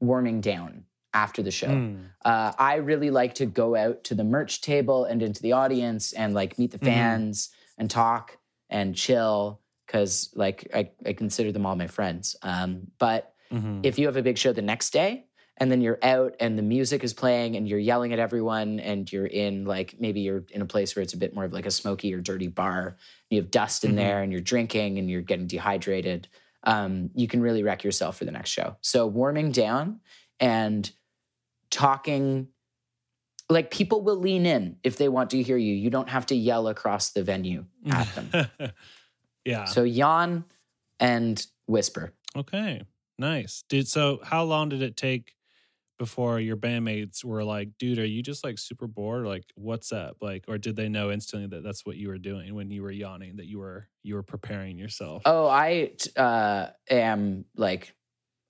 [0.03, 1.67] warming down after the show.
[1.67, 2.05] Mm.
[2.25, 6.11] Uh, I really like to go out to the merch table and into the audience
[6.13, 6.85] and like meet the Mhm.
[6.85, 8.37] fans and talk
[8.69, 12.35] and chill because like I, I consider them all my friends.
[12.41, 13.81] Um, but Mhm.
[13.85, 15.25] if you have a big show the next day
[15.57, 19.11] and then you're out and the music is playing and you're yelling at everyone and
[19.11, 21.67] you're in like maybe you're in a place where it's a bit more of like
[21.67, 22.97] a smoky or dirty bar
[23.29, 23.95] you have dust in Mhm.
[23.97, 26.27] there and you're drinking and you're getting dehydrated
[26.63, 29.99] um, you can really wreck yourself for the next show so warming down
[30.39, 30.91] and
[31.69, 32.47] talking
[33.49, 36.35] like people will lean in if they want to hear you you don't have to
[36.35, 38.47] yell across the venue at them
[39.45, 39.65] yeah.
[39.65, 40.45] so yawn
[40.99, 42.81] and whisper Okay,
[43.17, 43.63] nice.
[43.69, 44.19] Did so?
[44.23, 45.33] How long did it take
[45.97, 49.25] before your bandmates were like, "Dude, are you just like super bored?
[49.25, 52.55] Like, what's up?" Like, or did they know instantly that that's what you were doing
[52.55, 53.37] when you were yawning?
[53.37, 55.23] That you were you were preparing yourself.
[55.25, 57.93] Oh, I uh, am like,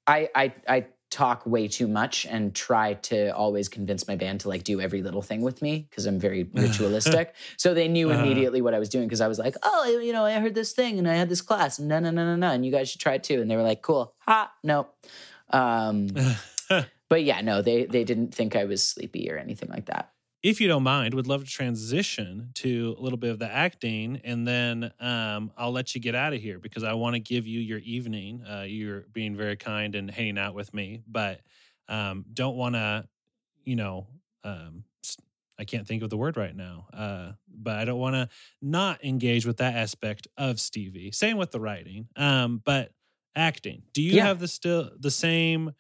[0.08, 4.50] I, I I talk way too much and try to always convince my band to
[4.50, 7.36] like do every little thing with me because I'm very ritualistic.
[7.56, 8.20] so they knew Uh-huh.
[8.20, 10.72] immediately what I was doing because I was like, oh, you know, I heard this
[10.74, 12.90] thing and I had this class and no, no, no, no, no, and you guys
[12.90, 13.42] should try it too.
[13.42, 14.88] And they were like, cool, ha, no.
[15.52, 16.08] Um,
[17.10, 20.14] but yeah, no, they they didn't think I was sleepy or anything like that.
[20.42, 24.20] if you don't mind, would love to transition to a little bit of the acting,
[24.26, 27.48] and then um, I'll let you get out of here because I want to give
[27.48, 28.44] you your evening.
[28.44, 31.42] Uh, you're being very kind and hanging out with me, but
[31.88, 33.08] um, don't want to,
[33.64, 34.08] you know,
[34.44, 34.84] um,
[35.58, 38.30] I can't think of the word right now, uh, but I don't want to
[38.62, 41.12] not engage with that aspect of Stevie.
[41.12, 42.92] Same with the writing, um, but
[43.36, 43.84] acting.
[43.94, 44.24] Do you Yeah.
[44.24, 45.74] have the still the same?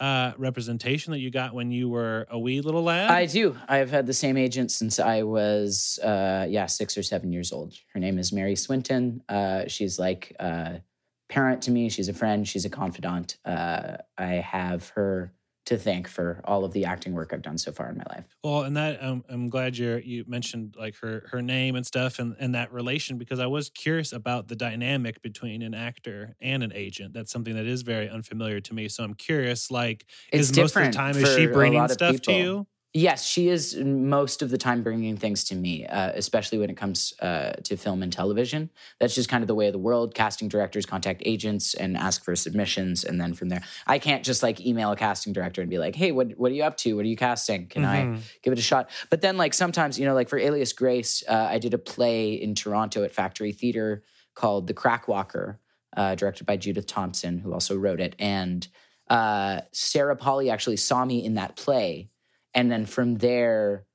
[0.00, 3.10] Uh, representation that you got when you were a wee little lad.
[3.10, 3.56] I do.
[3.66, 7.74] I've had the same agent since I was, uh, yeah, six or seven years old.
[7.92, 9.24] Her name is Mary Swinton.
[9.28, 10.82] Uh, she's like a
[11.28, 11.88] parent to me.
[11.88, 12.46] She's a friend.
[12.46, 13.38] She's a confidant.
[13.44, 15.32] Uh, I have her
[15.68, 18.36] to thank for all of the acting work I've done so far in my life.
[18.44, 22.18] Well, and that um, I'm glad you you mentioned like her her name and stuff
[22.18, 26.62] and and that relation because I was curious about the dynamic between an actor and
[26.62, 27.14] an agent.
[27.14, 28.88] That's something that is very unfamiliar to me.
[28.88, 32.32] So I'm curious, like, It's is most of the time is she bringing stuff to
[32.32, 32.66] you?
[32.98, 36.76] Yes, she is most of the time bringing things to me, uh, especially when it
[36.76, 38.70] comes uh, to film and television.
[38.98, 40.16] That's just kind of the way of the world.
[40.16, 44.42] Casting directors contact agents and ask for submissions, and then from there, I can't just
[44.42, 46.94] like email a casting director and be like, "Hey, what what are you up to?
[46.94, 47.68] What are you casting?
[47.68, 48.20] Can I Mhm.
[48.42, 51.46] give it a shot?" But then, like sometimes, you know, like for Alias Grace, uh,
[51.48, 54.02] I did a play in Toronto at Factory Theatre
[54.34, 55.60] called The Crack Walker,
[55.96, 58.66] uh, directed by Judith Thompson, who also wrote it, and
[59.08, 62.10] uh, Sarah Polley actually saw me in that play
[62.58, 63.86] and then from there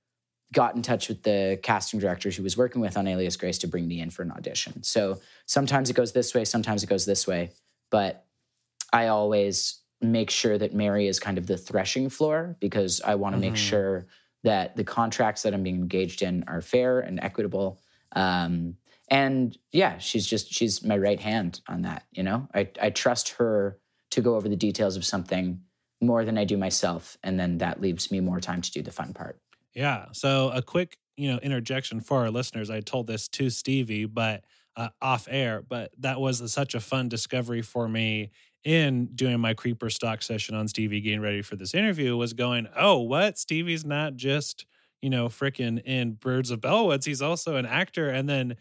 [0.54, 3.68] got in touch with the casting director she was working with on alias grace to
[3.68, 4.84] bring me in for an audition.
[4.84, 7.52] So sometimes it goes this way sometimes it goes this way.
[7.92, 8.26] But
[8.92, 13.34] i always make sure that mary is kind of the threshing floor because i want
[13.36, 13.70] to make Mhm.
[13.72, 14.06] sure
[14.44, 17.80] that the contracts that i'm being engaged in are fair and equitable.
[18.16, 18.78] Um,
[19.10, 22.48] and yeah she's just she's my right hand on that you know?
[22.60, 23.80] I, I trust her
[24.12, 25.62] to go over the details of something
[26.06, 27.18] more than I do myself.
[27.24, 29.40] And then that leaves me more time to do the fun part.
[29.74, 30.06] Yeah.
[30.12, 32.70] So a quick, you know, interjection for our listeners.
[32.70, 34.44] I told this to Stevie, but
[34.76, 35.64] uh, off air.
[35.68, 38.32] But that was such a fun discovery for me
[38.64, 42.16] in doing my creeper stock session on Stevie, getting ready for this interview.
[42.16, 43.38] Was going, oh, what?
[43.38, 44.66] Stevie's not just
[45.02, 47.06] you know freaking in Birds of Bellwoods.
[47.06, 48.10] He's also an actor.
[48.10, 48.56] And then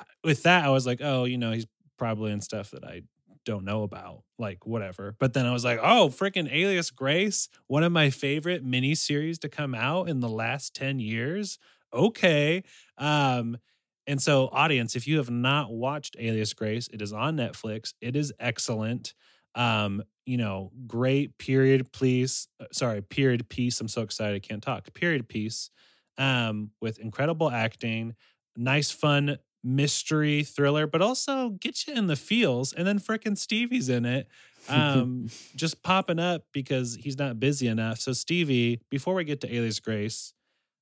[0.00, 1.66] uh, with that, I was like, oh, you know, he's
[1.98, 3.02] probably in stuff that I
[3.44, 5.16] don't know about, like whatever.
[5.18, 9.48] But then I was like, oh, freaking Alias Grace, one of my favorite miniseries to
[9.48, 11.58] come out in the last 10 years.
[11.92, 12.62] Okay.
[12.98, 13.58] Um,
[14.06, 17.94] and so, audience, if you have not watched Alias Grace, it is on Netflix.
[18.00, 19.14] It is excellent.
[19.54, 22.48] Um, you know, great period piece.
[22.60, 23.80] uh, Sorry, period piece.
[23.80, 24.92] I'm so excited I can't talk.
[24.94, 25.70] Period piece.
[26.18, 28.14] Um, with incredible acting,
[28.56, 32.72] nice, fun mystery thriller, but also get you in the feels.
[32.72, 34.28] And then frickin' Stevie's in it,
[34.68, 37.98] um, just popping up because he's not busy enough.
[37.98, 40.34] So, Stevie, before we get to Alias Grace,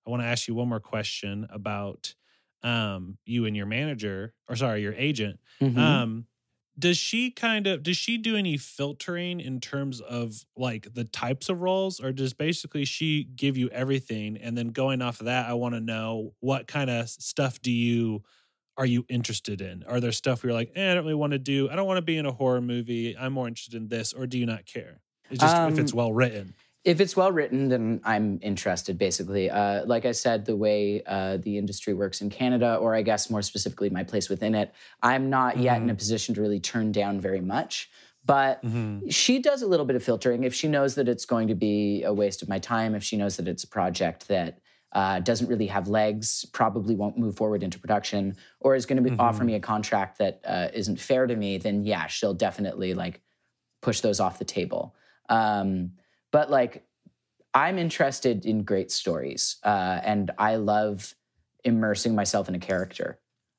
[0.06, 2.14] I want to ask you one more question about
[2.62, 5.40] um, you and your manager, or sorry, your agent.
[5.60, 5.78] Mhm.
[5.78, 6.26] Um,
[6.78, 11.48] does she kind of does she do any filtering in terms of like the types
[11.48, 15.48] of roles or does basically she give you everything and then going off of that
[15.48, 18.22] i want to know what kind of stuff do you
[18.80, 21.32] are you interested in are there stuff where you're like eh, i don't really want
[21.32, 23.88] to do i don't want to be in a horror movie i'm more interested in
[23.88, 25.00] this or do you not care
[25.30, 28.96] it's just um, if it's um, well written if it's well written, then I'm interested.
[28.96, 33.02] Basically, uh, like I said, the way uh, the industry works in Canada, or I
[33.02, 35.62] guess more specifically, my place within it, I'm not mm-hmm.
[35.64, 35.98] yet in a mm-hmm.
[35.98, 37.90] position to really turn down very much.
[38.24, 39.08] But mm-hmm.
[39.08, 40.44] she does a little bit of filtering.
[40.44, 43.16] If she knows that it's going to be a waste of my time, if she
[43.16, 44.58] knows that it's a project that
[44.92, 49.10] uh, doesn't really have legs, probably won't move forward into production, or is going to
[49.10, 49.20] mm-hmm.
[49.20, 53.20] offer me a contract that uh, not fair to me, then yeah, she'll definitely like
[53.82, 54.94] push those off the table.
[55.28, 55.92] Um,
[56.32, 56.84] but like,
[57.54, 61.14] I'm interested in great stories, uh, and I love
[61.64, 63.18] immersing myself in a character.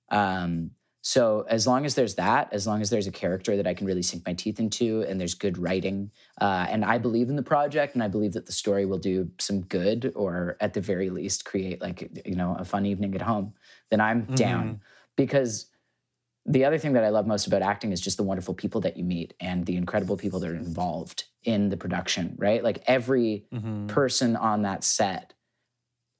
[0.10, 0.72] Um,
[1.02, 3.88] so as long as there's that, as long as there's a character that I can
[3.88, 7.44] really sink my teeth into, and there's good writing, uh, and I believe in the
[7.44, 11.10] project, and I believe that the story will do some good, or at the very
[11.10, 13.54] least create like you know a fun evening at home,
[13.90, 14.36] then I'm mm-hmm.
[14.36, 14.82] down.
[15.16, 15.68] Because
[16.46, 18.98] the other thing that I love most about acting is just the wonderful people that
[18.98, 22.64] you meet and the incredible people that are involved in the production, right?
[22.64, 23.88] Like every mm-hmm.
[23.88, 25.34] person on that set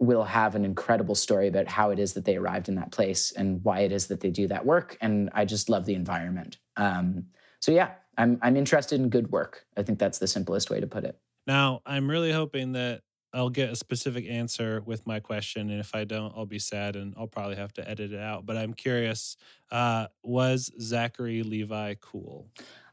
[0.02, 3.32] will have an incredible story about how it is that they arrived in that place
[3.34, 4.98] and why it is that they do that work.
[5.00, 6.58] And I just love the environment.
[6.76, 7.28] Um,
[7.60, 9.66] so yeah, I'm I'm interested in good work.
[9.78, 11.20] I think that's the simplest way to put it.
[11.46, 13.02] Now, I'm really hoping that
[13.32, 16.96] I'll get a specific answer with my question, and if I don't, I'll be sad
[16.96, 18.46] and I'll probably have to edit it out.
[18.48, 19.38] But I'm curious:
[19.70, 22.48] uh, was Zachary Levi cool?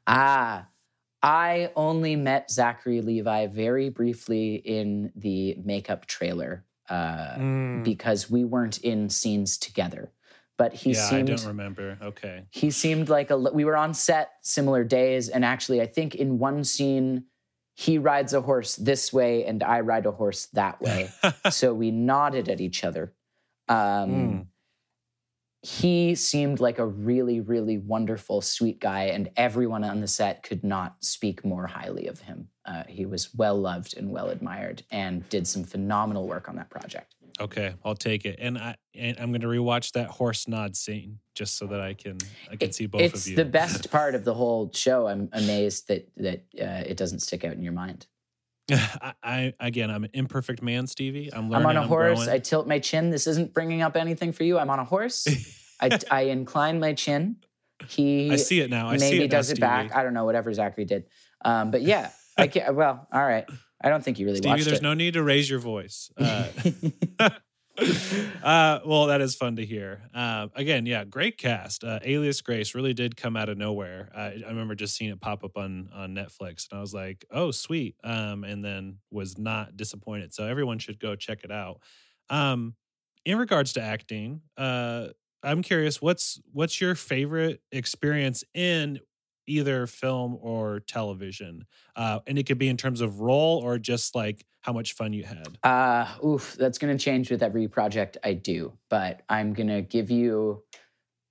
[0.06, 0.68] Ah,
[1.22, 7.84] I only met Zachary Levi very briefly in the makeup trailer uh, mm.
[7.84, 10.12] because we weren't in scenes together.
[10.56, 11.30] But he yeah, seemed.
[11.30, 11.98] I don't remember.
[12.02, 12.44] Okay.
[12.50, 13.38] He seemed like a.
[13.38, 17.24] We were on set similar days, and actually, I think in one scene,
[17.74, 21.10] he rides a horse this way and I ride a horse that way.
[21.50, 23.14] so we nodded at each other.
[23.68, 24.46] Um, mm
[25.68, 30.64] he seemed like a really, really wonderful, sweet guy, and everyone on the set could
[30.64, 32.48] not speak more highly of him.
[32.64, 36.70] Uh, he was well loved and well admired, and did some phenomenal work on that
[36.70, 37.16] project.
[37.38, 41.18] Okay, I'll take it, and I and I'm going to rewatch that horse nod scene
[41.34, 42.16] just so that I can
[42.50, 43.14] I can it, see both of you.
[43.14, 45.06] It's the best part of the whole show.
[45.06, 48.06] I'm amazed that that uh, it doesn't stick out in your mind.
[48.70, 51.30] I, I, again, I'm an imperfect man, Stevie.
[51.32, 51.66] I'm learning.
[51.66, 52.24] I'm on a I'm horse.
[52.24, 52.30] Growing.
[52.30, 53.10] I tilt my chin.
[53.10, 54.58] This isn't bringing up anything for you.
[54.58, 55.26] I'm on a horse.
[55.80, 57.36] I, I incline my chin.
[57.86, 58.88] He I see it now.
[58.88, 59.96] I maybe it does now, it back.
[59.96, 60.24] I don't know.
[60.24, 61.04] Whatever Zachary did.
[61.44, 62.74] Um, but yeah, I can't.
[62.74, 63.46] Well, all right.
[63.80, 64.82] I don't think you really Stevie, there's it.
[64.82, 66.10] no need to raise your voice.
[66.16, 66.48] Uh,
[68.42, 70.02] uh, well, that is fun to hear.
[70.14, 71.84] Uh, again, yeah, great cast.
[71.84, 74.10] Uh, Alias Grace really did come out of nowhere.
[74.14, 77.50] I remember just seeing it pop up on on Netflix, and I was like, "Oh,
[77.52, 80.34] sweet!" Um, and then was not disappointed.
[80.34, 81.80] So everyone should go check it out.
[82.30, 82.74] Um,
[83.24, 85.08] in regards to acting, uh,
[85.42, 88.98] I'm curious what's what's your favorite experience in
[89.48, 91.66] either film or television,
[91.96, 95.12] uh, and it could be in terms of role or just like how much fun
[95.12, 95.58] you had?
[95.62, 98.72] Uh, oof, that's going to change with every project I do.
[98.90, 100.62] But I'm going to give you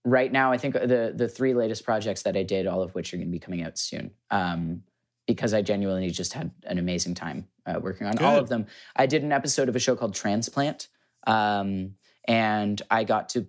[0.05, 0.51] right now.
[0.51, 3.27] I think the the three latest projects that I did, all of which are going
[3.27, 4.83] to be coming out soon, um,
[5.27, 8.25] because I genuinely just had an amazing time uh, working on Good.
[8.25, 8.65] all of them.
[8.95, 10.87] I did an episode of a show called Transplant,
[11.27, 11.95] um,
[12.27, 13.47] and I got to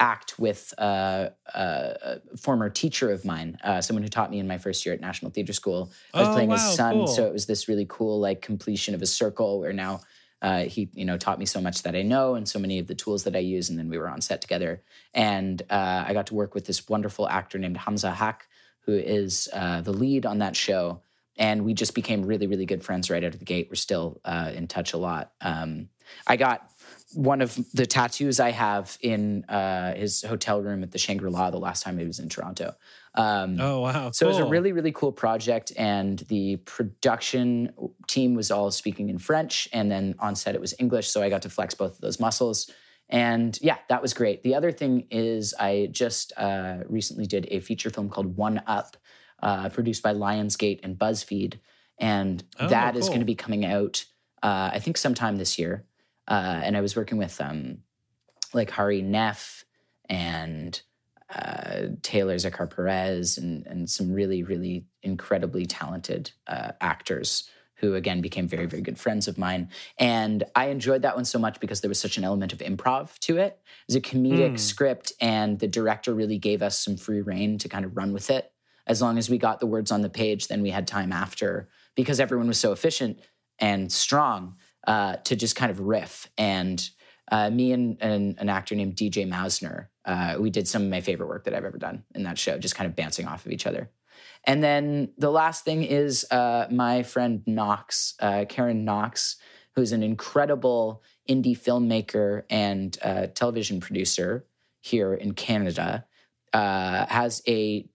[0.00, 4.48] act with uh, uh, a former teacher of mine, uh, someone who taught me in
[4.48, 5.92] my first year at National Theatre School.
[6.14, 7.06] I was oh, playing wow, his son, cool.
[7.06, 10.00] so it was this really cool like completion of a circle where now
[10.42, 12.86] uh, he you know taught me so much that I know and so many of
[12.86, 14.82] the tools that I use, and then we were on set together,
[15.12, 18.48] and uh, I got to work with this wonderful actor named Hamza Haq,
[18.86, 21.02] who is uh, the lead on that show.
[21.36, 23.68] And we just became really, really good friends right out of the gate.
[23.70, 25.32] We're still in touch a lot.
[25.40, 25.88] Um,
[26.26, 26.70] I got
[27.14, 31.50] one of the tattoos I have in uh, his hotel room at the Shangri La
[31.50, 32.74] the last time he was in Toronto.
[33.14, 34.10] Um, oh wow!
[34.12, 34.34] So cool.
[34.34, 37.72] it was a really really cool project, and the production
[38.06, 41.08] team was all speaking in French, and then on set it was English.
[41.08, 42.70] So I got to flex both of those muscles,
[43.08, 44.42] and yeah, that was great.
[44.42, 48.96] The other thing is I just uh, recently did a feature film called One Up,
[49.42, 51.58] uh, produced by Lionsgate and BuzzFeed,
[51.98, 53.00] and oh, that cool.
[53.00, 54.04] is going to be coming out.
[54.42, 55.84] Uh, I think sometime this year.
[56.30, 57.78] Uh, and I was working with um,
[58.54, 59.64] like Hari Nef
[60.08, 60.80] and
[61.34, 68.20] uh, Taylor Zakhar Perez and, and some really, really incredibly talented uh, actors who again
[68.20, 69.70] became very, very good friends of mine.
[69.98, 73.18] And I enjoyed that one so much because there was such an element of improv
[73.20, 73.58] to it.
[73.64, 74.58] It was a comedic mm.
[74.58, 78.30] script, and the director really gave us some free rein to kind of run with
[78.30, 78.52] it.
[78.86, 81.68] as long as we got the words on the page, then we had time after
[81.94, 83.20] because everyone was so efficient
[83.58, 86.28] and strong uh, to just kind of riff.
[86.38, 86.88] And
[87.30, 91.00] uh, me and, and, an actor named DJ Mausner, uh, we did some of my
[91.00, 93.52] favorite work that I've ever done in that show, just kind of bouncing off of
[93.52, 93.90] each other.
[94.44, 99.36] And then the last thing is uh, my friend Knox, uh, Karen Knox,
[99.76, 104.46] who's an incredible indie filmmaker and uh, television producer
[104.80, 106.06] here in Canada,
[106.52, 107.88] has a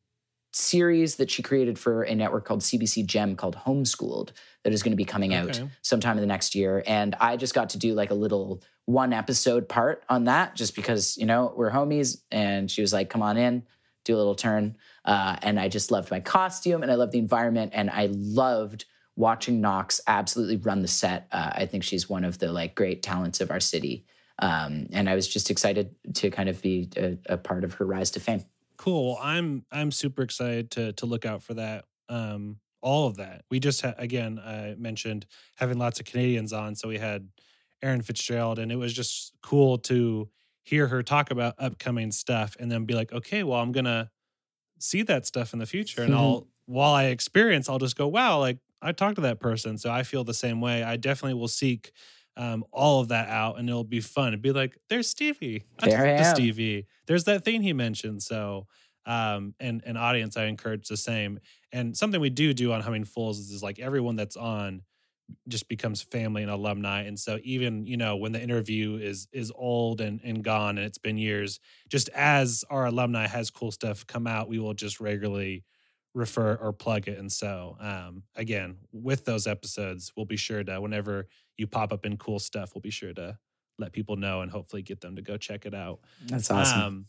[0.56, 4.32] series that she created for a network called CBC Gem called Homeschooled
[4.66, 5.62] that is going to be coming okay.
[5.62, 6.84] out sometime in the next year.
[6.88, 10.76] And I just got to do like a little one episode part on that just
[10.76, 12.18] because, you know, we're homies.
[12.32, 13.62] And she was like, come on in,
[14.06, 14.76] do a little turn.
[15.06, 17.74] Uh, and I just loved my costume and I loved the environment.
[17.76, 18.86] And I loved
[19.16, 21.28] watching Knox absolutely run the set.
[21.32, 24.04] Uh, I think she's one of the like great talents of our city.
[24.40, 27.86] Um, and I was just excited to kind of be a, a, part of her
[27.86, 28.44] rise to fame.
[28.78, 29.18] Cool.
[29.22, 31.86] I'm I'm super excited to to look out for that.
[32.10, 33.46] Um, all of that.
[33.50, 35.26] We just ha- again I mentioned
[35.56, 37.30] having lots of Canadians on, so we had
[37.82, 40.30] Erin Fitzgerald, and it was just cool to
[40.64, 44.12] hear her talk about upcoming stuff, and then be like, okay, well, I'm gonna
[44.80, 48.40] see that stuff in the future, and I'll while I experience, I'll just go, wow,
[48.40, 49.78] like I talked to that person.
[49.78, 50.84] So I feel the same way.
[50.84, 51.92] I definitely will seek
[52.38, 54.30] um, all of that out and it'll be fun.
[54.30, 55.64] It'd be like, there's Stevie.
[55.80, 56.36] I there I am.
[56.36, 56.88] Stevie.
[57.08, 58.24] There's that thing he mentioned.
[58.24, 58.68] So,
[59.06, 61.40] um, and an audience, I encourage the same.
[61.72, 64.84] And something we do do on Humming Fools is, is like everyone that's on
[65.48, 67.02] just becomes family and alumni.
[67.04, 70.86] And so even, you know, when the interview is is old and, and gone and
[70.86, 71.60] it's been years,
[71.90, 75.64] just as our alumni has cool stuff come out, we will just regularly
[76.14, 77.18] refer or plug it.
[77.18, 81.28] And so, um, again, with those episodes, we'll be sure to, whenever
[81.58, 83.38] you pop up in cool stuff, we'll be sure to
[83.78, 86.00] let people know and hopefully get them to go check it out.
[86.28, 86.82] That's awesome.
[86.82, 87.06] Um,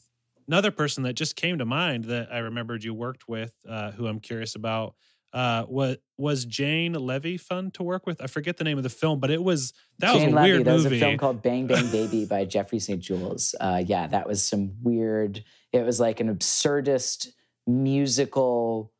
[0.49, 4.07] another person that just came to mind that I remembered you worked with, uh, who
[4.07, 4.95] I'm curious about,
[5.33, 8.23] uh, what was Jane Levy fun to work with?
[8.23, 10.49] I forget the name of the film, but it was that Jane was a Levy,
[10.53, 10.85] weird that movie.
[10.85, 13.01] was a film called Bang Bang Baby by Jeffrey St.
[13.01, 13.55] Jules.
[13.61, 15.45] Uh, yeah, that was some weird.
[15.73, 17.29] It was like an absurdist
[17.67, 18.93] musical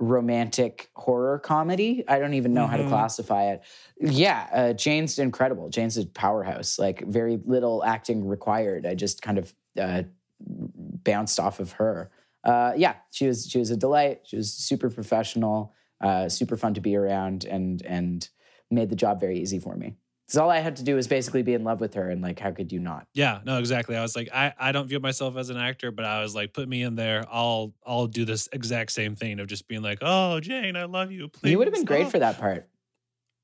[0.00, 2.04] romantic horror comedy.
[2.06, 2.70] I don't even know mm-hmm.
[2.70, 2.92] how to mm-hmm.
[2.92, 3.62] classify it.
[3.98, 5.70] Yeah, uh, Jane's incredible.
[5.70, 6.78] Jane's a powerhouse.
[6.78, 8.86] Like very little acting required.
[8.86, 10.02] I just kind of uh,
[10.40, 12.10] bounced off of her.
[12.44, 14.20] Uh, yeah, she was she was a delight.
[14.24, 18.28] She was super professional, uh, super fun to be around, and and
[18.70, 19.96] made the job very easy for me.
[20.26, 22.38] Because all I had to do was basically be in love with her, and like,
[22.38, 23.06] how could you not?
[23.14, 23.96] Yeah, no, exactly.
[23.96, 26.52] I was like, I, I don't view myself as an actor, but I was like,
[26.52, 27.24] put me in there.
[27.30, 31.10] I'll I'll do this exact same thing of just being like, oh, Jane, I love
[31.10, 31.28] you.
[31.28, 32.68] Please, you would have been great for that part.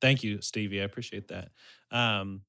[0.00, 0.82] Thank you, Stevie.
[0.82, 1.48] I appreciate that.
[1.90, 2.42] Um,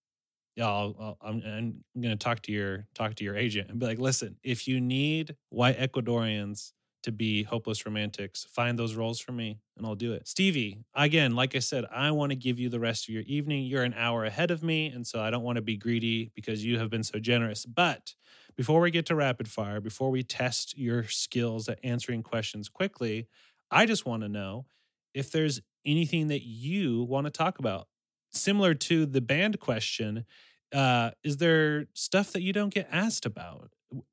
[0.55, 3.79] yeah, I'll, i am I'm going to talk to your talk to your agent and
[3.79, 6.71] be like, listen, if you need white Ecuadorians
[7.05, 8.47] to be hopeless romantics.
[8.51, 10.27] Find those roles for me and I'll do it.
[10.27, 13.63] Stevie, again, like I said, I want to give you the rest of your evening.
[13.65, 14.87] You're an hour ahead of me.
[14.87, 17.63] And so I don't want to be greedy because you have been so generous.
[17.63, 18.15] But
[18.57, 23.27] before we get to rapid fire, before we test your skills at answering questions quickly,
[23.69, 24.65] I just want to know
[25.13, 27.87] if there's anything that you want to talk about.
[28.35, 30.25] Similar to the band question,
[30.73, 33.71] uh, is there stuff that you don't get asked about?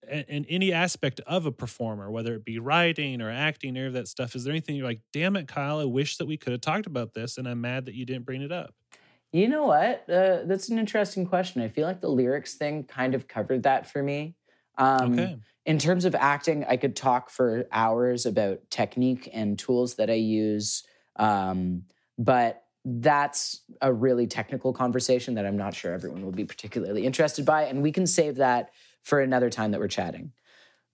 [0.09, 4.35] in any aspect of a performer, whether it be writing or acting, or that stuff,
[4.35, 6.87] is there anything you're like, damn it, Kyle, I wish that we could have talked
[6.87, 8.75] about this, and I'm mad that you didn't bring it up?
[9.33, 10.05] You know what?
[10.09, 11.63] Uh, that's an interesting question.
[11.63, 14.37] I feel like the lyrics thing kind of covered that for me.
[14.77, 15.39] Um, okay.
[15.65, 20.15] In terms of acting, I could talk for hours about technique and tools that I
[20.15, 20.83] use,
[21.17, 21.85] um,
[22.19, 27.45] but that's a really technical conversation that I'm not sure everyone will be particularly interested
[27.45, 28.71] by, and we can save that
[29.03, 30.33] for another time that we're chatting.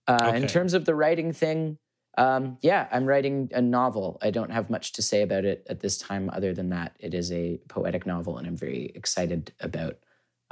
[0.07, 0.37] Uh, okay.
[0.37, 1.77] In terms of the writing thing,
[2.17, 4.17] um, yeah, I'm writing a novel.
[4.21, 7.13] I don't have much to say about it at this time, other than that it
[7.13, 9.97] is a poetic novel, and I'm very excited about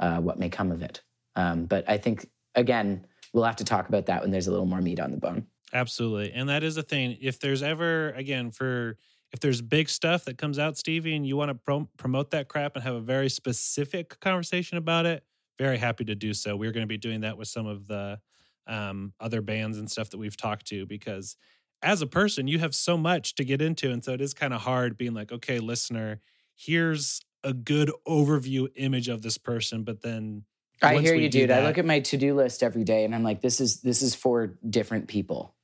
[0.00, 1.02] uh, what may come of it.
[1.36, 4.66] Um, but I think again, we'll have to talk about that when there's a little
[4.66, 5.46] more meat on the bone.
[5.72, 7.16] Absolutely, and that is the thing.
[7.20, 8.96] If there's ever again for
[9.32, 12.48] if there's big stuff that comes out, Stevie, and you want to pro- promote that
[12.48, 15.24] crap and have a very specific conversation about it,
[15.58, 16.56] very happy to do so.
[16.56, 18.20] We're going to be doing that with some of the
[18.66, 21.36] um, other bands and stuff that we've talked to because
[21.82, 23.90] as a person, you have so much to get into.
[23.90, 26.20] And so it is kind of hard being like, okay, listener,
[26.56, 30.44] here's a good overview image of this person, but then
[30.82, 31.50] I hear you, dude.
[31.50, 34.02] That, I look at my to-do list every day and I'm like, this is this
[34.02, 35.54] is for different people.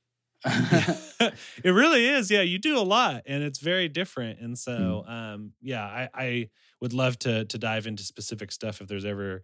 [1.63, 2.29] it really is.
[2.29, 4.39] Yeah, you do a lot and it's very different.
[4.39, 5.09] And so mm.
[5.09, 6.49] um, yeah, I, I
[6.81, 9.43] would love to to dive into specific stuff if there's ever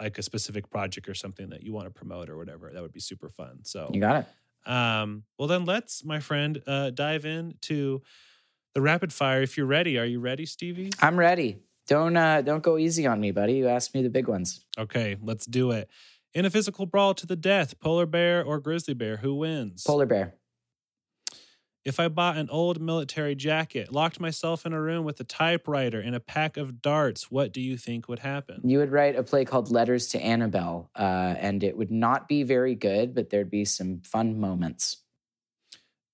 [0.00, 2.70] like a specific project or something that you want to promote or whatever.
[2.72, 3.60] That would be super fun.
[3.64, 4.26] So you got it.
[4.70, 8.02] Um, well, then let's, my friend, uh, dive into
[8.74, 9.42] the rapid fire.
[9.42, 10.90] If you're ready, are you ready, Stevie?
[11.00, 11.58] I'm ready.
[11.86, 13.54] Don't uh, don't go easy on me, buddy.
[13.54, 14.64] You asked me the big ones.
[14.78, 15.88] Okay, let's do it.
[16.32, 19.82] In a physical brawl to the death, polar bear or grizzly bear, who wins?
[19.84, 20.34] Polar bear.
[21.82, 25.98] If I bought an old military jacket, locked myself in a room with a typewriter
[25.98, 28.60] and a pack of darts, what do you think would happen?
[28.64, 32.42] You would write a play called Letters to Annabelle, uh, and it would not be
[32.42, 34.98] very good, but there'd be some fun moments.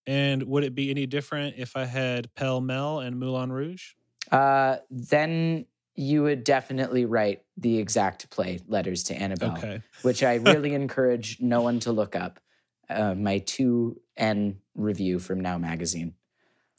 [0.07, 3.95] And would it be any different if I had Pall Mall and Moulin Rouge?
[4.31, 5.67] Uh, then
[5.97, 9.81] you would definitely write the exact play, Letters to Annabelle, Okay.
[10.03, 12.39] which I really encourage no one to look up.
[12.89, 13.39] Uh, my
[14.19, 16.15] 2N review from Now Magazine.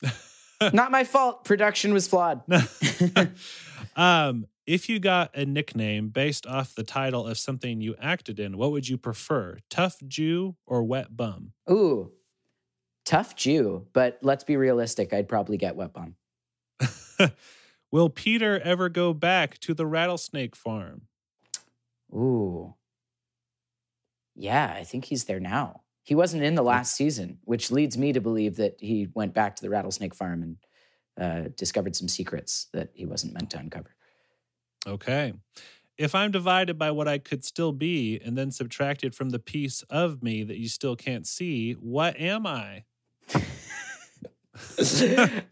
[0.73, 1.45] Not my fault.
[1.45, 2.41] Production was flawed.
[3.95, 8.57] um, if you got a nickname based off the title of something you acted in,
[8.57, 9.59] what would you prefer?
[9.69, 11.53] Tough Jew or Wet Bum?
[11.69, 12.11] Ooh,
[13.05, 15.13] tough Jew, but let's be realistic.
[15.13, 16.15] I'd probably get wet bum.
[17.91, 21.03] Will Peter ever go back to the rattlesnake farm?
[22.13, 22.75] Ooh.
[24.35, 25.81] Yeah, I think he's there now.
[26.07, 29.57] He wasn't in the last season, which leads me to believe that he went back
[29.57, 30.57] to the rattlesnake farm and
[31.19, 33.93] uh, discovered some secrets that he wasn't meant to uncover.
[34.87, 35.33] Okay.
[35.97, 39.81] If I'm divided by what I could still be and then subtracted from the piece
[39.89, 42.85] of me that you still can't see, what am I?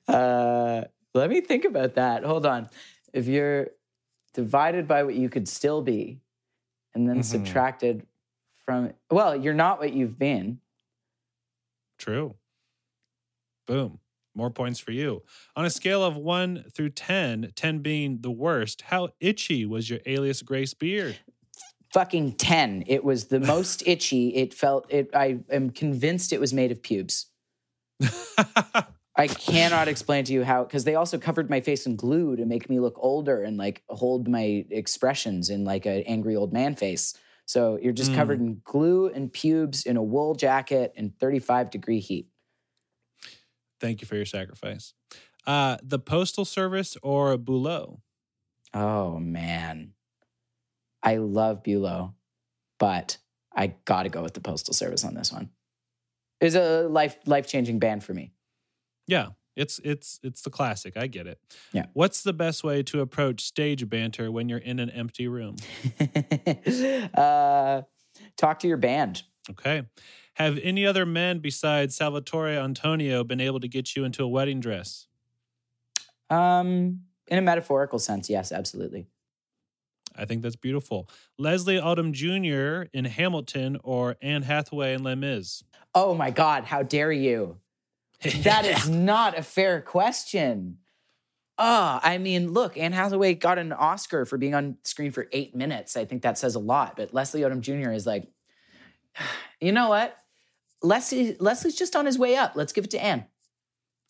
[0.07, 0.83] uh,
[1.13, 2.23] let me think about that.
[2.23, 2.69] Hold on.
[3.11, 3.71] If you're
[4.33, 6.21] divided by what you could still be
[6.93, 7.25] and then Mhm.
[7.25, 8.07] subtracted
[8.65, 10.59] from, well, you're not what you've been.
[11.97, 12.35] True.
[13.67, 13.99] Boom.
[14.35, 15.23] More points for you.
[15.55, 19.99] On a scale of 1 through 10, 10 being the worst, how itchy was your
[20.05, 21.17] alias Grace beard?
[21.93, 22.83] Fucking 10.
[22.87, 24.35] It was the most itchy.
[24.35, 25.09] It felt, it.
[25.13, 27.27] I am convinced it was made of pubes.
[29.17, 32.45] I cannot explain to you how, because they also covered my face in glue to
[32.45, 36.75] make me look older and like hold my expressions in like an angry old man
[36.75, 37.13] face.
[37.45, 38.15] So you're just Mm.
[38.15, 42.27] covered in glue and pubes in a wool jacket in 35 degree heat.
[43.79, 44.93] Thank you for your sacrifice.
[45.45, 48.01] Uh, the Postal Service or a Bulow?
[48.73, 49.93] Oh man.
[51.03, 52.15] I love Bulow,
[52.79, 53.17] but
[53.53, 55.51] I gotta go with the Postal Service on this one.
[56.41, 58.33] It's a life life changing band for me.
[59.07, 60.97] Yeah, it's it's it's the classic.
[60.97, 61.39] I get it.
[61.71, 61.85] Yeah.
[61.93, 65.55] What's the best way to approach stage banter when you're in an empty room?
[67.13, 67.81] uh,
[68.37, 69.23] talk to your band.
[69.49, 69.83] Okay.
[70.35, 74.59] Have any other men besides Salvatore Antonio been able to get you into a wedding
[74.59, 75.07] dress?
[76.29, 79.07] Um, in a metaphorical sense, yes, absolutely.
[80.17, 81.09] I think that's beautiful.
[81.37, 82.89] Leslie Odom Jr.
[82.93, 85.63] in Hamilton or Anne Hathaway in Les Mis?
[85.93, 87.57] Oh my God, how dare you?
[88.43, 90.77] That is not a fair question.
[91.57, 95.55] Oh, I mean, look, Anne Hathaway got an Oscar for being on screen for eight
[95.55, 95.95] minutes.
[95.95, 96.97] I think that says a lot.
[96.97, 97.91] But Leslie Odom Jr.
[97.91, 98.27] is like,
[99.61, 100.17] you know what?
[100.81, 102.53] Leslie, Leslie's just on his way up.
[102.55, 103.25] Let's give it to Anne.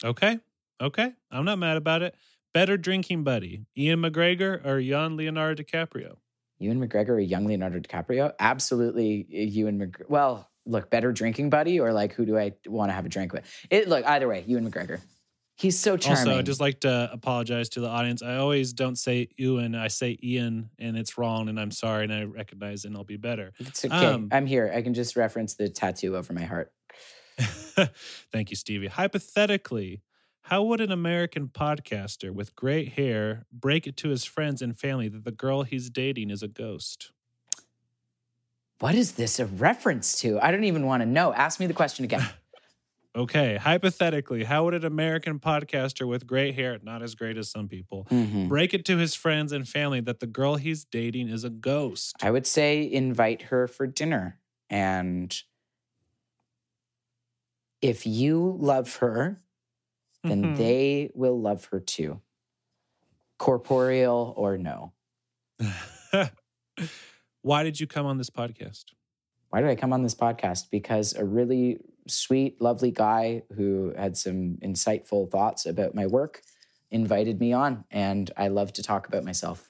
[0.04, 0.40] Okay.
[0.82, 1.14] Okay.
[1.32, 2.16] I'm not mad about it.
[2.54, 6.16] Better drinking buddy, Ian McGregor or young Leonardo DiCaprio?
[6.58, 8.32] Ewan McGregor or young Leonardo DiCaprio?
[8.40, 10.10] Absolutely, uh, Ewan McGregor.
[10.10, 13.34] Well, look, better drinking buddy or like who do I want to have a drink
[13.34, 13.46] with?
[13.70, 15.02] It look either way, Ewan McGregor.
[15.58, 16.28] He's so charming.
[16.28, 18.22] Also, I'd just like to apologize to the audience.
[18.22, 22.14] I always don't say Ewan, I say Ian, and it's wrong, and I'm sorry, and
[22.14, 23.54] I recognize, and I'll be better.
[23.60, 23.96] it's okay.
[23.96, 24.70] um, I'm here.
[24.76, 26.74] I can just reference the tattoo over my heart.
[28.34, 28.88] Thank you, Stevie.
[28.88, 30.02] Hypothetically,
[30.42, 35.08] how would an American podcaster with great hair break it to his friends and family
[35.08, 37.14] that the girl he's dating is a ghost?
[38.80, 40.40] What is this a reference to?
[40.40, 41.34] I don't even want to know.
[41.34, 42.28] Ask me the question again.
[43.16, 47.70] Okay, hypothetically, how would an American podcaster with great hair, not as great as some
[47.70, 48.50] people, Mhm.
[48.50, 52.18] break it to his friends and family that the girl he's dating is a ghost?
[52.22, 54.42] I would say invite her for dinner.
[54.70, 55.34] And
[57.82, 59.42] if you love her,
[60.28, 60.56] then Mhm.
[60.56, 62.22] they will love her too.
[63.38, 64.92] Corporeal or no.
[67.46, 68.86] Why did you come on this podcast?
[69.50, 70.72] Why did I come on this podcast?
[70.72, 71.78] Because a really
[72.08, 76.42] sweet, lovely guy who had some insightful thoughts about my work
[76.90, 79.70] invited me on, and I love to talk about myself.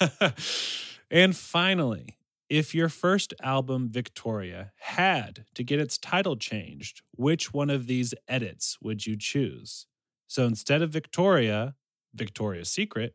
[1.10, 2.16] and finally,
[2.48, 8.14] if your first album, Victoria, had to get its title changed, which one of these
[8.28, 9.84] edits would you choose?
[10.26, 11.74] So instead of Victoria,
[12.14, 13.14] Victoria's Secret,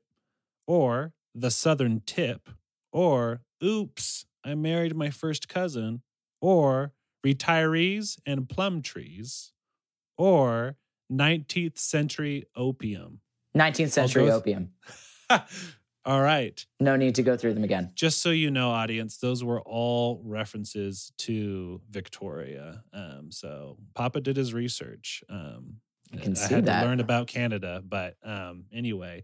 [0.68, 2.48] or The Southern Tip,
[2.92, 6.02] or Oops, I married my first cousin,
[6.42, 6.94] or
[7.26, 9.52] retirees and plum trees,
[10.18, 10.78] or
[11.12, 13.20] 19th century opium?
[13.56, 14.72] 19th century with- opium.
[16.06, 16.66] All right.
[16.80, 17.92] No need to go through them again.
[17.94, 22.84] Just so you know, audience, those were all references to Victoria.
[22.92, 25.24] Um, so Papa did his research.
[25.30, 25.76] Um,
[26.12, 26.82] I can I see had that.
[26.82, 29.24] to learn about Canada, but um, anyway,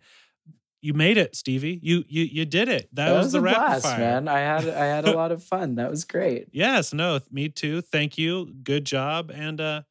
[0.88, 1.82] you made it, Stevie.
[1.84, 2.88] You you you did it.
[2.94, 4.00] That, was, the a blast, fire.
[4.00, 4.30] man.
[4.30, 5.76] I had I had a lot of fun.
[5.76, 6.48] That was great.
[6.54, 7.82] Yes, no, me too.
[7.82, 8.54] Thank you.
[8.64, 9.30] Good job.
[9.30, 9.82] And uh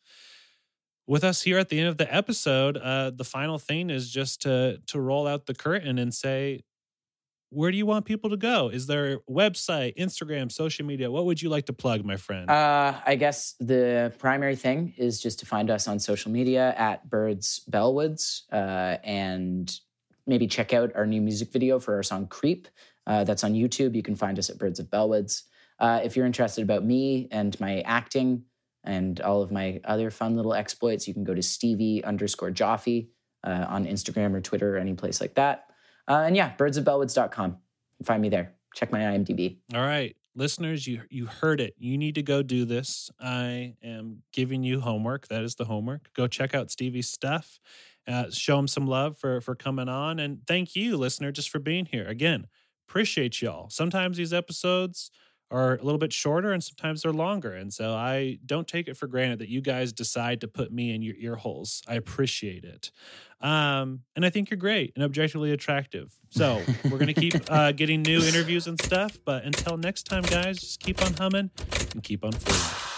[1.07, 4.41] with us here at the end of the episode, uh the final thing is just
[4.43, 6.63] to to roll out the curtain and say
[7.51, 8.71] where do you want people to go?
[8.71, 11.11] Is there a website, Instagram, social media?
[11.11, 12.51] What would you like to plug, my friend?
[12.51, 17.09] Uh, I guess the primary thing is just to find us on social media at
[17.09, 19.79] Birds Bellwoods uh, and
[20.27, 22.69] maybe check out our new music video for our song Creep.
[23.07, 23.95] Uh, that's on YouTube.
[23.95, 25.43] You can find us at Birds of Bellwoods.
[25.79, 28.45] Uh, if you're interested about me and my acting
[28.85, 33.09] and all of my other fun little exploits, you can go to Stevie underscore Joffe
[33.45, 35.67] uh, on Instagram or Twitter or any place like that.
[36.09, 37.59] Uh, and yeah, birdsofbellwoods.com.
[38.05, 38.55] Find me there.
[38.75, 39.59] Check my IMDb.
[39.75, 41.75] All right, listeners, you you heard it.
[41.79, 43.11] You need to go do this.
[43.19, 45.29] I am giving you homework.
[45.29, 46.13] That is the homework.
[46.15, 47.59] Go check out Stevie's stuff.
[48.09, 51.59] Uh, show them some love for for coming on, and thank you, listener, just for
[51.59, 52.07] being here.
[52.07, 52.47] Again,
[52.89, 53.69] appreciate y'all.
[53.69, 55.11] Sometimes these episodes
[55.51, 58.97] are a little bit shorter, and sometimes they're longer, and so I don't take it
[58.97, 61.83] for granted that you guys decide to put me in your ear holes.
[61.89, 62.91] I appreciate it.
[63.41, 66.13] Um, and I think you're great and objectively attractive.
[66.31, 69.19] So we're gonna keep uh, getting new interviews and stuff.
[69.25, 71.51] But until next time, guys, just keep on humming
[71.93, 72.96] and keep on fooling.